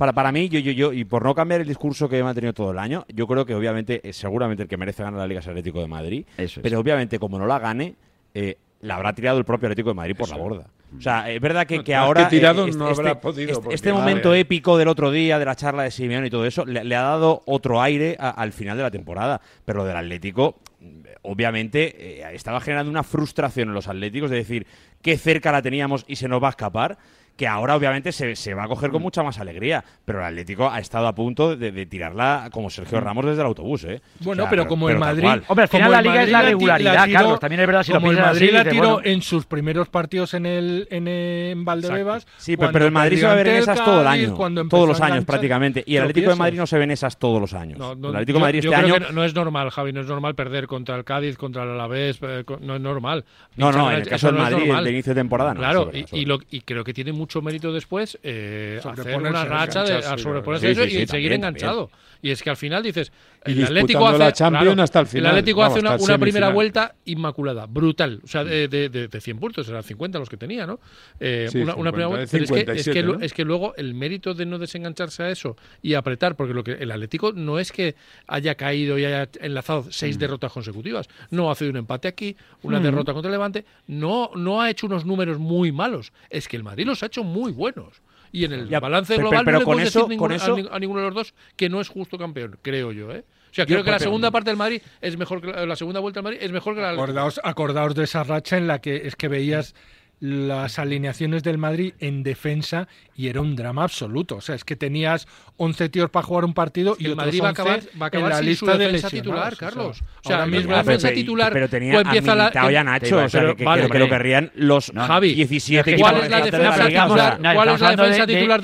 Para, 0.00 0.14
para 0.14 0.32
mí, 0.32 0.48
yo, 0.48 0.58
yo, 0.60 0.72
yo, 0.72 0.92
y 0.94 1.04
por 1.04 1.22
no 1.22 1.34
cambiar 1.34 1.60
el 1.60 1.68
discurso 1.68 2.08
que 2.08 2.16
he 2.16 2.22
mantenido 2.22 2.54
todo 2.54 2.70
el 2.70 2.78
año, 2.78 3.04
yo 3.14 3.26
creo 3.26 3.44
que 3.44 3.54
obviamente, 3.54 4.00
eh, 4.02 4.14
seguramente 4.14 4.62
el 4.62 4.68
que 4.70 4.78
merece 4.78 5.02
ganar 5.02 5.20
la 5.20 5.26
Liga 5.26 5.40
es 5.40 5.46
el 5.46 5.50
Atlético 5.50 5.82
de 5.82 5.88
Madrid. 5.88 6.24
Eso 6.38 6.60
es. 6.60 6.62
Pero 6.64 6.80
obviamente, 6.80 7.18
como 7.18 7.38
no 7.38 7.46
la 7.46 7.58
gane, 7.58 7.96
eh, 8.32 8.56
la 8.80 8.96
habrá 8.96 9.12
tirado 9.14 9.36
el 9.36 9.44
propio 9.44 9.66
Atlético 9.66 9.90
de 9.90 9.94
Madrid 9.96 10.16
por 10.16 10.30
la 10.30 10.36
borda. 10.38 10.66
O 10.96 11.02
sea, 11.02 11.30
es 11.30 11.38
verdad 11.38 11.66
que, 11.66 11.84
que 11.84 11.94
ahora. 11.94 12.24
que 12.24 12.36
tirado 12.36 12.66
eh, 12.66 12.70
no 12.72 12.86
habrá 12.86 13.20
podido, 13.20 13.52
Este, 13.52 13.74
este 13.74 13.92
momento 13.92 14.32
épico 14.34 14.78
del 14.78 14.88
otro 14.88 15.10
día, 15.10 15.38
de 15.38 15.44
la 15.44 15.54
charla 15.54 15.82
de 15.82 15.90
Simeone 15.90 16.28
y 16.28 16.30
todo 16.30 16.46
eso, 16.46 16.64
le, 16.64 16.82
le 16.82 16.96
ha 16.96 17.02
dado 17.02 17.42
otro 17.44 17.82
aire 17.82 18.16
a- 18.18 18.30
al 18.30 18.52
final 18.52 18.78
de 18.78 18.82
la 18.84 18.90
temporada. 18.90 19.38
Pero 19.66 19.80
lo 19.80 19.84
del 19.84 19.98
Atlético, 19.98 20.60
mm, 20.80 21.00
obviamente, 21.22 22.22
eh, 22.22 22.34
estaba 22.34 22.60
generando 22.62 22.90
una 22.90 23.02
frustración 23.02 23.68
en 23.68 23.74
los 23.74 23.86
Atléticos 23.86 24.30
de 24.30 24.36
decir 24.38 24.66
qué 25.02 25.18
cerca 25.18 25.52
la 25.52 25.60
teníamos 25.62 26.04
y 26.08 26.16
se 26.16 26.26
nos 26.26 26.42
va 26.42 26.46
a 26.48 26.50
escapar. 26.50 26.96
Que 27.36 27.46
ahora, 27.48 27.74
obviamente, 27.74 28.12
se, 28.12 28.36
se 28.36 28.52
va 28.52 28.64
a 28.64 28.68
coger 28.68 28.90
Mm. 28.90 28.92
con 28.92 29.02
mucha 29.02 29.22
más 29.22 29.38
alegría. 29.38 29.82
Pero 30.04 30.18
el 30.20 30.24
Atlético 30.26 30.68
ha 30.68 30.78
estado 30.78 31.06
a 31.06 31.14
punto 31.14 31.56
de, 31.56 31.72
de 31.72 31.86
tirarla 31.86 32.48
como 32.52 32.68
Sergio 32.70 33.00
Ramos 33.00 33.24
desde 33.24 33.40
el 33.40 33.46
autobús, 33.46 33.84
¿eh? 33.84 34.00
Mm. 34.20 34.24
Bueno, 34.24 34.42
O 34.42 34.46
sea, 34.46 34.50
pero 34.50 34.66
como 34.66 34.88
el 34.90 34.96
tal 34.98 35.00
Madrid. 35.00 35.42
Hombre, 35.48 35.62
al 35.62 35.68
final 35.68 35.82
como 35.86 35.90
la 35.92 35.98
el 35.98 36.04
liga 36.04 36.22
es 36.22 36.30
la 36.30 36.42
regularidad, 36.42 37.04
tiró- 37.06 37.18
Carlos. 37.18 37.40
También 37.40 37.60
es 37.62 37.66
verdad, 37.66 37.82
si 37.82 37.92
lo 37.92 37.98
como 37.98 38.10
el 38.10 38.16
piensas 38.18 38.34
Madrid 38.34 38.48
así, 38.48 38.54
la 38.64 38.70
tiró 38.70 38.92
bueno. 38.94 39.08
en 39.08 39.22
sus 39.22 39.46
primeros 39.46 39.88
partidos 39.88 40.34
en 40.34 40.44
el 40.46 40.86
en, 40.90 41.08
en 41.08 41.64
Valdebebas. 41.64 42.26
Sí, 42.36 42.56
pero, 42.56 42.72
pero 42.72 42.84
el 42.86 42.92
Madrid 42.92 43.18
se 43.20 43.26
va 43.26 43.32
a 43.32 43.36
ver 43.36 43.48
en 43.48 43.56
el 43.56 43.62
esas 43.62 43.84
todo 43.84 44.00
el 44.02 44.06
año. 44.06 44.34
Todos 44.68 44.88
los 44.88 45.00
años 45.00 45.24
prácticamente. 45.24 45.82
Y 45.86 45.96
el 45.96 46.02
Atlético 46.02 46.30
de 46.30 46.36
Madrid 46.36 46.58
no 46.58 46.66
se 46.66 46.76
ve 46.78 46.84
en 46.84 46.90
esas 46.90 47.18
todos 47.18 47.40
los 47.40 47.54
años. 47.54 47.78
No, 47.78 47.94
no, 47.94 48.10
el 48.10 48.16
Atlético 48.16 48.38
de 48.38 48.42
Madrid 48.44 48.58
este 48.64 48.74
año. 48.74 48.94
no 49.12 49.24
es 49.24 49.34
normal, 49.34 49.70
Javi, 49.70 49.92
no 49.92 50.00
es 50.02 50.06
normal 50.06 50.34
perder 50.34 50.66
contra 50.66 50.96
el 50.96 51.04
Cádiz, 51.04 51.36
contra 51.38 51.62
el 51.62 51.70
Alavés, 51.70 52.18
eh, 52.22 52.44
no 52.60 52.74
es 52.76 52.80
normal. 52.80 53.24
No, 53.56 53.72
no, 53.72 53.90
en 53.90 53.98
el 53.98 54.08
caso 54.08 54.26
del 54.26 54.36
Madrid, 54.36 54.72
de 54.84 54.90
inicio 54.90 55.14
de 55.14 55.20
temporada, 55.20 55.54
no. 55.54 55.60
Claro, 55.60 55.90
lo- 56.26 56.38
y 56.50 56.60
creo 56.62 56.84
que 56.84 56.92
tiene 56.92 57.12
mucho 57.20 57.42
mérito 57.42 57.72
después 57.72 58.18
eh, 58.22 58.80
hacer 58.82 59.16
una 59.16 59.44
racha 59.44 59.84
de 59.84 59.96
a 59.98 60.16
sobreponerse 60.16 60.88
sí, 60.88 60.98
y 61.02 61.06
seguir 61.06 61.32
enganchado. 61.32 61.90
Y 62.22 62.30
es 62.30 62.42
que 62.42 62.50
al 62.50 62.56
final 62.56 62.82
dices, 62.82 63.12
Y 63.46 63.52
el 63.52 63.64
Atlético 63.64 64.06
hace, 64.06 64.18
la 64.18 64.32
Champions 64.32 64.64
claro, 64.66 64.82
hasta 64.82 65.00
el 65.00 65.06
final, 65.06 65.24
El 65.24 65.30
Atlético 65.38 65.60
vamos, 65.60 65.78
hace 65.84 66.04
una, 66.04 66.18
primera 66.18 66.50
vuelta 66.50 66.94
inmaculada, 67.06 67.64
brutal. 67.66 68.20
O 68.22 68.26
sea, 68.26 68.44
de, 68.44 68.68
de, 68.68 68.88
de- 68.90 69.08
de 69.08 69.20
100 69.20 69.38
puntos, 69.38 69.66
eran 69.68 69.82
50 69.82 70.18
los 70.18 70.28
que 70.28 70.36
tenía, 70.36 70.66
¿no? 70.66 70.80
Eh, 71.18 71.48
Sí, 71.50 71.58
una, 71.58 71.74
una 71.76 71.90
50, 71.90 71.92
primera 71.92 72.06
vuelta. 72.08 72.24
es 72.24 72.30
que, 72.30 72.36
es, 72.36 72.50
que, 72.50 72.56
57, 72.58 73.02
lu- 73.02 73.18
¿no? 73.18 73.24
es 73.24 73.32
que 73.32 73.44
luego 73.44 73.74
el 73.76 73.94
mérito 73.94 74.34
de 74.34 74.44
no 74.44 74.58
desengancharse 74.58 75.22
a 75.22 75.30
eso 75.30 75.56
y 75.80 75.94
apretar, 75.94 76.36
porque 76.36 76.52
lo 76.52 76.62
que 76.62 76.72
el 76.72 76.90
Atlético 76.90 77.32
no 77.32 77.58
es 77.58 77.72
que 77.72 77.94
haya 78.26 78.54
caído 78.56 78.98
y 78.98 79.04
haya 79.06 79.28
enlazado 79.40 79.86
seis 79.90 80.16
Mm. 80.16 80.20
derrotas 80.20 80.52
consecutivas. 80.52 81.08
No 81.30 81.50
ha 81.50 81.54
sido 81.54 81.70
un 81.70 81.78
empate 81.78 82.08
aquí, 82.08 82.36
una 82.62 82.80
derrota 82.80 83.12
contra 83.14 83.28
el 83.30 83.32
Levante. 83.32 83.64
No, 83.86 84.30
no 84.36 84.60
ha 84.60 84.68
hecho 84.68 84.86
unos 84.86 85.06
números 85.06 85.38
muy 85.38 85.72
malos. 85.72 86.12
Es 86.28 86.46
que 86.48 86.56
el 86.58 86.62
Madrid 86.64 86.84
los 86.86 87.02
ha 87.02 87.06
hecho 87.06 87.24
muy 87.24 87.52
buenos. 87.52 88.02
Y 88.32 88.44
en 88.44 88.52
el 88.52 88.68
Ya, 88.68 88.78
balance 88.80 89.14
pero- 89.16 89.28
global 89.28 89.44
pero 89.44 89.60
no 89.60 89.74
le 89.74 89.82
eso- 89.82 89.98
decir 90.00 90.10
ninguno- 90.10 90.34
eso- 90.34 90.56
a, 90.70 90.76
a 90.76 90.78
ninguno 90.78 91.00
de 91.00 91.06
los 91.06 91.14
dos 91.14 91.34
que 91.56 91.68
no 91.68 91.80
es 91.80 91.88
justo 91.88 92.16
campeón, 92.18 92.58
creo 92.62 92.92
yo, 92.92 93.10
¿eh? 93.12 93.24
O 93.50 93.52
sea, 93.52 93.64
Yo, 93.64 93.74
creo 93.74 93.84
que 93.84 93.90
la 93.90 93.96
pero- 93.98 94.10
segunda 94.10 94.30
parte 94.30 94.50
del 94.50 94.56
Madrid 94.56 94.80
es 95.00 95.16
mejor 95.16 95.40
que 95.40 95.48
la, 95.48 95.66
la 95.66 95.74
segunda 95.74 95.98
vuelta 95.98 96.18
del 96.20 96.24
Madrid 96.24 96.38
es 96.40 96.52
mejor 96.52 96.76
que 96.76 96.80
la 96.82 96.90
Acordaos, 96.90 97.40
acordaos 97.42 97.94
de 97.96 98.04
esa 98.04 98.22
racha 98.22 98.56
en 98.56 98.68
la 98.68 98.80
que 98.80 99.08
es 99.08 99.16
que 99.16 99.26
veías 99.26 99.74
las 100.20 100.78
alineaciones 100.78 101.42
del 101.42 101.56
Madrid 101.58 101.94
en 101.98 102.22
defensa 102.22 102.88
y 103.16 103.28
era 103.28 103.40
un 103.40 103.56
drama 103.56 103.84
absoluto. 103.84 104.36
O 104.36 104.40
sea, 104.42 104.54
es 104.54 104.64
que 104.64 104.76
tenías 104.76 105.26
11 105.56 105.88
tíos 105.88 106.10
para 106.10 106.24
jugar 106.26 106.44
un 106.44 106.52
partido 106.54 106.94
y 106.98 107.06
el 107.06 107.12
otros 107.12 107.26
Madrid 107.26 107.40
va 107.42 107.46
a 107.46 107.50
11 107.50 107.62
acabar, 107.62 107.80
va 108.00 108.04
a 108.04 108.08
acabar 108.08 108.24
en 108.24 108.30
la 108.30 108.36
sin 108.38 108.46
lista 108.46 108.66
su 108.72 108.78
de 108.78 108.78
defensa 108.84 109.06
lesionados. 109.08 109.12
titular, 109.12 109.52
O 109.52 109.56
sea, 109.56 109.68
Carlos. 109.68 110.00
O 110.00 110.28
sea, 110.28 110.36
ahora 110.36 110.46
mi 110.46 110.56
mismo 110.58 110.72
la 110.72 110.78
defensa 110.78 111.08
pero- 111.08 111.20
titular 111.20 111.52
pero 111.54 111.68
tenía 111.68 111.98
a 111.98 112.00
empieza 112.02 112.34
la- 112.34 112.48
em- 112.48 112.84
Nacho, 112.84 113.16
o 113.18 113.28
sea, 113.28 113.40
pero- 113.40 113.56
que, 113.56 113.64
vale, 113.64 113.82
que- 113.82 113.88
que 113.88 113.98
lo 113.98 114.08
querrían 114.08 114.50
los 114.54 114.92
No, 114.92 115.06
Javi, 115.06 115.34
17 115.34 115.96
¿cuál 115.98 116.14
equipos 116.16 116.24
es 116.24 116.30
la 116.30 116.36
de 116.36 116.42
defensa 116.50 116.72
titular? 116.86 117.10
O 117.10 117.14
sea, 117.16 117.38
¿Cuál 117.54 117.68
es 117.68 117.80
la 117.80 117.90
estamos 117.90 118.06
defensa 118.10 118.26
de- 118.26 118.32
de- 118.32 118.38
titular 118.38 118.60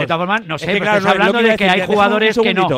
de 0.00 0.06
todas 0.06 0.18
formas, 0.20 0.46
no 0.46 0.54
Es 0.56 0.60
sé, 0.62 0.66
que, 0.66 0.72
pero 0.72 0.84
claro, 0.84 0.98
estás 0.98 1.12
hablando 1.12 1.42
de 1.42 1.56
que 1.56 1.68
hay 1.68 1.80
jugadores 1.86 2.38
que 2.42 2.54
no. 2.54 2.68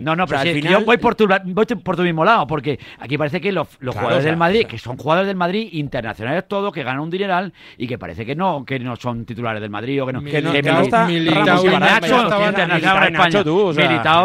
No, 0.00 0.16
no, 0.16 0.26
pero 0.26 0.42
yo 0.44 0.80
voy 0.84 0.96
por, 0.98 1.14
tu, 1.14 1.26
voy 1.44 1.66
por 1.66 1.96
tu 1.96 2.02
mismo 2.02 2.24
lado, 2.24 2.46
porque 2.46 2.78
aquí 2.98 3.18
parece 3.18 3.40
que 3.40 3.52
los, 3.52 3.68
jugadores 3.80 4.24
del 4.24 4.36
Madrid, 4.36 4.66
que 4.66 4.78
son 4.78 4.96
jugadores 4.96 5.26
del 5.26 5.36
Madrid 5.36 5.68
internacionales 5.72 6.44
todos, 6.48 6.72
que 6.72 6.82
ganan 6.82 7.00
un 7.00 7.10
dineral 7.10 7.52
y 7.78 7.86
que 7.86 7.98
parece 7.98 8.24
que 8.26 8.34
no 8.34 8.64
que 8.64 8.78
no 8.78 8.96
son 8.96 9.24
titulares 9.24 9.60
del 9.60 9.70
Madrid 9.70 10.02
o 10.02 10.06
que 10.06 10.12
no. 10.12 10.22
Que 10.22 10.40
no- 10.42 10.52
que 10.52 10.62
no 10.62 10.80
está 10.80 11.06
Militao 11.06 11.64
y 11.64 11.68
Nacho, 11.78 12.28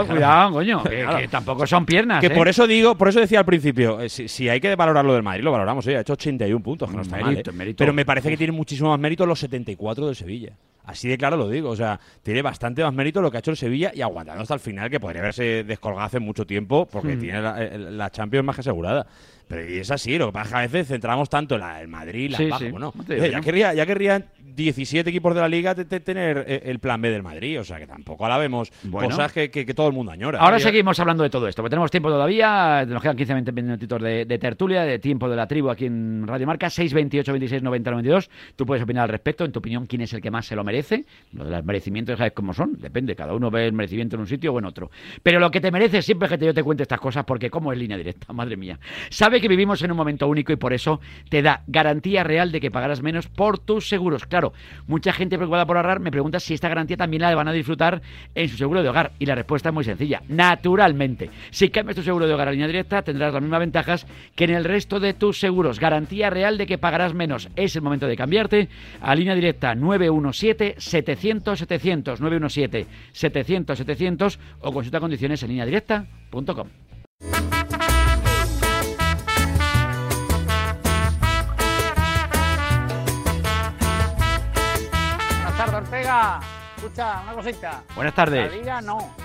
cuidado, 0.08 0.52
coño, 0.52 0.84
que, 0.84 1.28
tampoco 1.30 1.66
son 1.68 1.86
piernas. 1.86 2.22
Que 2.22 2.28
¿eh? 2.28 2.32
por 2.32 2.48
eso 2.48 2.68
digo, 2.68 2.96
por 2.96 3.08
eso 3.10 3.20
decía 3.20 3.40
al 3.40 3.46
principio, 3.46 4.00
eh, 4.02 4.10
si, 4.10 4.28
si 4.28 4.50
hay 4.50 4.60
que 4.60 4.76
valorar 4.76 5.04
lo 5.06 5.14
del 5.14 5.24
Madrid, 5.24 5.44
lo 5.44 5.52
valoramos, 5.52 5.86
oye, 5.88 5.98
ha 5.98 6.02
hecho 6.02 6.14
81 6.14 6.62
puntos, 6.64 6.90
que 6.90 6.96
no 6.96 7.02
está 7.02 7.18
Mérito, 7.18 7.50
¿eh? 7.52 7.54
mérito. 7.54 7.78
Pero 7.78 7.94
me 7.94 8.06
parece 8.06 8.30
que 8.30 8.38
tiene 8.38 8.54
muchísimo 8.54 8.90
más 8.90 9.00
mérito 9.00 9.26
los 9.26 9.40
74 9.40 10.06
del 10.06 10.16
Sevilla. 10.16 10.54
Así 10.84 11.08
de 11.08 11.18
claro 11.18 11.38
lo 11.38 11.48
digo, 11.48 11.70
o 11.70 11.76
sea, 11.76 12.00
tiene 12.24 12.42
bastante 12.42 12.84
más 12.84 12.92
mérito 12.94 13.22
lo 13.22 13.30
que 13.30 13.38
ha 13.38 13.40
hecho 13.40 13.52
el 13.52 13.58
Sevilla 13.58 13.92
y 13.94 14.02
aguantando 14.02 14.42
hasta 14.42 14.56
el 14.56 14.60
final, 14.60 14.90
que 14.90 15.00
podría 15.00 15.22
haberse 15.22 15.64
descolgado 15.64 16.06
hace 16.08 16.20
mucho 16.20 16.46
tiempo, 16.46 16.88
porque 16.92 17.16
Hmm. 17.16 17.20
tiene 17.20 17.42
la, 17.42 17.60
la 17.78 18.10
Champions 18.10 18.44
más 18.46 18.56
que 18.56 18.62
asegurada. 18.62 19.06
Pero 19.52 19.70
y 19.70 19.78
es 19.78 19.92
así, 19.92 20.18
lo 20.18 20.28
que 20.28 20.32
pasa 20.34 20.46
es 20.46 20.52
que 20.52 20.58
a 20.58 20.62
veces 20.80 20.88
centramos 20.88 21.30
tanto 21.30 21.56
en 21.56 21.62
la- 21.62 21.82
el 21.82 21.88
Madrid, 21.88 22.32
la 22.32 22.38
Sí, 22.58 22.70
bueno, 22.72 22.94
que 23.08 23.30
ya, 23.30 23.42
querría, 23.42 23.74
ya 23.74 23.86
querrían 23.86 24.26
17 24.40 25.10
equipos 25.10 25.34
de 25.34 25.42
la 25.42 25.48
liga 25.48 25.74
te- 25.76 25.86
tener 26.00 26.44
eh, 26.48 26.62
el 26.66 26.80
plan 26.80 27.02
B 27.02 27.10
del 27.10 27.24
Madrid, 27.24 27.60
o 27.60 27.64
sea, 27.64 27.78
que 27.78 27.88
tampoco 27.88 28.24
ahora 28.26 28.38
vemos 28.38 28.72
Bueno. 28.84 29.10
cosas 29.10 29.32
que, 29.32 29.50
que- 29.50 29.66
que 29.66 29.74
todo 29.74 29.88
el 29.88 29.94
mundo 29.94 30.12
añora. 30.12 30.40
Ahora 30.40 30.60
seguimos 30.60 31.00
hablando 31.00 31.24
de 31.24 31.30
todo 31.30 31.48
esto, 31.48 31.62
porque 31.62 31.70
tenemos 31.72 31.90
tiempo 31.92 32.10
todavía, 32.10 32.86
nos 32.86 33.02
quedan 33.02 33.18
15-20 33.18 33.52
minutitos 33.54 34.02
de, 34.02 34.26
de 34.26 34.38
tertulia, 34.40 34.84
de 34.84 35.00
tiempo 35.00 35.30
de 35.30 35.36
la 35.36 35.48
tribu 35.48 35.70
aquí 35.70 35.86
en 35.86 36.26
Radio 36.28 36.48
Marca, 36.48 36.70
628 36.70 37.32
26 37.32 37.64
90 37.64 37.92
92. 37.92 38.30
Tú 38.56 38.66
puedes 38.66 38.84
opinar 38.84 39.04
al 39.04 39.10
respecto, 39.10 39.46
en 39.46 39.52
tu 39.52 39.60
opinión, 39.60 39.86
quién 39.86 40.02
es 40.02 40.14
el 40.14 40.22
que 40.22 40.32
más 40.32 40.46
se 40.46 40.56
lo 40.56 40.64
merece. 40.64 41.06
Lo 41.34 41.46
de 41.46 41.52
los 41.52 41.64
merecimientos, 41.66 42.18
sabes 42.18 42.34
cómo 42.34 42.54
son, 42.54 42.78
depende, 42.80 43.16
cada 43.16 43.34
uno 43.34 43.50
ve 43.52 43.66
el 43.68 43.74
merecimiento 43.74 44.16
en 44.16 44.22
un 44.22 44.28
sitio 44.28 44.54
o 44.54 44.60
en 44.60 44.66
otro. 44.66 44.92
Pero 45.24 45.40
lo 45.40 45.50
que 45.52 45.60
te 45.62 45.72
mereces 45.72 46.06
siempre 46.06 46.28
es 46.28 46.32
que 46.32 46.38
te- 46.38 46.46
yo 46.46 46.54
te 46.54 46.64
cuente 46.64 46.84
estas 46.84 47.00
cosas, 47.00 47.24
porque 47.26 47.50
como 47.50 47.72
es 47.74 47.80
línea 47.80 47.98
directa, 47.98 48.32
madre 48.34 48.58
mía. 48.58 48.80
Sabe 49.10 49.41
que 49.42 49.48
vivimos 49.48 49.82
en 49.82 49.92
un 49.92 49.98
momento 49.98 50.28
único 50.28 50.54
y 50.54 50.56
por 50.56 50.74
eso 50.74 51.02
te 51.30 51.42
da 51.42 51.64
garantía 51.68 52.24
real 52.24 52.52
de 52.52 52.62
que 52.62 52.72
pagarás 52.72 53.02
menos 53.02 53.28
por 53.28 53.60
tus 53.60 53.90
seguros. 53.90 54.26
Claro, 54.26 54.54
mucha 54.88 55.12
gente 55.12 55.38
preocupada 55.38 55.66
por 55.66 55.78
ahorrar 55.78 56.00
me 56.00 56.12
pregunta 56.12 56.40
si 56.40 56.54
esta 56.54 56.70
garantía 56.70 56.98
también 56.98 57.22
la 57.22 57.36
van 57.36 57.48
a 57.48 57.52
disfrutar 57.52 58.02
en 58.36 58.50
su 58.50 58.58
seguro 58.58 58.84
de 58.84 58.90
hogar. 58.90 59.12
Y 59.20 59.26
la 59.26 59.36
respuesta 59.36 59.70
es 59.70 59.76
muy 59.76 59.84
sencilla. 59.84 60.22
Naturalmente. 60.28 61.30
Si 61.50 61.70
cambias 61.70 61.96
tu 61.96 62.04
seguro 62.04 62.28
de 62.28 62.34
hogar 62.34 62.48
a 62.48 62.52
línea 62.52 62.68
directa, 62.68 63.02
tendrás 63.02 63.34
las 63.34 63.42
mismas 63.42 63.60
ventajas 63.60 64.06
que 64.36 64.44
en 64.46 64.52
el 64.52 64.64
resto 64.64 65.00
de 65.00 65.14
tus 65.14 65.40
seguros. 65.40 65.80
Garantía 65.80 66.30
real 66.30 66.58
de 66.58 66.68
que 66.68 66.78
pagarás 66.78 67.14
menos. 67.14 67.50
Es 67.56 67.76
el 67.76 67.82
momento 67.82 68.08
de 68.08 68.16
cambiarte 68.16 68.70
a 69.02 69.16
línea 69.16 69.36
directa 69.36 69.76
917-700-700. 69.76 72.20
917-700-700 72.20 74.38
o 74.62 74.72
consulta 74.72 75.00
condiciones 75.00 75.42
en 75.44 75.50
línea 75.50 75.66
directa.com. 75.66 76.91
Escucha, 86.78 87.22
una 87.24 87.34
cosita. 87.34 87.84
Buenas 87.96 88.12
La 88.14 88.16
tardes. 88.16 88.54
Liga 88.54 88.82
no. 88.82 89.16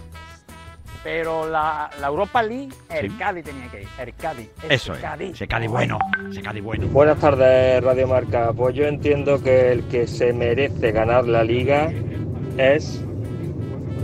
Pero 1.03 1.49
la, 1.49 1.89
la 2.01 2.07
Europa 2.09 2.43
League, 2.43 2.69
el 2.91 3.11
Sí. 3.11 3.17
Cádiz 3.17 3.45
tenía 3.45 3.69
que 3.71 3.83
ir. 3.83 3.89
El 3.99 4.15
Cádiz. 4.15 4.51
ese 4.65 4.75
Eso 4.75 4.95
es. 4.95 5.01
Cádiz. 5.01 5.31
Ese 5.33 5.47
Cádiz 5.49 5.71
bueno. 5.71 5.99
Ese 6.31 6.43
Cádiz 6.43 6.63
bueno. 6.63 6.87
Buenas 6.89 7.19
tardes, 7.19 7.83
Radio 7.83 8.09
Marca. 8.09 8.53
Pues 8.53 8.75
yo 8.75 8.87
entiendo 8.87 9.41
que 9.43 9.73
el 9.73 9.85
que 9.89 10.07
se 10.07 10.33
merece 10.33 10.91
ganar 10.93 11.27
la 11.27 11.45
liga 11.45 11.93
es 12.59 13.03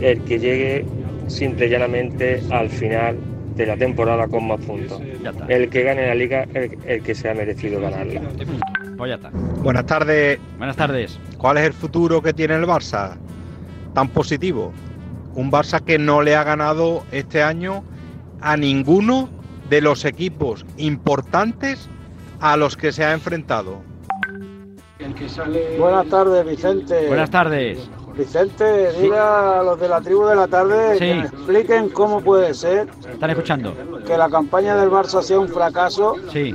el 0.01 0.23
que 0.25 0.39
llegue 0.39 0.87
simple 1.27 1.67
y 1.67 1.71
llanamente 1.71 2.43
al 2.51 2.69
final 2.71 3.17
de 3.57 3.67
la 3.67 3.77
temporada 3.77 4.29
con 4.29 4.47
más 4.47 4.61
puntos. 4.61 5.01
El 5.49 5.69
que 5.71 5.83
gane 5.83 6.07
la 6.07 6.15
liga 6.15 6.45
es 6.45 6.57
el, 6.57 6.79
el 6.87 7.03
que 7.03 7.15
se 7.15 7.29
ha 7.29 7.35
merecido 7.35 7.81
ganarla. 7.81 8.21
Pues 8.97 9.09
ya 9.09 9.15
está. 9.17 9.31
Buenas 9.63 9.87
tardes. 9.87 10.39
Buenas 10.59 10.77
tardes. 10.77 11.19
¿Cuál 11.39 11.59
es 11.59 11.65
el 11.65 11.73
futuro 11.73 12.23
que 12.23 12.33
tiene 12.33 12.55
el 12.55 12.65
Barça? 12.65 13.17
Tan 13.95 14.09
positivo. 14.09 14.73
Un 15.35 15.51
Barça 15.51 15.83
que 15.83 15.99
no 15.99 16.23
le 16.23 16.37
ha 16.37 16.45
ganado 16.45 17.05
este 17.11 17.43
año 17.43 17.85
a 18.41 18.57
ninguno 18.57 19.29
de 19.71 19.81
los 19.81 20.05
equipos 20.05 20.67
importantes 20.77 21.89
a 22.41 22.57
los 22.57 22.77
que 22.77 22.93
se 22.93 23.05
ha 23.05 23.13
enfrentado. 23.13 23.81
Buenas 25.79 26.07
tardes, 26.09 26.47
Vicente. 26.47 27.09
Buenas 27.09 27.31
tardes. 27.31 27.89
Vicente, 28.17 28.93
diga 29.01 29.61
a 29.61 29.63
los 29.63 29.81
de 29.81 29.89
la 29.89 30.01
tribu 30.01 30.27
de 30.27 30.37
la 30.37 30.47
tarde 30.47 30.93
Sí. 30.95 30.99
que 31.07 31.15
me 31.15 31.21
expliquen 31.25 31.89
cómo 31.91 32.21
puede 32.21 32.53
ser 32.55 32.87
¿Están 33.11 33.31
escuchando? 33.31 33.75
que 34.07 34.17
la 34.17 34.29
campaña 34.29 34.77
del 34.77 34.91
Barça 34.91 35.23
sea 35.23 35.39
un 35.39 35.49
fracaso 35.49 36.17
Sí. 36.33 36.55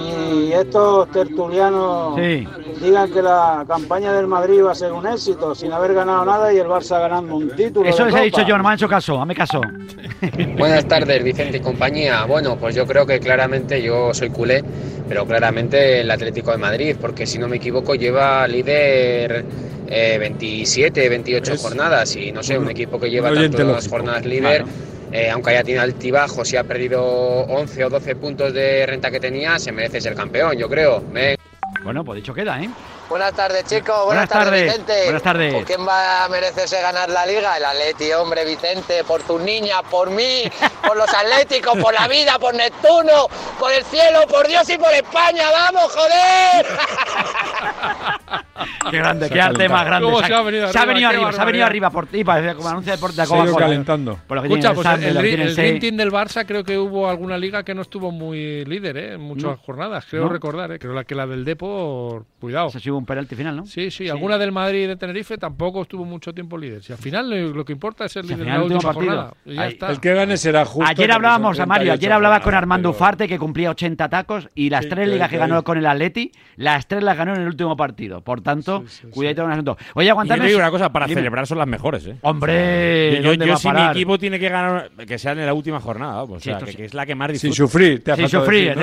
y 0.00 0.52
estos 0.52 1.10
tertulianos 1.10 2.16
Sí. 2.16 2.46
digan 2.82 3.10
que 3.10 3.22
la 3.22 3.64
campaña 3.66 4.12
del 4.12 4.26
Madrid 4.26 4.62
va 4.64 4.72
a 4.72 4.74
ser 4.74 4.92
un 4.92 5.06
éxito 5.06 5.54
sin 5.54 5.72
haber 5.72 5.94
ganado 5.94 6.24
nada 6.24 6.52
y 6.52 6.58
el 6.58 6.66
Barça 6.66 6.98
ganando 7.00 7.36
un 7.36 7.50
título. 7.56 7.88
Eso 7.88 8.04
les 8.04 8.14
he 8.14 8.22
dicho 8.24 8.42
yo, 8.42 8.56
no 8.56 8.62
me 8.62 8.70
han 8.70 8.74
hecho 8.74 8.88
caso, 8.88 9.20
hazme 9.20 9.34
caso. 9.34 9.60
Buenas 10.58 10.86
tardes, 10.86 11.22
Vicente 11.22 11.58
y 11.58 11.60
compañía. 11.60 12.24
Bueno, 12.26 12.56
pues 12.56 12.74
yo 12.74 12.86
creo 12.86 13.06
que 13.06 13.20
claramente, 13.20 13.82
yo 13.82 14.12
soy 14.14 14.30
culé, 14.30 14.62
pero 15.08 15.24
claramente 15.26 16.00
el 16.00 16.10
Atlético 16.10 16.50
de 16.50 16.58
Madrid, 16.58 16.96
porque 17.00 17.26
si 17.26 17.38
no 17.38 17.48
me 17.48 17.56
equivoco 17.56 17.94
lleva 17.94 18.46
líder 18.48 19.44
eh, 19.88 20.16
27, 20.18 21.08
28 21.08 21.52
Es 21.54 21.60
jornadas 21.62 22.16
y 22.16 22.32
no 22.32 22.42
sé, 22.42 22.58
un 22.58 22.70
equipo 22.70 22.98
que 22.98 23.10
lleva 23.10 23.32
tantas 23.32 23.60
lógico. 23.66 23.90
jornadas 23.96 24.24
líder, 24.24 24.62
Claro. 24.62 24.68
eh, 25.12 25.30
aunque 25.30 25.50
haya 25.50 25.62
tenido 25.64 25.82
altibajos 25.82 26.52
y 26.52 26.56
ha 26.56 26.64
perdido 26.64 27.02
11 27.02 27.84
o 27.84 27.90
12 27.90 28.16
puntos 28.16 28.52
de 28.52 28.86
renta 28.86 29.10
que 29.10 29.20
tenía, 29.20 29.58
se 29.58 29.72
merece 29.72 30.00
ser 30.00 30.14
campeón, 30.14 30.56
yo 30.56 30.68
creo. 30.68 31.00
Venga. 31.12 31.36
Bueno, 31.82 32.04
pues 32.04 32.16
dicho 32.16 32.32
queda, 32.32 32.62
¿eh? 32.62 32.68
Buenas 33.08 33.34
tardes, 33.34 33.64
chicos. 33.66 34.04
Buenas 34.06 34.06
Buenas, 34.06 34.28
tardes, 34.28 34.48
tardes. 34.50 34.64
Vicente. 34.86 35.04
Buenas 35.04 35.22
tardes. 35.22 35.54
¿Por 35.54 35.64
quién 35.64 35.86
va 35.86 36.24
a 36.24 36.28
merecerse 36.28 36.80
ganar 36.80 37.08
la 37.10 37.26
liga? 37.26 37.56
El 37.56 37.64
Atleti, 37.64 38.12
hombre, 38.12 38.44
Vicente. 38.44 39.04
Por 39.04 39.22
tus 39.22 39.40
niñas, 39.40 39.82
por 39.90 40.10
mí, 40.10 40.42
por 40.86 40.96
los 40.96 41.12
atléticos, 41.12 41.76
por 41.78 41.92
la 41.94 42.08
vida, 42.08 42.38
por 42.38 42.54
Neptuno, 42.54 43.28
por 43.60 43.72
el 43.72 43.84
cielo, 43.84 44.20
por 44.28 44.48
Dios 44.48 44.68
y 44.70 44.78
por 44.78 44.92
España. 44.92 45.44
¡Vamos, 45.52 45.92
joder! 45.94 46.66
Qué 48.90 48.98
grande, 48.98 49.28
Se 49.28 49.34
qué 49.34 49.40
arte 49.40 49.68
más 49.68 49.84
grande. 49.84 50.04
¿Cómo 50.06 50.22
se 50.22 50.32
ha 50.32 50.42
venido 50.42 50.68
se 50.70 50.78
ha 50.78 50.82
arriba? 50.82 50.94
venido 50.94 51.10
Qué 51.10 51.16
arriba, 51.16 51.32
se 51.32 51.40
ha 51.40 51.44
venido 51.44 51.66
arriba 51.66 51.90
por 51.90 52.06
ti, 52.06 52.22
parece 52.24 52.54
como 52.54 52.68
anuncio 52.68 52.92
de 52.92 52.98
por- 52.98 53.10
de 53.12 53.16
Se 53.16 53.22
ha 53.22 53.24
ido 53.24 53.36
Coca-Cola. 53.46 53.66
calentando. 53.66 54.18
Por 54.26 54.36
lo 54.36 54.42
que 54.42 54.48
tiene 54.48 54.60
Escucha, 54.62 54.94
el 54.94 55.14
pues 55.14 55.56
el, 55.58 55.58
el. 55.58 55.80
Team 55.80 55.96
del 55.96 56.12
Barça 56.12 56.46
creo 56.46 56.62
que 56.64 56.78
hubo 56.78 57.08
alguna 57.08 57.36
liga 57.36 57.62
que 57.64 57.74
no 57.74 57.82
estuvo 57.82 58.10
muy 58.12 58.64
líder, 58.64 58.96
¿eh? 58.96 59.12
En 59.14 59.20
muchas 59.22 59.44
No. 59.44 59.56
jornadas, 59.58 60.04
creo 60.08 60.24
No. 60.24 60.28
recordar, 60.28 60.70
¿eh? 60.72 60.78
Creo 60.78 60.92
la 60.92 61.04
que 61.04 61.14
la 61.16 61.26
del 61.26 61.44
Depor, 61.44 62.24
cuidado. 62.40 62.70
Se 62.70 62.78
hubo 62.94 63.00
un 63.00 63.06
penalti 63.06 63.34
final, 63.36 63.56
¿no? 63.56 63.66
Sí, 63.66 63.90
sí, 63.90 64.08
alguna 64.08 64.38
del 64.38 64.52
Madrid 64.52 64.84
y 64.84 64.86
de 64.86 64.96
Tenerife 64.96 65.36
tampoco 65.38 65.82
estuvo 65.82 66.04
mucho 66.04 66.32
tiempo 66.32 66.56
líder. 66.56 66.82
Si 66.82 66.92
al 66.92 66.98
final 66.98 67.52
lo 67.52 67.64
que 67.64 67.72
importa 67.72 68.04
es 68.06 68.12
ser 68.12 68.24
Si 68.24 68.32
al 68.32 68.38
líder 68.40 68.48
en 68.48 68.54
final 68.54 68.60
la 68.60 68.66
el 68.66 68.72
último 68.72 68.90
última 68.90 68.92
partido. 68.94 69.16
jornada. 69.16 69.34
Y 69.44 69.54
ya 69.54 69.62
Ahí- 69.62 69.72
está. 69.72 69.90
El 69.90 70.00
que 70.00 70.14
gane 70.14 70.36
será 70.36 70.64
justo. 70.64 70.90
Ayer 70.90 71.12
hablábamos, 71.12 71.58
a 71.60 71.66
Mario, 71.66 71.84
38 71.92 72.00
ayer 72.00 72.12
hablaba 72.12 72.40
con 72.40 72.54
Armando 72.54 72.90
pero- 72.90 72.96
Ufarte 72.98 73.28
que 73.28 73.38
cumplía 73.38 73.70
80 73.70 74.08
tacos 74.08 74.48
y 74.54 74.70
las 74.70 74.84
Sí, 74.84 74.90
tres 74.90 75.08
ligas 75.08 75.28
que 75.30 75.36
ganó 75.38 75.62
con 75.64 75.78
el 75.78 75.86
Atleti, 75.86 76.32
las 76.56 76.86
tres 76.86 77.02
las 77.02 77.16
ganó 77.16 77.34
en 77.34 77.42
el 77.42 77.46
último 77.48 77.76
partido. 77.76 78.20
Por 78.22 78.40
tanto, 78.40 78.80
Sí, 78.86 78.88
sí, 78.88 79.00
sí. 79.02 79.08
cuidadito 79.10 79.42
con 79.42 79.50
el 79.50 79.54
asunto. 79.54 79.76
Oye, 79.94 80.06
Y 80.08 80.28
yo 80.28 80.44
digo 80.46 80.58
una 80.58 80.70
cosa, 80.70 80.90
para 80.92 81.06
Dime. 81.06 81.20
celebrar 81.20 81.46
son 81.46 81.58
las 81.58 81.66
mejores, 81.68 82.06
¿eh? 82.06 82.16
Hombre, 82.22 83.20
yo, 83.22 83.30
¿dónde 83.30 83.46
yo 83.46 83.52
va 83.52 83.56
a 83.56 83.58
si 83.58 83.68
mi 83.70 83.82
equipo 83.90 84.18
tiene 84.18 84.38
que 84.38 84.48
ganar, 84.48 84.90
que 85.06 85.18
sea 85.18 85.32
en 85.32 85.44
la 85.44 85.54
última 85.54 85.80
jornada, 85.80 86.22
o 86.22 86.38
sea, 86.40 86.58
que, 86.58 86.70
sí. 86.72 86.76
que 86.76 86.84
es 86.86 86.94
la 86.94 87.06
que 87.06 87.14
más 87.14 87.28
Sin 87.38 87.50
disfruto. 87.50 87.54
sufrir. 87.70 88.02
Te 88.04 88.12
ha 88.12 88.16
Sin 88.16 88.28
sufrir, 88.28 88.74
te 88.74 88.80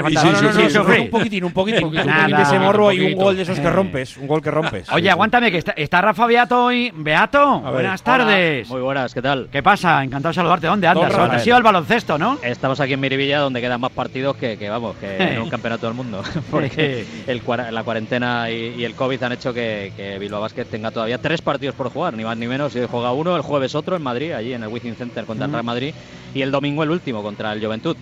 sin 0.51 0.70
sufrir. 0.70 0.99
Un 1.01 1.09
poquitín, 1.09 1.43
un 1.43 1.51
poquitín, 1.51 1.84
un 1.86 1.91
poquitín 1.93 2.36
de 2.36 2.41
ese 2.41 2.59
morro 2.59 2.88
un 2.88 2.93
y 2.93 3.01
un 3.14 3.14
gol 3.16 3.36
de 3.36 3.43
esos 3.43 3.59
que 3.59 3.68
Eh. 3.68 3.72
Rompes, 4.02 4.18
un 4.18 4.28
gol 4.28 4.41
que 4.41 4.52
rompes. 4.52 4.89
Oye, 4.91 5.02
Sí, 5.02 5.04
sí. 5.04 5.10
aguántame, 5.10 5.52
que 5.52 5.58
está, 5.58 5.72
está 5.74 6.02
Rafa 6.02 6.26
Beato 6.26 6.66
hoy. 6.66 6.91
Beato, 6.95 7.60
buenas 7.62 8.02
tardes. 8.02 8.68
Muy 8.70 8.82
buenas, 8.82 9.14
¿qué 9.14 9.22
tal? 9.22 9.47
¿Qué 9.52 9.62
pasa? 9.64 10.04
Encantado 10.04 10.32
de 10.32 10.36
saludarte. 10.36 10.68
¿Dónde 10.68 10.88
andas? 10.88 11.14
Has 11.16 11.45
ido 11.47 11.56
al 11.56 11.64
baloncesto, 11.64 12.18
¿no? 12.18 12.38
Estamos 12.41 12.80
aquí 12.80 12.93
en 12.93 12.99
Miribilla 12.99 13.39
donde 13.39 13.62
quedan 13.62 13.80
más 13.82 13.91
partidos 13.91 14.36
que, 14.38 14.58
que, 14.58 14.70
vamos, 14.70 14.95
que 14.97 15.18
en 15.18 15.41
un 15.41 15.49
campeonato 15.52 15.86
del 15.88 15.95
mundo. 15.95 16.24
Porque 16.52 17.06
el, 17.28 17.41
la 17.72 17.84
cuarentena 17.84 18.49
y, 18.49 18.76
y 18.78 18.84
el 18.86 18.95
COVID 18.95 19.22
han 19.24 19.32
hecho 19.34 19.54
que, 19.54 19.93
que 19.95 20.18
Bilbao 20.20 20.41
Basket 20.41 20.66
tenga 20.66 20.91
todavía 20.91 21.18
tres 21.20 21.41
partidos 21.41 21.76
por 21.76 21.89
jugar, 21.89 22.14
ni 22.14 22.24
más 22.24 22.38
ni 22.38 22.47
menos. 22.47 22.76
Y 22.76 22.80
hoy 22.80 22.88
juega 22.89 23.12
uno, 23.12 23.36
el 23.36 23.41
jueves 23.41 23.76
otro 23.76 23.95
en 23.95 24.02
Madrid, 24.02 24.32
allí 24.34 24.54
en 24.54 24.64
el 24.64 24.70
Wizzing 24.70 24.95
Center 24.95 25.26
contra 25.26 25.45
el 25.45 25.52
Real 25.52 25.64
Madrid, 25.64 25.93
y 26.34 26.41
el 26.41 26.52
domingo 26.52 26.84
el 26.84 26.89
último 26.91 27.22
contra 27.24 27.54
el 27.54 27.64
Juventud 27.64 27.95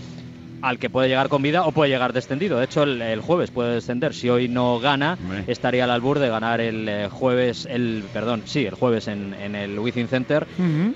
al 0.62 0.80
que 0.80 0.90
puede 0.90 1.08
llegar 1.08 1.30
con 1.30 1.42
vida 1.42 1.66
o 1.66 1.72
puede 1.72 1.92
llegar 1.92 2.14
descendido. 2.14 2.58
De 2.58 2.66
hecho, 2.66 2.84
el, 2.84 3.22
jueves 3.22 3.52
puede 3.52 3.76
descender. 3.76 4.14
Si 4.14 4.30
hoy 4.30 4.48
no 4.48 4.80
gana, 4.80 5.18
estaría 5.48 5.84
al 5.84 5.92
albur 5.92 6.20
de 6.20 6.30
ganar 6.30 6.62
el 6.62 6.88
eh, 6.88 7.10
jueves, 7.10 7.68
el 7.70 8.04
perdón, 8.14 8.44
sí, 8.46 8.66
el 8.66 8.76
jueves 8.76 9.08
en, 9.08 9.34
el 9.56 9.78
Wizzing 9.80 10.08
Center. 10.08 10.48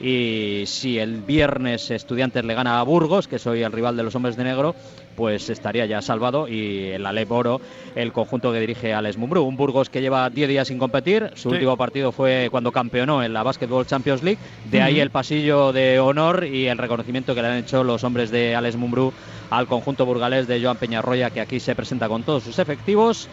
Y 0.01 0.63
si 0.65 0.99
el 0.99 1.21
viernes 1.21 1.91
Estudiantes 1.91 2.43
le 2.43 2.53
gana 2.53 2.79
a 2.79 2.83
Burgos, 2.83 3.27
que 3.27 3.39
soy 3.39 3.63
el 3.63 3.71
rival 3.71 3.97
de 3.97 4.03
los 4.03 4.15
hombres 4.15 4.35
de 4.35 4.43
negro, 4.43 4.75
pues 5.15 5.49
estaría 5.49 5.85
ya 5.85 6.01
salvado 6.01 6.47
y 6.47 6.91
el 6.91 7.05
Alep 7.05 7.31
Oro, 7.31 7.61
el 7.95 8.11
conjunto 8.11 8.51
que 8.51 8.59
dirige 8.59 8.93
Alex 8.93 9.17
Mumbrú. 9.17 9.43
Un 9.43 9.57
Burgos 9.57 9.89
que 9.89 10.01
lleva 10.01 10.29
10 10.29 10.49
días 10.49 10.67
sin 10.67 10.77
competir, 10.77 11.31
su 11.35 11.49
último 11.49 11.77
partido 11.77 12.11
fue 12.11 12.49
cuando 12.51 12.71
campeonó 12.71 13.23
en 13.23 13.33
la 13.33 13.43
Basketball 13.43 13.85
Champions 13.85 14.23
League, 14.23 14.39
de 14.69 14.81
ahí 14.81 14.99
el 14.99 15.09
pasillo 15.09 15.71
de 15.71 15.99
honor 15.99 16.45
y 16.45 16.67
el 16.67 16.77
reconocimiento 16.77 17.35
que 17.35 17.41
le 17.41 17.47
han 17.47 17.57
hecho 17.57 17.83
los 17.83 18.03
hombres 18.03 18.31
de 18.31 18.55
Alex 18.55 18.75
Mumbrú 18.75 19.13
al 19.49 19.67
conjunto 19.67 20.05
burgalés 20.05 20.47
de 20.47 20.61
Joan 20.61 20.77
Peñarroya, 20.77 21.29
que 21.29 21.41
aquí 21.41 21.59
se 21.59 21.75
presenta 21.75 22.07
con 22.07 22.23
todos 22.23 22.43
sus 22.43 22.59
efectivos 22.59 23.29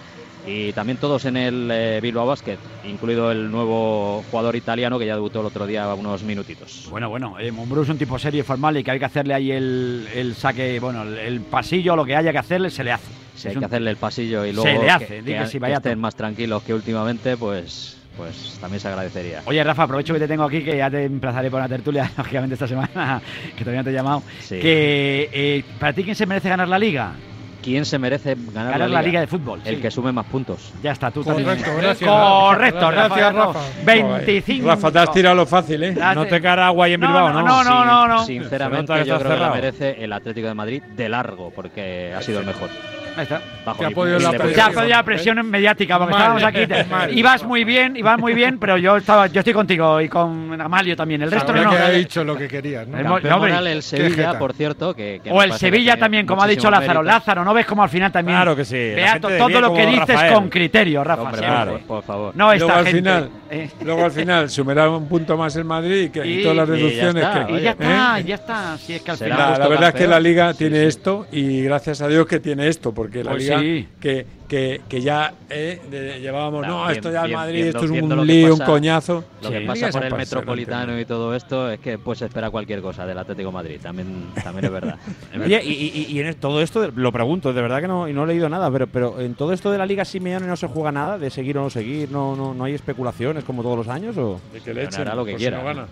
y 0.51 0.73
también 0.73 0.99
todos 0.99 1.25
en 1.27 1.37
el 1.37 1.71
eh, 1.71 2.01
Bilbao 2.03 2.27
Basket, 2.27 2.59
incluido 2.85 3.31
el 3.31 3.51
nuevo 3.51 4.25
jugador 4.31 4.57
italiano 4.57 4.99
que 4.99 5.07
ya 5.07 5.15
debutó 5.15 5.41
el 5.41 5.47
otro 5.47 5.67
día 5.67 5.93
unos 5.95 6.23
minutitos. 6.23 6.89
Bueno, 6.91 7.09
bueno, 7.09 7.39
eh, 7.39 7.53
Mumbrú 7.53 7.83
es 7.83 7.89
un 7.89 7.99
tipo 7.99 8.19
serio 8.19 8.41
y 8.41 8.43
formal 8.43 8.77
y 8.77 8.85
que 8.85 8.91
hay 8.91 8.99
que 8.99 9.05
hacerle 9.05 9.35
ahí 9.35 9.53
el, 9.53 10.09
el 10.15 10.35
saque, 10.35 10.81
bueno, 10.81 11.03
el, 11.03 11.41
pasillo, 11.43 11.95
lo 11.95 12.05
que 12.05 12.17
haya 12.17 12.33
que 12.33 12.39
hacerle, 12.39 12.71
se 12.71 12.85
le 12.85 12.93
hace. 12.93 13.13
Sí, 13.37 13.49
hay 13.49 13.57
que 13.57 13.65
hacerle 13.65 13.91
el 13.91 13.97
pasillo 13.97 14.45
y 14.45 14.53
luego 14.53 14.69
se 14.69 14.79
le 14.79 14.91
hace, 14.91 15.23
que, 15.23 15.47
si 15.47 15.59
vaya 15.59 15.77
que 15.77 15.89
estén 15.89 15.99
más 15.99 16.15
tranquilos 16.15 16.63
que 16.63 16.75
últimamente, 16.75 17.37
pues 17.37 17.97
pues 18.17 18.59
también 18.61 18.81
se 18.81 18.89
agradecería. 18.89 19.43
Oye, 19.47 19.65
Rafa, 19.65 19.85
aprovecho 19.85 20.13
que 20.13 20.21
te 20.21 20.29
tengo 20.29 20.45
aquí, 20.45 20.63
que 20.63 20.77
ya 20.77 20.91
te 20.91 21.05
emplazaré 21.05 21.51
por 21.51 21.59
una 21.59 21.69
tertulia, 21.69 22.11
lógicamente, 22.19 22.55
esta 22.55 22.67
semana, 22.67 23.23
que 23.57 23.65
todavía 23.65 23.85
te 23.85 23.91
he 23.91 23.95
llamado. 23.95 24.23
Sí. 24.41 24.59
Eh, 24.61 25.65
¿Para 25.79 25.93
ti 25.93 26.05
quién 26.05 26.17
se 26.17 26.27
merece 26.27 26.51
ganar 26.51 26.69
la 26.69 26.79
liga? 26.79 27.15
¿Quién 27.63 27.85
se 27.85 27.99
merece 27.99 28.37
ganar, 28.53 28.89
la, 28.89 29.03
liga? 29.03 29.21
de 29.21 29.27
fútbol? 29.27 29.61
El 29.65 29.81
que 29.81 29.91
sume 29.91 30.13
más 30.13 30.27
puntos. 30.27 30.73
Ya 30.83 30.93
está, 30.93 31.11
tú 31.11 31.23
Correcto, 31.23 31.45
también. 31.45 31.81
Gracias, 31.83 32.11
Correcto, 32.11 32.89
Gracias, 32.89 33.35
Rafa. 33.35 33.61
25. 33.85 34.67
Rafa, 34.67 34.93
te 34.93 34.99
has 34.99 35.13
tirado 35.13 35.35
lo 35.35 35.47
fácil, 35.47 35.83
¿eh? 35.83 35.97
No 36.15 36.27
te 36.27 36.41
cara 36.41 36.67
agua 36.67 36.87
ahí 36.87 36.95
en 36.95 37.01
no, 37.01 37.07
Bilbao, 37.09 37.33
¿no? 37.33 37.43
No, 37.43 37.85
no, 37.85 38.09
no. 38.09 38.25
sinceramente, 38.25 38.93
yo 38.99 39.05
creo 39.05 39.19
cerrado. 39.19 39.35
que 39.37 39.41
la 39.41 39.51
merece 39.51 40.05
el 40.05 40.13
Atlético 40.13 40.49
de 40.49 40.55
Madrid 40.55 40.83
de 40.83 41.09
largo, 41.09 41.51
porque 41.55 42.15
ha 42.17 42.23
sido 42.23 42.41
el 42.41 42.47
mejor. 42.47 42.69
Ahí 43.17 43.23
está. 43.25 43.41
Bajo 43.65 43.85
ha 43.85 43.91
podido 43.91 44.19
la 44.19 44.31
presión, 44.31 44.55
te 44.55 44.61
ha 44.61 44.71
podido 44.71 44.89
la 44.89 45.03
presión 45.03 45.51
mediática, 45.51 45.99
porque 45.99 46.13
mal, 46.13 46.21
estábamos 46.21 46.45
aquí. 46.45 46.91
Mal, 46.91 47.19
ibas 47.19 47.45
muy 47.45 47.65
bien, 47.65 47.97
ibas 47.97 48.19
muy 48.19 48.35
bien, 48.35 48.59
pero 48.59 48.79
yo 48.79 48.97
estaba, 48.97 49.27
yo 49.27 49.41
estoy 49.41 49.53
contigo 49.53 50.01
y 50.01 50.09
con 50.09 50.61
Amalio 50.61 50.97
también. 50.97 51.23
El 51.23 51.31
resto 51.31 51.53
no. 51.53 51.71
Que 51.71 51.77
ha 51.77 51.91
dicho 51.91 52.25
lo 52.25 52.37
que 52.37 52.49
querías, 52.49 52.87
¿no? 52.89 52.99
El, 52.99 53.29
no, 53.29 53.39
moral, 53.39 53.67
el 53.67 53.83
Sevilla, 53.83 54.39
por 54.39 54.55
cierto, 54.55 54.95
que, 54.95 55.21
que 55.23 55.31
o 55.31 55.43
el 55.43 55.53
Sevilla 55.53 55.97
también, 55.97 56.27
como 56.27 56.43
ha 56.43 56.47
dicho 56.47 56.71
Lázaro. 56.71 57.01
Mérito. 57.01 57.03
Lázaro, 57.03 57.45
¿no 57.45 57.55
ves 57.55 57.67
como 57.67 57.83
al 57.83 57.89
final 57.89 58.11
también? 58.11 58.37
Claro 58.37 58.57
que 58.57 58.65
sí. 58.65 58.77
Beato, 58.77 59.29
todo 59.37 59.61
lo 59.61 59.75
que 59.75 59.87
dices 59.87 60.09
Rafael. 60.09 60.35
con 60.35 60.49
criterio, 60.49 61.05
Rafa. 61.05 61.23
Hombre, 61.23 61.39
claro, 61.41 61.81
por 61.87 62.03
favor. 62.03 62.37
No 62.37 62.53
esta 62.53 62.67
luego, 62.67 62.85
gente, 62.85 62.91
al 62.91 62.97
final, 62.97 63.31
eh. 63.51 63.71
luego 63.85 64.05
al 64.05 64.13
final 64.13 64.51
sumará 64.51 64.89
un 64.89 65.09
punto 65.09 65.37
más 65.37 65.55
el 65.57 65.65
Madrid 65.65 66.05
y, 66.05 66.11
que, 66.11 66.27
y, 66.27 66.41
y 66.41 66.43
todas 66.43 66.57
las 66.57 66.69
deducciones. 66.69 67.25
Y 67.49 67.61
ya 67.61 67.71
está, 67.71 68.21
ya 68.21 68.35
está. 68.35 68.79
Es 68.89 69.03
que 69.03 69.11
al 69.11 69.17
final. 69.17 69.59
La 69.59 69.69
verdad 69.69 69.89
es 69.91 69.95
que 69.95 70.07
la 70.07 70.21
Liga 70.21 70.55
tiene 70.55 70.87
esto 70.87 71.27
y 71.31 71.63
gracias 71.63 72.01
a 72.01 72.09
Dios 72.09 72.27
que 72.27 72.41
tiene 72.41 72.69
esto 72.69 72.93
porque 73.01 73.25
la 73.25 73.31
pues 73.31 73.45
liga 73.45 73.89
que, 73.99 74.27
que, 74.47 74.83
que, 74.87 75.01
ya 75.01 75.33
eh, 75.49 75.81
de, 75.91 76.21
llevábamos, 76.21 76.67
no, 76.67 76.91
esto 76.91 77.11
ya 77.11 77.25
es 77.25 77.33
Madrid, 77.33 77.65
esto 77.65 77.87
es 77.87 77.91
un 77.91 78.27
lío, 78.27 78.57
un 78.57 78.61
coñazo. 78.61 79.25
Lo 79.43 79.51
que 79.51 79.63
pasa 79.63 79.89
por 79.89 80.05
el 80.05 80.15
Metropolitano 80.15 81.01
y 81.01 81.07
todo 81.07 81.35
esto 81.35 81.71
es 81.71 81.81
que 81.81 81.97
pues 81.97 82.21
espera 82.21 82.51
cualquier 82.51 82.83
cosa 82.83 83.07
del 83.07 83.17
Atlético 83.17 83.51
Madrid, 83.51 83.81
también, 83.83 84.27
también 84.45 84.67
es 84.67 84.71
verdad. 84.71 84.99
y, 85.47 86.15
y, 86.15 86.21
en 86.21 86.35
todo 86.35 86.61
esto, 86.61 86.91
lo 86.95 87.11
pregunto, 87.11 87.55
de 87.55 87.63
verdad 87.63 87.81
que 87.81 87.89
no, 87.89 88.07
y 88.07 88.13
no 88.13 88.25
he 88.25 88.27
leído 88.27 88.51
nada, 88.51 88.71
pero, 88.71 88.87
pero 88.87 89.19
en 89.19 89.35
todo 89.35 89.55
esto 89.55 89.73
de 89.73 89.79
la 89.79 89.87
liga 89.87 90.05
Simeone 90.05 90.47
no 90.47 90.57
se 90.57 90.67
juega 90.67 90.93
nada, 90.93 91.17
de 91.17 91.31
seguir 91.31 91.57
o 91.57 91.63
no 91.63 91.71
seguir, 91.71 92.11
no, 92.11 92.37
no, 92.37 92.53
no 92.53 92.65
hay 92.65 92.75
especulaciones 92.75 93.45
como 93.45 93.63
todos 93.63 93.79
los 93.79 93.89
años 93.89 94.15
o... 94.19 94.39
De 94.53 94.61
que 94.61 94.75
le 94.75 94.85
echen, 94.85 95.07
lo 95.17 95.25
que 95.25 95.33
pues 95.33 95.41
quiera. 95.41 95.63
Gana 95.63 95.87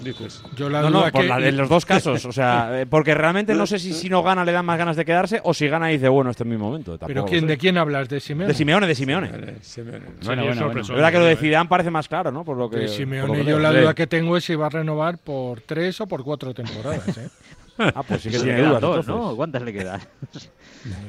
dices. 0.00 0.42
No, 0.58 0.90
no, 0.90 1.06
en 1.06 1.56
los 1.56 1.68
dos 1.68 1.86
casos. 1.86 2.24
O 2.24 2.32
sea, 2.32 2.80
eh, 2.80 2.86
porque 2.86 3.14
realmente 3.14 3.54
no 3.54 3.66
sé 3.66 3.78
si 3.78 3.92
si 3.92 4.08
no 4.08 4.22
gana 4.22 4.44
le 4.44 4.52
dan 4.52 4.64
más 4.64 4.78
ganas 4.78 4.96
de 4.96 5.04
quedarse 5.04 5.40
o 5.44 5.54
si 5.54 5.68
gana 5.68 5.90
y 5.90 5.94
dice, 5.94 6.08
bueno, 6.08 6.30
este 6.30 6.42
es 6.42 6.48
mi 6.48 6.56
momento. 6.56 6.98
Pero 7.06 7.24
¿de 7.24 7.58
quién 7.58 7.78
hablas? 7.78 8.08
¿De 8.08 8.20
Simeone? 8.20 8.48
De 8.48 8.54
Simeone, 8.54 8.86
de 8.86 8.94
Simeone. 8.94 9.30
Simeone. 9.60 10.04
Bueno, 10.24 10.44
bueno. 10.44 10.82
La 10.88 10.94
verdad 10.94 11.12
que 11.12 11.18
lo 11.18 11.24
de 11.24 11.36
Zidane 11.36 11.68
parece 11.68 11.90
más 11.90 12.08
claro, 12.08 12.30
¿no? 12.30 12.44
Por 12.44 12.56
lo 12.56 12.68
que, 12.70 12.78
de 12.78 12.88
Simeone, 12.88 13.44
yo 13.44 13.58
la 13.58 13.72
duda 13.72 13.94
que 13.94 14.06
tengo 14.06 14.36
es 14.36 14.44
si 14.44 14.54
va 14.54 14.66
a 14.66 14.70
renovar 14.70 15.18
por 15.18 15.60
tres 15.62 16.00
o 16.00 16.06
por 16.06 16.24
cuatro 16.24 16.54
temporadas. 16.54 17.18
¿eh? 17.18 17.28
Ah, 17.78 18.02
pues 18.02 18.22
sí 18.22 18.30
que 18.30 18.38
tiene 18.38 18.62
dudas. 18.62 18.80
Dos, 18.80 19.06
¿no? 19.06 19.36
¿Cuántas 19.36 19.62
le 19.62 19.72
quedan? 19.72 20.00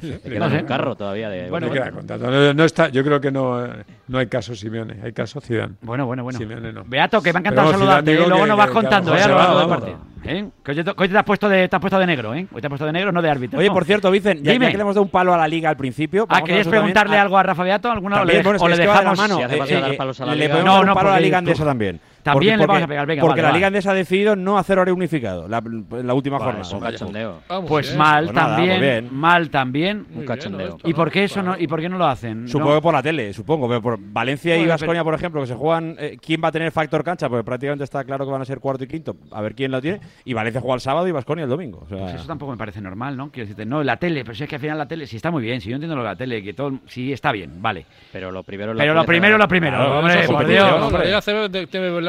le 0.02 0.20
quedan 0.20 0.54
un 0.54 0.66
carro 0.66 0.96
todavía. 0.96 1.30
De... 1.30 1.50
Bueno, 1.50 1.68
no, 1.68 2.54
no, 2.54 2.64
está, 2.64 2.90
yo 2.90 3.04
creo 3.04 3.20
que 3.20 3.32
no, 3.32 3.68
no 4.08 4.18
hay 4.18 4.28
caso 4.28 4.56
Simeone, 4.56 4.98
hay 5.04 5.14
caso 5.14 5.42
Zidane. 5.42 5.76
Bueno, 5.82 6.06
bueno, 6.06 6.24
bueno. 6.24 6.38
Simeone 6.38 6.72
no. 6.72 6.84
Beato, 6.86 7.22
que 7.22 7.34
me 7.34 7.38
ha 7.38 7.42
encantado 7.42 7.68
Pero 7.68 7.80
saludarte. 7.80 8.12
Y 8.12 8.16
¿eh? 8.16 8.18
luego 8.18 8.44
que, 8.44 8.48
nos 8.48 8.58
vas 8.58 8.68
que, 8.68 8.74
contando, 8.74 9.16
¿eh? 9.16 9.28
Va, 9.28 9.66
va, 9.66 9.80
¿Eh? 10.26 10.50
Que 10.64 10.72
hoy 10.72 10.84
te, 10.84 11.18
has 11.18 11.24
puesto 11.24 11.48
de, 11.48 11.68
te 11.70 11.76
has 11.76 11.80
puesto 11.80 11.98
de 11.98 12.06
negro, 12.06 12.34
¿eh? 12.34 12.46
Hoy 12.52 12.62
te 12.62 12.68
has 12.68 12.70
puesto 12.70 12.86
de 12.86 12.92
negro, 12.92 13.12
no 13.12 13.22
de 13.22 13.30
árbitro. 13.30 13.60
Oye, 13.60 13.70
no. 13.70 13.74
por 13.74 13.86
cierto, 13.86 14.12
Vicen, 14.12 14.44
ya, 14.44 14.54
ya, 14.54 14.60
que 14.72 14.78
le 14.78 14.82
hemos 14.82 14.96
dado 14.96 15.04
un 15.04 15.10
palo 15.10 15.34
a 15.34 15.38
la 15.38 15.48
liga 15.48 15.70
al 15.70 15.78
principio. 15.78 16.26
Ah, 16.30 16.42
¿querías 16.42 16.68
preguntarle 16.68 17.12
también? 17.12 17.22
algo 17.22 17.38
a 17.38 17.44
Rafa 17.44 17.64
Beato? 17.64 17.92
¿Alguna 17.92 18.18
también, 18.18 18.46
o 18.46 18.54
le, 18.54 18.60
o 18.60 18.68
le 18.68 18.78
dejamos? 18.78 19.18
La 19.18 19.28
mano. 19.28 19.38
Si 19.38 19.44
hace 19.44 19.56
eh, 19.56 19.78
eh, 19.78 19.82
dar 19.82 19.98
palos 19.98 20.20
a 20.20 20.26
la 20.26 20.32
le 20.34 20.38
liga. 20.40 20.52
podemos 20.52 20.66
no, 20.66 20.80
dar 20.80 20.90
un 20.90 20.96
palo 20.96 21.10
a 21.10 21.14
la 21.14 21.20
liga 21.20 21.38
andesa 21.38 21.66
también. 21.66 22.00
También 22.24 22.60
le 22.60 22.66
vamos 22.66 22.84
a 22.84 22.88
pegar, 22.88 23.06
venga. 23.06 23.22
Porque 23.22 23.42
la 23.42 23.52
Liga 23.52 23.68
Endesa 23.68 23.92
ha 23.92 23.94
decidido 23.94 24.36
no 24.36 24.58
hacer 24.58 24.78
horario 24.78 24.96
unificado 24.96 25.48
la, 25.48 25.62
la 26.04 26.14
última 26.14 26.38
vale, 26.38 26.64
jornada. 26.64 26.90
Es 26.90 27.02
un 27.02 27.68
pues 27.68 27.96
mal, 27.96 28.26
pues 28.26 28.36
también, 28.36 28.80
pues 28.80 29.12
mal 29.12 29.50
también, 29.50 30.06
mal 30.06 30.06
también. 30.06 30.08
Un 30.16 30.26
cachondeo. 30.26 30.78
¿Y 30.84 30.94
por 30.94 31.12
qué 31.12 31.24
eso 31.26 31.42
no, 31.42 31.56
y 31.58 31.68
por 31.68 31.80
qué 31.82 31.90
no 31.90 31.98
lo 31.98 32.06
hacen? 32.06 32.48
Supongo 32.48 32.82
por 32.82 32.94
la 32.94 33.02
tele, 33.02 33.34
supongo. 33.34 33.68
Pero 33.68 33.82
por 33.82 33.98
Valencia 34.00 34.58
y 34.58 34.66
Vasconia, 34.66 35.04
por 35.04 35.14
ejemplo, 35.14 35.42
que 35.42 35.48
se 35.48 35.56
juegan. 35.56 35.96
Eh, 36.00 36.18
¿Quién 36.22 36.42
va 36.44 36.50
a 36.50 36.52
tener 36.52 36.72
factor 36.72 37.04
cancha? 37.04 37.30
Porque 37.30 37.44
prácticamente 37.44 37.84
está 37.84 38.04
claro 38.04 38.26
que 38.26 38.32
van 38.32 38.42
a 38.42 38.46
ser 38.46 38.60
cuarto 38.60 38.84
y 38.84 38.88
quinto. 38.88 39.16
A 39.32 39.42
ver 39.42 39.56
quién 39.56 39.72
lo 39.72 39.82
tiene. 39.82 40.00
Y 40.26 40.34
Valencia 40.34 40.62
juega 40.62 40.76
el 40.76 40.82
sábado 40.82 41.08
y 41.08 41.12
Vasconia 41.12 41.44
el 41.44 41.50
domingo. 41.50 41.86
Pues 41.88 42.16
eso 42.16 42.26
tampoco 42.26 42.52
me 42.52 42.58
parece 42.58 42.82
normal, 42.82 43.16
¿no? 43.16 43.32
Quiero 43.32 43.46
decirte, 43.46 43.66
no, 43.66 43.84
la 43.84 43.98
tele, 43.98 44.24
pero 44.24 44.36
si 44.36 44.44
es 44.44 44.50
que 44.50 44.56
al 44.56 44.62
final 44.62 44.78
la 44.78 44.88
tele, 44.88 45.08
si 45.08 45.16
está 45.16 45.32
muy 45.32 45.44
bien, 45.44 45.62
si 45.62 45.70
yo 45.70 45.76
entiendo 45.76 45.96
lo 45.96 46.04
de 46.04 46.10
la 46.10 46.16
tele, 46.16 46.44
que 46.44 46.54
todo, 46.54 46.80
si 46.88 47.12
está 47.14 47.32
bien, 47.32 47.62
vale. 47.62 47.86
Pero 48.12 48.32
lo 48.32 48.44
primero, 48.44 48.74
lo 48.74 48.80
pero 48.80 48.94
lo 48.94 49.06
primero, 49.06 49.38
lo 49.38 49.48
primero. 49.48 50.00
Hombre, 50.00 50.28
por 50.28 50.48
Dios 50.48 50.70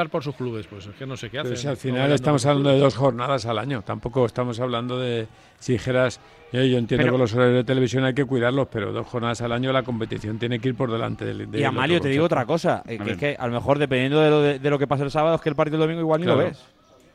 por 0.08 0.24
sus 0.24 0.34
clubes, 0.34 0.66
pues 0.66 0.86
es 0.86 0.94
que 0.94 1.06
no 1.06 1.16
sé 1.16 1.30
qué 1.30 1.40
hacen. 1.40 1.52
Pues 1.52 1.66
al 1.66 1.76
final 1.76 2.12
estamos 2.12 2.46
hablando 2.46 2.70
de 2.70 2.78
dos 2.78 2.96
jornadas 2.96 3.46
al 3.46 3.58
año, 3.58 3.82
tampoco 3.82 4.24
estamos 4.24 4.58
hablando 4.60 4.98
de, 4.98 5.26
si 5.58 5.74
dijeras, 5.74 6.20
eh, 6.52 6.68
yo, 6.68 6.78
entiendo 6.78 7.04
pero, 7.04 7.12
que 7.12 7.18
los 7.18 7.34
horarios 7.34 7.56
de 7.56 7.64
televisión 7.64 8.04
hay 8.04 8.14
que 8.14 8.24
cuidarlos, 8.24 8.68
pero 8.70 8.92
dos 8.92 9.06
jornadas 9.06 9.40
al 9.42 9.52
año 9.52 9.72
la 9.72 9.82
competición 9.82 10.38
tiene 10.38 10.58
que 10.58 10.70
ir 10.70 10.74
por 10.74 10.90
delante 10.90 11.24
del... 11.24 11.48
Y 11.54 11.64
Amalio, 11.64 12.00
te 12.00 12.08
digo 12.08 12.24
otra 12.24 12.46
cosa, 12.46 12.82
eh, 12.86 12.98
que 12.98 13.12
es 13.12 13.16
que 13.18 13.36
a 13.38 13.46
lo 13.46 13.52
mejor 13.52 13.78
dependiendo 13.78 14.20
de 14.20 14.30
lo, 14.30 14.40
de, 14.40 14.70
lo 14.70 14.78
que 14.78 14.86
pasa 14.86 15.04
el 15.04 15.10
sábado 15.10 15.36
es 15.36 15.40
que 15.42 15.48
el 15.48 15.56
partido 15.56 15.78
del 15.78 15.88
domingo 15.88 16.00
igual 16.00 16.22
claro, 16.22 16.36
ni 16.38 16.42
lo 16.44 16.48
ves. 16.48 16.64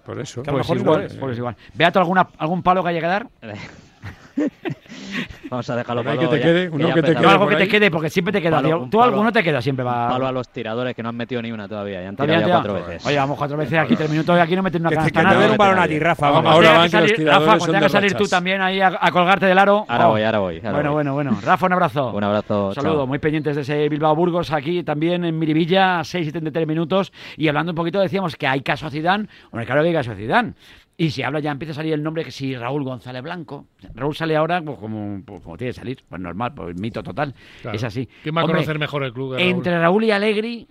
Por 0.05 0.19
eso. 0.19 0.43
Que 0.43 0.51
a 0.51 0.53
lo 0.53 0.59
pues 0.59 0.69
mejor 0.69 0.77
igual, 0.77 1.01
igual, 1.01 1.17
eh. 1.17 1.19
por 1.19 1.33
igual. 1.33 1.55
¿Beato 1.73 1.99
alguna, 1.99 2.27
algún 2.37 2.61
palo 2.61 2.83
que 2.83 2.89
haya 2.89 2.99
que 2.99 3.07
dar? 3.07 3.27
Vamos 5.49 5.69
a 5.69 5.75
dejarlo 5.75 6.03
para 6.03 6.17
que 6.17 6.27
te 6.27 6.37
ya, 6.37 6.43
quede, 6.43 6.69
uno 6.69 6.87
que, 6.87 6.93
que 6.95 7.01
te 7.01 7.15
quede 7.15 7.27
Algo 7.27 7.47
que 7.47 7.55
te 7.55 7.67
quede, 7.67 7.91
porque 7.91 8.09
siempre 8.09 8.31
te 8.31 8.41
queda. 8.41 8.61
Palo, 8.61 8.87
Tú 8.89 8.97
palo, 8.97 9.03
alguno 9.11 9.31
te 9.31 9.43
queda 9.43 9.61
siempre. 9.61 9.85
Va... 9.85 10.09
Palo 10.09 10.27
a 10.27 10.31
los 10.31 10.49
tiradores 10.49 10.95
que 10.95 11.03
no 11.03 11.09
han 11.09 11.15
metido 11.15 11.41
ni 11.41 11.51
una 11.51 11.67
todavía. 11.67 12.01
Ya 12.01 12.09
han 12.09 12.15
tirado 12.15 12.41
ya 12.41 12.47
cuatro 12.47 12.73
veces. 12.73 13.05
Oye, 13.05 13.17
vamos 13.17 13.37
cuatro 13.37 13.57
veces 13.57 13.79
aquí, 13.79 13.95
tres 13.95 14.09
minutos 14.09 14.37
y 14.37 14.39
aquí 14.39 14.55
no 14.55 14.63
meten 14.63 14.81
una 14.81 14.89
canasta. 14.89 15.21
Que 15.21 15.29
te 15.29 15.35
den 15.37 15.51
un 15.51 15.57
balón 15.57 15.79
a 15.79 15.87
ti, 15.87 15.99
Rafa. 15.99 16.27
Ahora 16.27 16.77
van 16.77 16.91
que 16.91 17.01
los 17.01 17.13
tiradores 17.13 17.47
pues 17.57 17.71
Rafa, 17.71 17.85
que 17.85 17.89
salir 17.89 18.13
tú 18.15 18.27
también 18.27 18.61
ahí 18.61 18.81
a 18.81 19.11
colgarte 19.11 19.45
del 19.45 19.57
aro. 19.57 19.85
Ahora 19.87 20.07
oh. 20.07 20.11
voy, 20.11 20.23
ahora 20.23 20.39
voy. 20.39 20.59
Bueno, 20.59 20.93
bueno, 20.93 21.13
bueno. 21.13 21.37
Rafa, 21.41 21.65
un 21.65 21.73
abrazo. 21.73 22.11
Un 22.11 22.23
abrazo. 22.23 22.73
Saludos, 22.73 23.07
muy 23.07 23.19
pendientes 23.19 23.55
de 23.55 23.61
ese 23.61 23.89
Bilbao 23.89 24.15
Burgos 24.15 24.51
aquí 24.51 24.83
también 24.83 25.23
en 25.25 25.37
Miribilla, 25.37 26.03
6 26.03 26.23
y 26.23 26.25
73 26.25 26.67
minutos. 26.67 27.11
Y 27.37 27.47
hablando 27.47 27.71
un 27.71 27.75
poquito, 27.75 27.99
decíamos 27.99 28.35
que 28.35 28.47
hay 28.47 28.61
caso 28.61 28.87
a 28.87 28.89
Zidane. 28.89 29.27
Hombre, 29.51 29.65
claro 29.65 29.81
que 29.81 29.89
hay 29.89 29.93
caso 29.93 30.11
a 30.11 30.15
Zidane. 30.15 30.53
Y 30.97 31.09
si 31.09 31.23
habla 31.23 31.39
ya 31.39 31.51
empieza 31.51 31.73
a 31.73 31.75
salir 31.75 31.93
el 31.93 32.01
nombre 32.01 32.23
que 32.23 32.31
si 32.31 32.55
Raúl 32.55 32.83
González 32.83 33.21
Blanco. 33.21 33.67
Raúl 33.95 34.15
sale 34.15 34.35
ahora 34.35 34.61
pues, 34.61 34.77
como, 34.79 35.21
pues, 35.25 35.41
como 35.41 35.57
tiene 35.57 35.73
que 35.73 35.79
salir, 35.79 36.03
pues 36.07 36.21
normal, 36.21 36.53
pues 36.55 36.79
mito 36.79 37.03
total. 37.03 37.33
Es 37.73 37.83
así. 37.83 38.07
¿Quién 38.23 38.35
va 38.37 38.43
conocer 38.43 38.79
mejor 38.79 39.03
el 39.03 39.11
club? 39.11 39.35
Entre 39.37 39.77
Raúl 39.77 40.05
y 40.05 40.11
Alegri. 40.11 40.67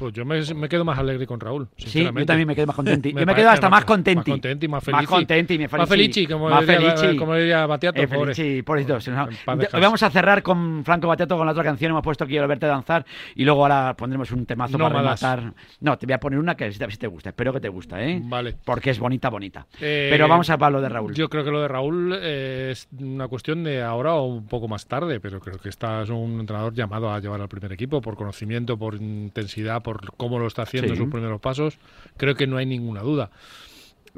Pues 0.00 0.14
yo 0.14 0.24
me, 0.24 0.40
me 0.54 0.66
quedo 0.66 0.82
más 0.82 0.98
alegre 0.98 1.26
con 1.26 1.38
Raúl. 1.38 1.68
Sí, 1.76 2.04
yo 2.04 2.24
también 2.24 2.48
me 2.48 2.54
quedo 2.54 2.66
más 2.68 2.76
contento. 2.76 3.06
yo 3.14 3.26
me 3.26 3.34
quedo 3.34 3.50
hasta 3.50 3.68
más 3.68 3.84
contento. 3.84 4.20
Más 4.20 4.40
contento, 4.40 4.66
más 4.66 4.82
feliz. 4.82 4.96
Más 4.96 5.06
contento, 5.06 5.52
más 5.52 5.70
feliz. 5.70 6.30
más 6.38 6.66
diría, 6.66 6.96
felici. 6.96 7.16
como 7.18 7.34
diría 7.34 7.66
Batiato. 7.66 8.00
Eh, 8.00 8.06
felici, 8.06 8.64
Hoy 8.66 9.80
vamos 9.82 10.02
a 10.02 10.08
cerrar 10.08 10.42
con 10.42 10.82
Franco 10.86 11.06
Batiato 11.06 11.36
con 11.36 11.44
la 11.44 11.52
otra 11.52 11.64
canción. 11.64 11.90
Hemos 11.90 12.02
puesto 12.02 12.26
Quiero 12.26 12.48
verte 12.48 12.64
danzar 12.64 13.04
y 13.34 13.44
luego 13.44 13.60
ahora 13.60 13.94
pondremos 13.94 14.30
un 14.32 14.46
temazo 14.46 14.78
para 14.78 15.00
rematar. 15.00 15.52
No, 15.80 15.98
te 15.98 16.06
voy 16.06 16.14
a 16.14 16.18
poner 16.18 16.38
una 16.38 16.54
que 16.54 16.72
si 16.72 16.78
te 16.78 17.06
gusta. 17.06 17.28
Espero 17.28 17.52
que 17.52 17.60
te 17.60 17.68
gusta, 17.68 18.02
¿eh? 18.02 18.22
Vale. 18.24 18.56
Porque 18.64 18.88
es 18.88 18.98
bonita, 18.98 19.28
bonita. 19.28 19.66
Eh, 19.82 20.08
pero 20.10 20.28
vamos 20.28 20.48
a 20.48 20.54
hablar 20.54 20.72
lo 20.72 20.80
de 20.80 20.88
Raúl. 20.88 21.12
Yo 21.12 21.28
creo 21.28 21.44
que 21.44 21.50
lo 21.50 21.60
de 21.60 21.68
Raúl 21.68 22.18
eh, 22.22 22.70
es 22.72 22.88
una 22.98 23.28
cuestión 23.28 23.62
de 23.64 23.82
ahora 23.82 24.14
o 24.14 24.24
un 24.24 24.46
poco 24.46 24.66
más 24.66 24.86
tarde, 24.86 25.20
pero 25.20 25.40
creo 25.40 25.58
que 25.58 25.68
estás 25.68 26.08
un 26.08 26.40
entrenador 26.40 26.72
llamado 26.72 27.12
a 27.12 27.20
llevar 27.20 27.42
al 27.42 27.48
primer 27.48 27.72
equipo 27.72 28.00
por 28.00 28.16
conocimiento, 28.16 28.78
por 28.78 28.94
intensidad, 28.94 29.82
por 29.82 29.89
cómo 30.16 30.38
lo 30.38 30.46
está 30.46 30.62
haciendo 30.62 30.88
en 30.90 30.96
Sí. 30.96 31.02
sus 31.02 31.10
primeros 31.10 31.40
pasos. 31.40 31.78
Creo 32.16 32.34
que 32.34 32.46
no 32.46 32.56
hay 32.56 32.66
ninguna 32.66 33.00
duda. 33.00 33.30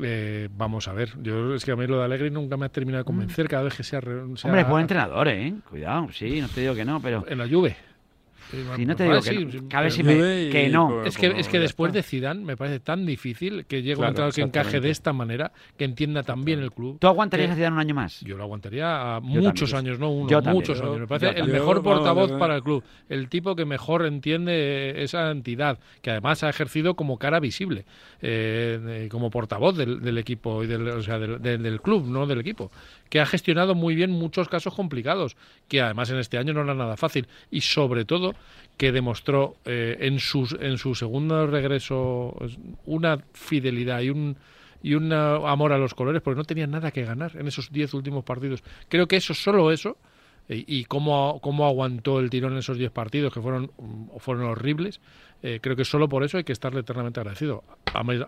Eh, 0.02 0.48
vamos 0.56 0.88
a 0.88 0.94
ver, 0.94 1.10
yo 1.22 1.54
es 1.54 1.64
que 1.66 1.72
a 1.72 1.76
mí 1.76 1.86
lo 1.86 1.98
de 1.98 2.04
Alegre 2.04 2.30
nunca 2.30 2.56
me 2.56 2.64
ha 2.64 2.68
terminado 2.70 3.02
de 3.02 3.06
convencer 3.06 3.46
cada 3.46 3.64
vez 3.64 3.74
que 3.76 3.82
sea... 3.82 4.00
sea 4.00 4.10
Hombre, 4.44 4.62
es 4.62 4.68
buen 4.68 4.80
entrenador, 4.82 5.28
¿eh? 5.28 5.52
Cuidado, 5.68 6.08
sí, 6.12 6.40
no 6.40 6.48
te 6.48 6.62
digo 6.62 6.74
que 6.74 6.84
no, 6.84 7.00
pero... 7.02 7.24
En 7.28 7.36
la 7.38 7.46
Juve. 7.46 7.76
Sí, 8.76 8.84
no 8.86 8.94
te 8.96 9.04
digo 9.04 9.16
que, 9.16 9.22
sí, 9.22 9.44
no. 9.44 9.68
pero- 9.70 9.90
sí 9.90 10.02
me- 10.02 10.48
que 10.50 10.68
no. 10.70 11.04
Es 11.04 11.16
que, 11.16 11.26
es 11.38 11.48
que 11.48 11.58
después 11.58 11.92
de 11.92 12.02
Zidane 12.02 12.44
me 12.44 12.56
parece 12.56 12.80
tan 12.80 13.06
difícil 13.06 13.64
que 13.66 13.82
llegue 13.82 13.94
Claro, 13.96 14.00
un 14.02 14.08
entrenador 14.10 14.34
que 14.34 14.40
encaje 14.42 14.80
de 14.80 14.90
esta 14.90 15.12
manera, 15.12 15.52
que 15.78 15.84
entienda 15.84 16.22
tan 16.22 16.44
bien 16.44 16.60
el 16.60 16.70
club. 16.70 16.98
¿Tú 17.00 17.06
aguantarías 17.06 17.48
que- 17.48 17.52
a 17.52 17.56
Zidane 17.56 17.74
un 17.74 17.80
año 17.80 17.94
más? 17.94 18.20
Yo 18.20 18.36
lo 18.36 18.42
aguantaría 18.42 19.16
a 19.16 19.20
muchos 19.20 19.70
también. 19.70 19.94
años, 19.94 20.00
no 20.00 20.10
uno, 20.10 20.28
Yo 20.28 20.36
también. 20.42 20.54
muchos 20.54 20.78
Yo- 20.78 20.84
años. 20.84 20.94
Me 20.96 21.00
yo 21.00 21.06
parece 21.08 21.28
el 21.28 21.34
también. 21.36 21.58
mejor 21.58 21.76
Yo, 21.76 21.82
portavoz 21.82 22.32
para 22.32 22.56
el 22.56 22.62
club, 22.62 22.84
el 23.08 23.28
tipo 23.28 23.56
que 23.56 23.64
mejor 23.64 24.04
entiende 24.06 25.02
esa 25.02 25.30
entidad, 25.30 25.78
que 26.02 26.10
además 26.10 26.42
ha 26.42 26.50
ejercido 26.50 26.94
como 26.94 27.18
cara 27.18 27.40
visible, 27.40 27.86
eh, 28.20 29.08
como 29.10 29.30
portavoz 29.30 29.76
del, 29.76 30.00
del 30.00 30.18
equipo 30.18 30.62
y 30.62 30.66
del, 30.66 30.88
o 30.88 31.02
sea, 31.02 31.18
del, 31.18 31.40
del- 31.40 31.62
del 31.62 31.80
club, 31.80 32.06
no 32.06 32.26
del 32.26 32.40
equipo, 32.40 32.70
que 33.12 33.20
ha 33.20 33.26
gestionado 33.26 33.74
muy 33.74 33.94
bien 33.94 34.10
muchos 34.10 34.48
casos 34.48 34.72
complicados, 34.72 35.36
que 35.68 35.82
además 35.82 36.08
en 36.08 36.16
este 36.16 36.38
año 36.38 36.54
no 36.54 36.62
era 36.62 36.72
nada 36.72 36.96
fácil 36.96 37.28
y 37.50 37.60
sobre 37.60 38.06
todo 38.06 38.34
que 38.78 38.90
demostró 38.90 39.56
eh, 39.66 39.98
en, 40.00 40.18
sus, 40.18 40.56
en 40.58 40.78
su 40.78 40.94
segundo 40.94 41.46
regreso 41.46 42.34
una 42.86 43.18
fidelidad 43.34 44.00
y 44.00 44.08
un 44.08 44.38
y 44.82 44.94
un 44.94 45.12
eh, 45.12 45.14
amor 45.14 45.74
a 45.74 45.78
los 45.78 45.92
colores 45.92 46.22
porque 46.22 46.38
no 46.38 46.44
tenía 46.44 46.66
nada 46.66 46.90
que 46.90 47.04
ganar 47.04 47.36
en 47.36 47.46
esos 47.46 47.70
10 47.70 47.92
últimos 47.92 48.24
partidos. 48.24 48.64
Creo 48.88 49.06
que 49.06 49.16
eso, 49.16 49.34
solo 49.34 49.70
eso, 49.72 49.98
y, 50.52 50.64
y 50.66 50.84
cómo, 50.84 51.40
cómo 51.42 51.66
aguantó 51.66 52.20
el 52.20 52.30
tirón 52.30 52.52
en 52.52 52.58
esos 52.58 52.78
10 52.78 52.90
partidos 52.90 53.32
que 53.32 53.40
fueron, 53.40 53.70
mm, 53.78 54.18
fueron 54.18 54.44
horribles, 54.44 55.00
eh, 55.42 55.58
creo 55.60 55.74
que 55.74 55.84
solo 55.84 56.08
por 56.08 56.22
eso 56.22 56.38
hay 56.38 56.44
que 56.44 56.52
estarle 56.52 56.80
eternamente 56.80 57.18
agradecido. 57.18 57.64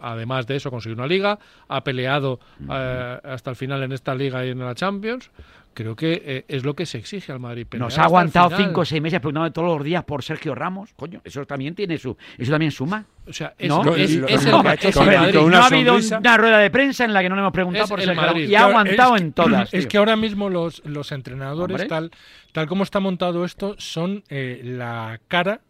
Además 0.00 0.46
de 0.46 0.56
eso, 0.56 0.70
consiguió 0.70 0.96
una 0.96 1.06
liga, 1.06 1.38
ha 1.68 1.84
peleado 1.84 2.40
eh, 2.68 3.20
hasta 3.22 3.50
el 3.50 3.56
final 3.56 3.82
en 3.84 3.92
esta 3.92 4.14
liga 4.14 4.44
y 4.44 4.50
en 4.50 4.58
la 4.58 4.74
Champions. 4.74 5.30
Creo 5.74 5.96
que 5.96 6.22
eh, 6.24 6.44
es 6.48 6.64
lo 6.64 6.74
que 6.74 6.86
se 6.86 6.98
exige 6.98 7.32
al 7.32 7.40
Madrid. 7.40 7.66
pelear 7.68 7.86
Nos 7.86 7.98
ha 7.98 8.04
aguantado 8.04 8.56
cinco 8.56 8.82
o 8.82 8.84
seis 8.84 9.02
meses 9.02 9.18
preguntando 9.20 9.52
todos 9.52 9.76
los 9.76 9.84
días 9.84 10.04
por 10.04 10.22
Sergio 10.22 10.54
Ramos. 10.54 10.90
Coño, 10.94 11.20
eso 11.24 11.44
también 11.44 11.74
tiene 11.74 11.98
su. 11.98 12.16
Eso 12.38 12.50
también 12.52 12.70
suma. 12.70 13.04
O 13.26 13.32
sea, 13.32 13.54
es, 13.58 13.68
¿No? 13.68 13.80
es- 13.96 14.16
No, 14.20 14.26
es 14.28 14.44
el, 14.44 14.50
no, 14.50 14.62
Ma- 14.62 14.74
es 14.74 14.84
el 14.84 14.92
con- 14.92 15.06
Madrid. 15.06 15.34
no 15.34 15.56
ha 15.58 15.66
habido 15.66 15.96
una 16.18 16.36
rueda 16.36 16.58
de 16.58 16.70
prensa 16.70 17.04
en 17.04 17.12
la 17.12 17.22
que 17.22 17.28
no 17.28 17.34
le 17.34 17.40
hemos 17.40 17.52
preguntado 17.52 17.84
Es 17.84 17.90
por 17.90 18.00
Sergio. 18.00 18.22
Ramos. 18.22 18.40
Y 18.42 18.54
ha 18.54 18.64
aguantado 18.64 19.16
es 19.16 19.22
en 19.22 19.32
todas. 19.32 19.74
Es 19.74 19.80
tío. 19.80 19.88
que 19.88 19.98
ahora 19.98 20.16
mismo 20.16 20.48
los, 20.48 20.82
los 20.84 21.10
entrenadores, 21.12 21.74
Hombre. 21.74 21.88
tal, 21.88 22.10
tal 22.52 22.66
como 22.68 22.82
está 22.84 23.00
montado 23.00 23.44
esto, 23.44 23.74
son 23.78 24.22
eh, 24.28 24.60
la 24.64 25.20
cara 25.28 25.60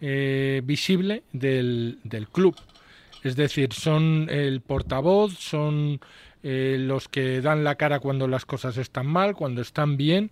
eh, 0.00 0.62
visible 0.64 1.22
del, 1.32 1.98
del 2.04 2.28
club. 2.28 2.56
Es 3.22 3.36
decir, 3.36 3.72
son 3.72 4.26
el 4.30 4.60
portavoz, 4.62 5.34
son 5.38 6.00
eh, 6.42 6.76
los 6.78 7.08
que 7.08 7.40
dan 7.40 7.64
la 7.64 7.76
cara 7.76 8.00
cuando 8.00 8.28
las 8.28 8.44
cosas 8.46 8.76
están 8.76 9.06
mal, 9.06 9.34
cuando 9.34 9.60
están 9.62 9.96
bien. 9.96 10.30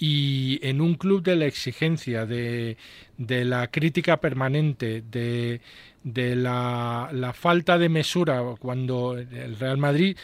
Y 0.00 0.60
en 0.62 0.80
un 0.80 0.94
club 0.94 1.22
de 1.24 1.34
la 1.36 1.46
exigencia, 1.46 2.24
de, 2.24 2.76
de 3.16 3.44
la 3.44 3.66
crítica 3.68 4.18
permanente, 4.20 5.02
de, 5.02 5.60
de 6.04 6.36
la, 6.36 7.10
falta 7.34 7.78
de 7.78 7.88
mesura, 7.88 8.42
cuando 8.60 9.18
el 9.18 9.58
Real 9.58 9.76
Madrid 9.78 10.16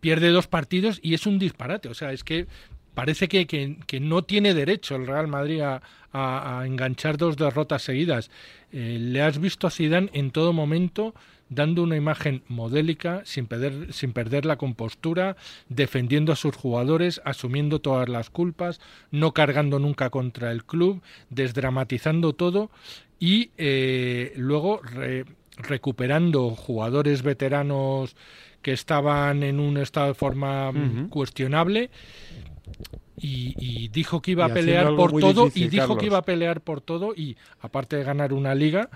pierde 0.00 0.30
dos 0.30 0.46
partidos 0.46 0.98
y 1.02 1.14
es 1.14 1.26
un 1.26 1.38
disparate. 1.38 1.88
O 1.88 1.94
sea, 1.94 2.12
es 2.12 2.24
que 2.24 2.46
parece 2.94 3.28
que, 3.28 3.46
que- 3.46 4.00
no 4.00 4.22
tiene 4.24 4.54
derecho 4.54 4.96
el 4.96 5.06
Real 5.06 5.28
Madrid 5.28 5.60
a, 5.60 5.82
a- 6.12 6.60
a 6.60 6.66
enganchar 6.66 7.16
dos 7.16 7.36
derrotas 7.36 7.82
seguidas. 7.82 8.30
Eh, 8.72 8.98
le 9.00 9.22
has 9.22 9.38
visto 9.38 9.66
a 9.66 9.70
Zidane 9.70 10.10
en 10.12 10.30
todo 10.30 10.52
momento 10.52 11.14
dando 11.50 11.82
una 11.82 11.96
imagen 11.96 12.42
modélica, 12.48 13.20
sin 13.24 13.46
perder, 13.46 13.92
sin 13.92 14.12
perder 14.14 14.46
la 14.46 14.56
compostura, 14.56 15.36
defendiendo 15.68 16.32
a 16.32 16.36
sus 16.36 16.56
jugadores, 16.56 17.20
asumiendo 17.24 17.80
todas 17.80 18.08
las 18.08 18.30
culpas, 18.30 18.80
no 19.10 19.34
cargando 19.34 19.78
nunca 19.78 20.08
contra 20.08 20.52
el 20.52 20.64
club, 20.64 21.02
desdramatizando 21.28 22.32
todo 22.32 22.70
y 23.18 23.50
eh, 23.58 24.32
luego 24.36 24.80
re- 24.82 25.26
recuperando 25.58 26.50
jugadores 26.50 27.22
veteranos 27.22 28.16
que 28.62 28.72
estaban 28.72 29.42
en 29.42 29.58
un 29.60 29.76
estado 29.76 30.06
de 30.08 30.14
forma 30.14 30.70
cuestionable 31.10 31.90
y, 33.16 33.54
y 33.58 33.88
dijo 33.88 34.22
que 34.22 34.30
iba 34.30 34.44
a 34.46 34.48
pelear 34.54 34.94
por 34.96 35.10
todo 35.20 35.44
difícil, 35.46 35.64
y 35.66 35.68
dijo 35.68 35.82
Carlos. 35.88 35.98
que 35.98 36.06
iba 36.06 36.18
a 36.18 36.22
pelear 36.22 36.60
por 36.62 36.80
todo 36.80 37.12
y 37.14 37.36
aparte 37.60 37.96
de 37.96 38.04
ganar 38.04 38.32
una 38.32 38.54
liga 38.54 38.88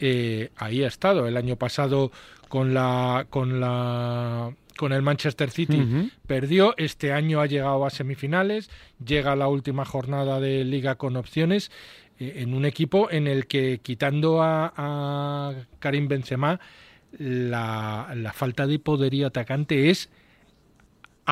eh, 0.00 0.50
ahí 0.56 0.84
ha 0.84 0.88
estado. 0.88 1.26
El 1.26 1.36
año 1.36 1.56
pasado 1.56 2.10
con 2.48 2.74
la 2.74 3.26
con 3.30 3.60
la 3.60 4.52
con 4.76 4.92
el 4.92 5.02
Manchester 5.02 5.50
City 5.50 6.10
perdió. 6.26 6.74
Este 6.76 7.12
año 7.12 7.40
ha 7.40 7.46
llegado 7.46 7.84
a 7.84 7.90
semifinales. 7.90 8.70
Llega 9.04 9.32
a 9.32 9.36
la 9.36 9.48
última 9.48 9.84
jornada 9.84 10.40
de 10.40 10.64
liga 10.64 10.94
con 10.94 11.16
opciones 11.16 11.70
eh, 12.18 12.34
en 12.36 12.54
un 12.54 12.64
equipo 12.64 13.10
en 13.10 13.26
el 13.26 13.46
que 13.46 13.80
quitando 13.82 14.42
a, 14.42 14.72
a 14.76 15.54
Karim 15.80 16.08
Benzema 16.08 16.60
la, 17.12 18.12
la 18.14 18.32
falta 18.32 18.66
de 18.66 18.78
poderío 18.78 19.26
atacante 19.26 19.90
es 19.90 20.10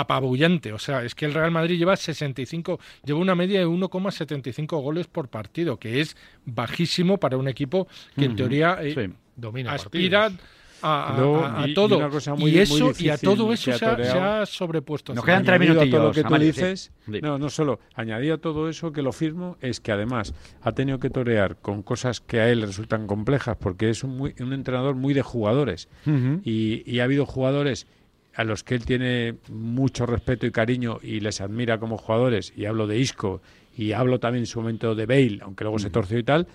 apabullante. 0.01 0.72
O 0.74 0.78
sea, 0.78 1.03
es 1.05 1.14
que 1.14 1.24
el 1.24 1.32
Real 1.34 1.51
Madrid 1.51 1.78
lleva 1.78 1.97
65, 1.97 2.78
lleva 3.05 3.18
una 3.18 3.34
media 3.34 3.61
de 3.61 3.66
1,75 3.66 4.80
goles 4.82 5.07
por 5.07 5.28
partido, 5.28 5.78
que 5.78 6.01
es 6.01 6.16
bajísimo 6.44 7.16
para 7.18 7.36
un 7.38 7.49
equipo 7.49 7.88
que 8.16 8.26
en 8.26 8.36
teoría 8.36 8.78
eh, 8.82 8.94
sí. 8.94 9.12
Domina 9.34 9.72
aspira 9.72 10.24
partidos. 10.28 10.47
a, 10.82 11.14
a- 11.14 11.18
Luego, 11.18 11.44
a- 11.44 11.62
a 11.62 11.66
y- 11.66 11.70
y 11.70 11.74
todo. 11.74 11.97
una 11.97 12.11
cosa 12.11 12.34
muy- 12.34 12.51
y 12.51 12.59
eso 12.59 12.84
muy 12.84 12.94
y 12.99 13.09
a 13.09 13.16
todo 13.16 13.51
eso 13.55 13.72
se 13.72 13.84
ha, 13.86 13.90
toreado. 13.97 14.12
se 14.12 14.18
ha 14.18 14.47
sobrepuesto. 14.47 15.14
Nos 15.14 15.24
quedan 15.24 15.44
tres 15.44 15.55
Añadido 15.61 15.72
a 15.72 15.74
todo 15.76 15.84
minutillos, 15.86 16.05
lo 16.05 16.12
que 16.12 16.20
tú 16.22 16.26
Amalia, 16.28 16.53
sí. 16.53 16.61
dices, 16.61 16.92
Sí. 17.07 17.20
no, 17.22 17.38
no 17.38 17.49
solo, 17.49 17.80
añadido 17.94 18.34
a 18.34 18.38
todo 18.38 18.68
eso 18.68 18.92
que 18.92 19.01
lo 19.01 19.12
firmo, 19.12 19.57
es 19.62 19.80
que 19.80 19.92
además 19.92 20.34
ha 20.61 20.72
tenido 20.72 20.99
que 20.99 21.09
torear 21.09 21.57
con 21.57 21.82
cosas 21.82 22.20
que 22.20 22.40
a 22.40 22.51
él 22.51 22.61
resultan 22.61 23.07
complejas, 23.07 23.57
porque 23.59 23.88
es 23.88 24.05
un, 24.05 24.16
muy- 24.18 24.34
un 24.40 24.53
entrenador 24.53 24.94
muy 24.94 25.14
de 25.14 25.22
jugadores. 25.22 25.88
Y 26.44 26.99
ha 27.01 27.05
habido 27.05 27.24
jugadores 27.24 27.86
a 28.37 28.45
los 28.45 28.62
que 28.62 28.74
él 28.74 28.84
tiene 28.84 29.37
mucho 29.49 30.07
respeto 30.07 30.47
y 30.47 30.51
cariño 30.53 30.99
y 31.03 31.20
les 31.20 31.41
admira 31.41 31.78
como 31.78 31.97
jugadores, 31.97 32.53
y 32.57 32.66
hablo 32.66 32.87
de 32.87 32.99
Isco, 32.99 33.41
y 33.76 33.93
hablo 33.93 34.20
también 34.20 34.43
en 34.43 34.47
su 34.47 34.61
momento 34.61 34.95
de 34.95 35.07
Bale, 35.07 35.39
aunque 35.43 35.64
luego 35.64 35.78
se 35.78 35.91
torció 35.91 36.18
y 36.18 36.22
tal, 36.22 36.47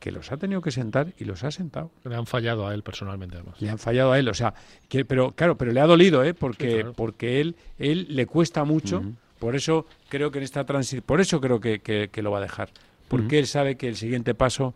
que 0.00 0.10
los 0.12 0.30
ha 0.32 0.36
tenido 0.36 0.60
que 0.60 0.70
sentar 0.70 1.12
y 1.18 1.24
los 1.24 1.42
ha 1.44 1.50
sentado. 1.50 1.90
Le 2.04 2.14
han 2.16 2.26
fallado 2.26 2.66
a 2.66 2.74
él 2.74 2.82
personalmente, 2.82 3.36
además. 3.36 3.60
Le 3.60 3.70
han 3.70 3.78
fallado 3.78 4.12
a 4.12 4.18
él, 4.18 4.28
o 4.28 4.34
sea, 4.34 4.54
que, 4.88 5.04
pero 5.04 5.32
claro, 5.32 5.56
pero 5.56 5.72
le 5.72 5.80
ha 5.80 5.86
dolido, 5.86 6.22
¿eh? 6.24 6.34
Porque, 6.34 6.68
Sí, 6.68 6.74
claro. 6.76 6.92
porque 6.94 7.40
él, 7.40 7.56
él 7.78 8.06
le 8.10 8.26
cuesta 8.26 8.64
mucho, 8.64 9.02
por 9.38 9.56
eso 9.56 9.86
creo 10.08 10.30
que 10.30 10.38
en 10.38 10.44
esta 10.44 10.64
transición, 10.64 11.02
por 11.06 11.20
eso 11.20 11.40
creo 11.40 11.60
que, 11.60 11.80
que- 11.80 12.08
que 12.12 12.22
lo 12.22 12.30
va 12.30 12.38
a 12.38 12.42
dejar, 12.42 12.70
porque 13.08 13.38
él 13.38 13.46
sabe 13.46 13.76
que 13.76 13.88
el 13.88 13.96
siguiente 13.96 14.34
paso 14.34 14.74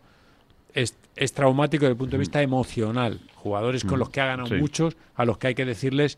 es, 0.73 0.95
es 1.15 1.33
traumático 1.33 1.81
desde 1.85 1.91
el 1.93 1.97
punto 1.97 2.13
de 2.13 2.19
vista 2.19 2.41
emocional. 2.41 3.19
Jugadores 3.35 3.83
con 3.83 3.99
los 3.99 4.09
que 4.09 4.21
ha 4.21 4.25
ganado 4.25 4.49
Sí. 4.49 4.55
muchos, 4.55 4.95
a 5.15 5.25
los 5.25 5.37
que 5.37 5.47
hay 5.47 5.55
que 5.55 5.65
decirles, 5.65 6.17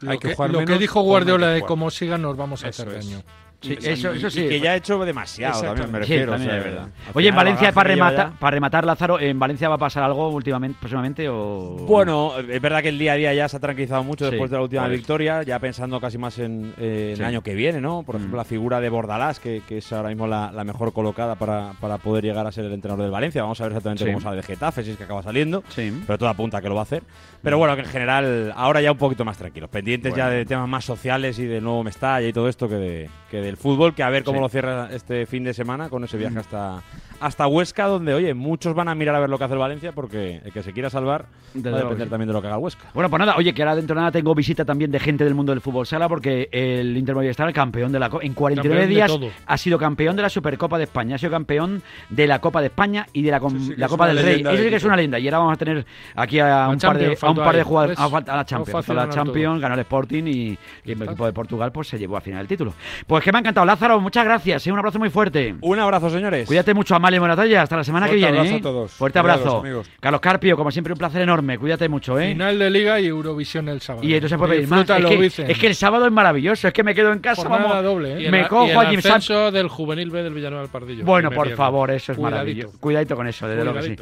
Lo 0.00 0.12
que, 0.12 0.28
que, 0.28 0.34
jugar 0.34 0.50
lo 0.50 0.58
que 0.60 0.66
menos, 0.66 0.80
dijo 0.80 1.00
Guardiola 1.02 1.48
de 1.48 1.62
cómo 1.62 1.90
siga 1.90 2.18
nos 2.18 2.36
vamos 2.36 2.64
a 2.64 2.68
Eso 2.68 2.82
hacer 2.82 2.94
daño. 2.94 3.22
Sí, 3.60 3.76
Y- 3.80 3.88
eso, 3.88 4.12
eso 4.12 4.30
sí. 4.30 4.44
Y 4.44 4.48
que 4.48 4.60
ya 4.60 4.70
ha 4.70 4.76
hecho 4.76 5.04
demasiado 5.04 5.60
también, 5.62 5.90
me. 5.90 5.98
Sí, 6.04 6.12
refiero. 6.12 6.30
también 6.32 6.50
o 6.50 6.52
sea, 6.52 6.58
es 6.60 6.64
verdad. 6.64 6.82
al 6.84 7.12
Oye, 7.14 7.28
en 7.28 7.34
Valencia, 7.34 7.72
para 7.72 7.88
rematar, 7.88 8.30
ya- 8.32 8.38
para 8.38 8.50
rematar, 8.54 8.84
Lázaro, 8.86 9.18
¿en 9.18 9.36
Valencia 9.36 9.68
va 9.68 9.74
a 9.74 9.78
pasar 9.78 10.04
algo 10.04 10.28
últimamente, 10.28 10.76
próximamente? 10.78 11.28
O... 11.28 11.70
Bueno, 11.88 12.34
es 12.38 12.60
verdad 12.62 12.82
que 12.82 12.90
el 12.90 12.98
día 13.00 13.14
a 13.14 13.16
día 13.16 13.34
ya 13.34 13.48
se 13.48 13.56
ha 13.56 13.60
tranquilizado 13.60 14.04
mucho 14.04 14.26
Sí, 14.26 14.30
después 14.30 14.48
de 14.52 14.58
la 14.58 14.62
última 14.62 14.86
victoria, 14.86 15.42
ya 15.42 15.58
pensando 15.58 16.00
casi 16.00 16.18
más 16.18 16.38
en, 16.38 16.72
eh, 16.78 17.14
el 17.18 17.24
año 17.24 17.42
que 17.42 17.54
viene, 17.54 17.80
¿no? 17.80 18.04
Por 18.04 18.14
Mm. 18.14 18.18
ejemplo, 18.18 18.36
la 18.36 18.44
figura 18.44 18.80
de 18.80 18.90
Bordalás, 18.90 19.40
que, 19.40 19.62
que 19.66 19.78
es 19.78 19.92
ahora 19.92 20.10
mismo 20.10 20.28
la, 20.28 20.52
la 20.52 20.62
mejor 20.62 20.92
colocada 20.92 21.34
para, 21.34 21.72
para 21.80 21.98
poder 21.98 22.22
llegar 22.24 22.46
a 22.46 22.52
ser 22.52 22.64
el 22.64 22.72
entrenador 22.72 23.02
del 23.02 23.10
Valencia. 23.10 23.42
Vamos 23.42 23.60
a 23.60 23.64
ver 23.64 23.72
exactamente 23.72 24.06
cómo 24.06 24.20
sale 24.20 24.36
de 24.36 24.42
Getafe, 24.44 24.84
si 24.84 24.92
es 24.92 24.96
que 24.96 25.02
acaba 25.02 25.24
saliendo. 25.24 25.64
Sí. 25.70 25.92
Pero 26.06 26.16
todo 26.16 26.28
apunta 26.28 26.58
a 26.58 26.62
que 26.62 26.68
lo 26.68 26.76
va 26.76 26.82
a 26.82 26.84
hacer. 26.84 27.02
Pero 27.42 27.58
bueno, 27.58 27.74
que 27.74 27.82
en 27.82 27.88
general, 27.88 28.52
ahora 28.56 28.80
ya 28.80 28.92
un 28.92 28.98
poquito 28.98 29.24
más 29.24 29.36
tranquilos. 29.36 29.68
Pendientes 29.68 30.14
ya 30.14 30.30
de 30.30 30.44
temas 30.44 30.68
más 30.68 30.84
sociales 30.84 31.38
y 31.40 31.44
del 31.46 31.64
nuevo 31.64 31.82
Mestalla 31.82 32.26
y 32.28 32.32
todo 32.32 32.48
esto 32.48 32.68
que, 32.68 32.74
de- 32.76 33.10
que 33.30 33.47
del 33.48 33.56
fútbol. 33.56 33.94
Que 33.94 34.02
a 34.02 34.10
ver 34.10 34.24
cómo 34.24 34.38
Sí. 34.38 34.42
lo 34.42 34.48
cierra 34.48 34.88
este 34.92 35.26
fin 35.26 35.44
de 35.44 35.52
semana 35.54 35.88
con 35.88 36.04
ese 36.04 36.16
viaje 36.16 36.38
hasta, 36.38 36.82
hasta 37.20 37.46
Huesca, 37.46 37.86
donde, 37.86 38.14
oye, 38.14 38.32
muchos 38.34 38.74
van 38.74 38.88
a 38.88 38.94
mirar 38.94 39.14
a 39.16 39.20
ver 39.20 39.28
lo 39.30 39.38
que 39.38 39.44
hace 39.44 39.54
el 39.54 39.60
Valencia 39.60 39.92
porque 39.92 40.40
el 40.44 40.52
que 40.52 40.62
se 40.62 40.72
quiera 40.72 40.88
salvar 40.90 41.26
Desde 41.54 41.70
va 41.70 41.76
a 41.76 41.80
luego, 41.80 41.88
depender 41.90 42.06
sí. 42.06 42.10
también 42.10 42.28
de 42.28 42.32
lo 42.34 42.40
que 42.40 42.46
haga 42.46 42.56
el 42.56 42.62
Huesca. 42.62 42.84
Bueno, 42.94 43.10
pues 43.10 43.18
nada, 43.20 43.34
oye, 43.36 43.52
que 43.52 43.62
ahora 43.62 43.74
dentro 43.76 43.94
de 43.94 44.00
nada 44.00 44.12
tengo 44.12 44.34
visita 44.34 44.64
también 44.64 44.90
de 44.90 45.00
gente 45.00 45.24
del 45.24 45.34
mundo 45.34 45.52
del 45.52 45.60
fútbol 45.60 45.86
sala 45.86 46.08
porque 46.08 46.48
el 46.52 46.96
Inter 46.96 47.14
Movistar, 47.14 47.48
el 47.48 47.54
campeón 47.54 47.90
de 47.92 47.98
la 47.98 48.08
Copa, 48.08 48.24
en 48.24 48.34
49 48.34 48.80
Campeón 48.80 48.88
de 48.88 49.24
días 49.26 49.34
ha 49.46 49.56
sido 49.58 49.78
campeón 49.78 50.14
de 50.16 50.22
la 50.22 50.28
Supercopa 50.28 50.78
de 50.78 50.84
España, 50.84 51.16
ha 51.16 51.18
sido 51.18 51.32
campeón 51.32 51.82
de 52.10 52.26
la 52.26 52.40
Copa 52.40 52.60
de 52.60 52.66
España 52.68 53.06
y 53.12 53.22
de 53.22 53.30
la, 53.30 53.40
com- 53.40 53.52
Sí, 53.58 53.64
sí, 53.64 53.74
que 53.74 53.80
la 53.80 53.88
Copa 53.88 54.06
del 54.08 54.18
Rey. 54.18 54.40
Eso 54.40 54.56
sí 54.62 54.68
que 54.70 54.76
es 54.76 54.84
una 54.84 54.96
leyenda. 54.96 55.18
Y 55.18 55.26
ahora 55.26 55.38
vamos 55.38 55.54
a 55.54 55.56
tener 55.56 55.86
aquí 56.14 56.38
a 56.38 56.68
un 56.68 56.78
par 56.78 56.98
de, 56.98 57.18
a 57.20 57.30
un 57.30 57.36
par 57.36 57.56
de 57.56 57.62
jugadores. 57.62 57.98
A 57.98 58.08
falta- 58.08 58.32
a 58.32 58.36
la 58.36 58.44
Champions, 58.44 58.72
faltó 58.72 58.94
la. 58.94 59.08
Champions, 59.08 59.60
ganó 59.60 59.74
el 59.74 59.80
Sporting 59.80 60.24
y, 60.26 60.58
y 60.84 60.92
el 60.92 61.02
equipo 61.02 61.26
de 61.26 61.32
Portugal 61.32 61.72
pues 61.72 61.88
se 61.88 61.98
llevó 61.98 62.16
al 62.16 62.22
final 62.22 62.40
el 62.42 62.46
título. 62.48 62.74
Pues 63.06 63.24
qué 63.24 63.32
más 63.32 63.37
me 63.38 63.40
ha 63.40 63.50
encantado. 63.50 63.66
Lázaro, 63.66 64.00
muchas 64.00 64.24
gracias. 64.24 64.66
¿eh? 64.66 64.72
Un 64.72 64.78
abrazo 64.78 64.98
muy 64.98 65.10
fuerte. 65.10 65.54
Un 65.60 65.78
abrazo, 65.78 66.10
señores. 66.10 66.46
Cuídate 66.46 66.74
mucho, 66.74 66.94
Amalia 66.94 67.20
Moratalla. 67.20 67.62
Hasta 67.62 67.76
la 67.76 67.84
semana 67.84 68.06
Fuerte 68.06 68.20
que 68.20 68.26
viene. 68.26 68.38
abrazo 68.38 68.56
¿eh? 68.56 68.58
a 68.58 68.62
todos. 68.62 68.92
Fuerte 68.92 69.20
Cuidados, 69.20 69.40
abrazo. 69.42 69.58
amigos. 69.60 69.90
Carlos 70.00 70.20
Carpio, 70.20 70.56
como 70.56 70.70
siempre, 70.70 70.92
un 70.92 70.98
placer 70.98 71.22
enorme. 71.22 71.58
Cuídate 71.58 71.88
mucho, 71.88 72.18
¿eh? 72.18 72.28
Final 72.32 72.58
de 72.58 72.70
Liga 72.70 73.00
y 73.00 73.06
Eurovisión 73.06 73.68
el 73.68 73.80
sábado. 73.80 74.06
Y 74.06 74.14
entonces 74.14 74.38
puede 74.38 74.54
pedir 74.56 74.68
más. 74.68 74.88
Es 74.88 75.34
que, 75.34 75.52
es 75.52 75.58
que 75.58 75.66
el 75.66 75.74
sábado 75.74 76.06
es 76.06 76.12
maravilloso. 76.12 76.68
Es 76.68 76.74
que 76.74 76.82
me 76.82 76.94
quedo 76.94 77.12
en 77.12 77.20
casa. 77.20 77.42
Jornada 77.42 77.64
vamos, 77.68 77.84
doble, 77.84 78.12
¿eh? 78.26 78.30
Me 78.30 78.38
Y 78.38 78.40
el- 78.42 78.48
cojo 78.48 78.66
y 78.66 78.70
el 78.70 78.76
allí 78.78 78.94
en 78.96 79.02
San- 79.02 79.12
ascenso 79.12 79.50
del 79.52 79.68
juvenil 79.68 80.10
B 80.10 80.22
del 80.22 80.34
Villanueva 80.34 80.62
del 80.62 80.70
Pardillo. 80.70 81.04
Bueno, 81.04 81.30
por 81.30 81.46
pierdo. 81.46 81.56
favor, 81.56 81.90
eso 81.90 82.12
es 82.12 82.18
Cuidadito. 82.18 82.36
maravilloso. 82.36 82.78
Cuidadito 82.80 83.16
con 83.16 83.26
eso, 83.28 83.48
desde 83.48 83.64
luego 83.64 83.78
que 83.80 83.86
sí. 83.86 83.96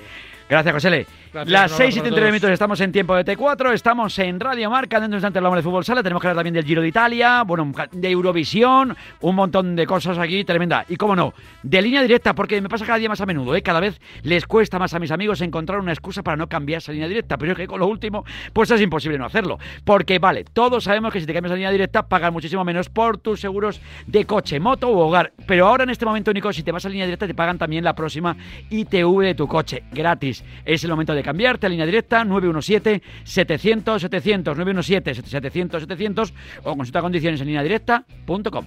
Gracias, 0.48 0.74
José 0.74 1.06
Gracias, 1.32 1.50
Las 1.50 1.72
un 1.72 1.76
6 1.76 1.96
y 1.96 1.98
abrazo 1.98 2.00
a 2.00 2.02
39 2.02 2.20
todos. 2.20 2.32
minutos 2.32 2.50
estamos 2.50 2.80
en 2.80 2.92
tiempo 2.92 3.16
de 3.16 3.24
T4, 3.24 3.72
estamos 3.72 4.18
en 4.20 4.38
Radio 4.38 4.70
Marca, 4.70 5.00
dentro 5.00 5.08
de 5.08 5.14
un 5.14 5.18
instante 5.18 5.38
hablamos 5.38 5.58
de 5.58 5.62
fútbol 5.62 5.84
sala, 5.84 6.02
tenemos 6.02 6.22
que 6.22 6.28
hablar 6.28 6.36
también 6.38 6.54
del 6.54 6.64
Giro 6.64 6.82
de 6.82 6.88
Italia, 6.88 7.42
bueno, 7.42 7.72
de 7.90 8.10
Eurovisión, 8.10 8.96
un 9.20 9.34
montón 9.34 9.74
de 9.74 9.86
cosas 9.86 10.18
aquí, 10.18 10.44
tremenda. 10.44 10.84
Y 10.88 10.96
cómo 10.96 11.16
no, 11.16 11.34
de 11.64 11.82
línea 11.82 12.00
directa, 12.00 12.34
porque 12.34 12.60
me 12.60 12.68
pasa 12.68 12.86
cada 12.86 12.98
día 12.98 13.08
más 13.08 13.20
a 13.20 13.26
menudo, 13.26 13.56
¿eh? 13.56 13.62
cada 13.62 13.80
vez 13.80 14.00
les 14.22 14.46
cuesta 14.46 14.78
más 14.78 14.94
a 14.94 15.00
mis 15.00 15.10
amigos 15.10 15.40
encontrar 15.40 15.80
una 15.80 15.92
excusa 15.92 16.22
para 16.22 16.36
no 16.36 16.48
cambiar 16.48 16.78
esa 16.78 16.92
línea 16.92 17.08
directa, 17.08 17.36
pero 17.36 17.52
es 17.52 17.58
que 17.58 17.66
con 17.66 17.80
lo 17.80 17.88
último, 17.88 18.24
pues 18.52 18.70
es 18.70 18.80
imposible 18.80 19.18
no 19.18 19.26
hacerlo. 19.26 19.58
Porque 19.84 20.20
vale, 20.20 20.44
todos 20.44 20.84
sabemos 20.84 21.12
que 21.12 21.20
si 21.20 21.26
te 21.26 21.34
cambias 21.34 21.50
la 21.50 21.56
línea 21.56 21.72
directa, 21.72 22.06
pagas 22.08 22.32
muchísimo 22.32 22.64
menos 22.64 22.88
por 22.88 23.18
tus 23.18 23.40
seguros 23.40 23.80
de 24.06 24.24
coche, 24.24 24.60
moto 24.60 24.88
u 24.88 24.98
hogar. 24.98 25.32
Pero 25.46 25.66
ahora 25.66 25.84
en 25.84 25.90
este 25.90 26.06
momento 26.06 26.30
único, 26.30 26.52
si 26.52 26.62
te 26.62 26.72
vas 26.72 26.86
a 26.86 26.88
línea 26.88 27.04
directa, 27.04 27.26
te 27.26 27.34
pagan 27.34 27.58
también 27.58 27.82
la 27.82 27.94
próxima 27.94 28.36
ITV 28.70 29.22
de 29.22 29.34
tu 29.34 29.48
coche, 29.48 29.82
gratis. 29.92 30.35
Es 30.64 30.82
el 30.84 30.90
momento 30.90 31.14
de 31.14 31.22
cambiarte 31.22 31.66
a 31.66 31.68
línea 31.68 31.86
directa 31.86 32.24
917-700-700, 32.24 34.56
917-700-700 34.56 36.32
o 36.64 36.76
consulta 36.76 37.00
condiciones 37.00 37.40
en 37.40 37.46
línea 37.46 37.62
directa.com. 37.62 38.66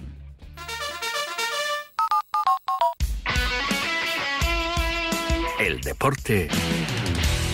El 5.58 5.80
deporte 5.82 6.48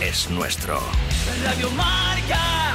es 0.00 0.30
nuestro. 0.30 0.78
Radio 1.44 1.68
Marca. 1.72 2.65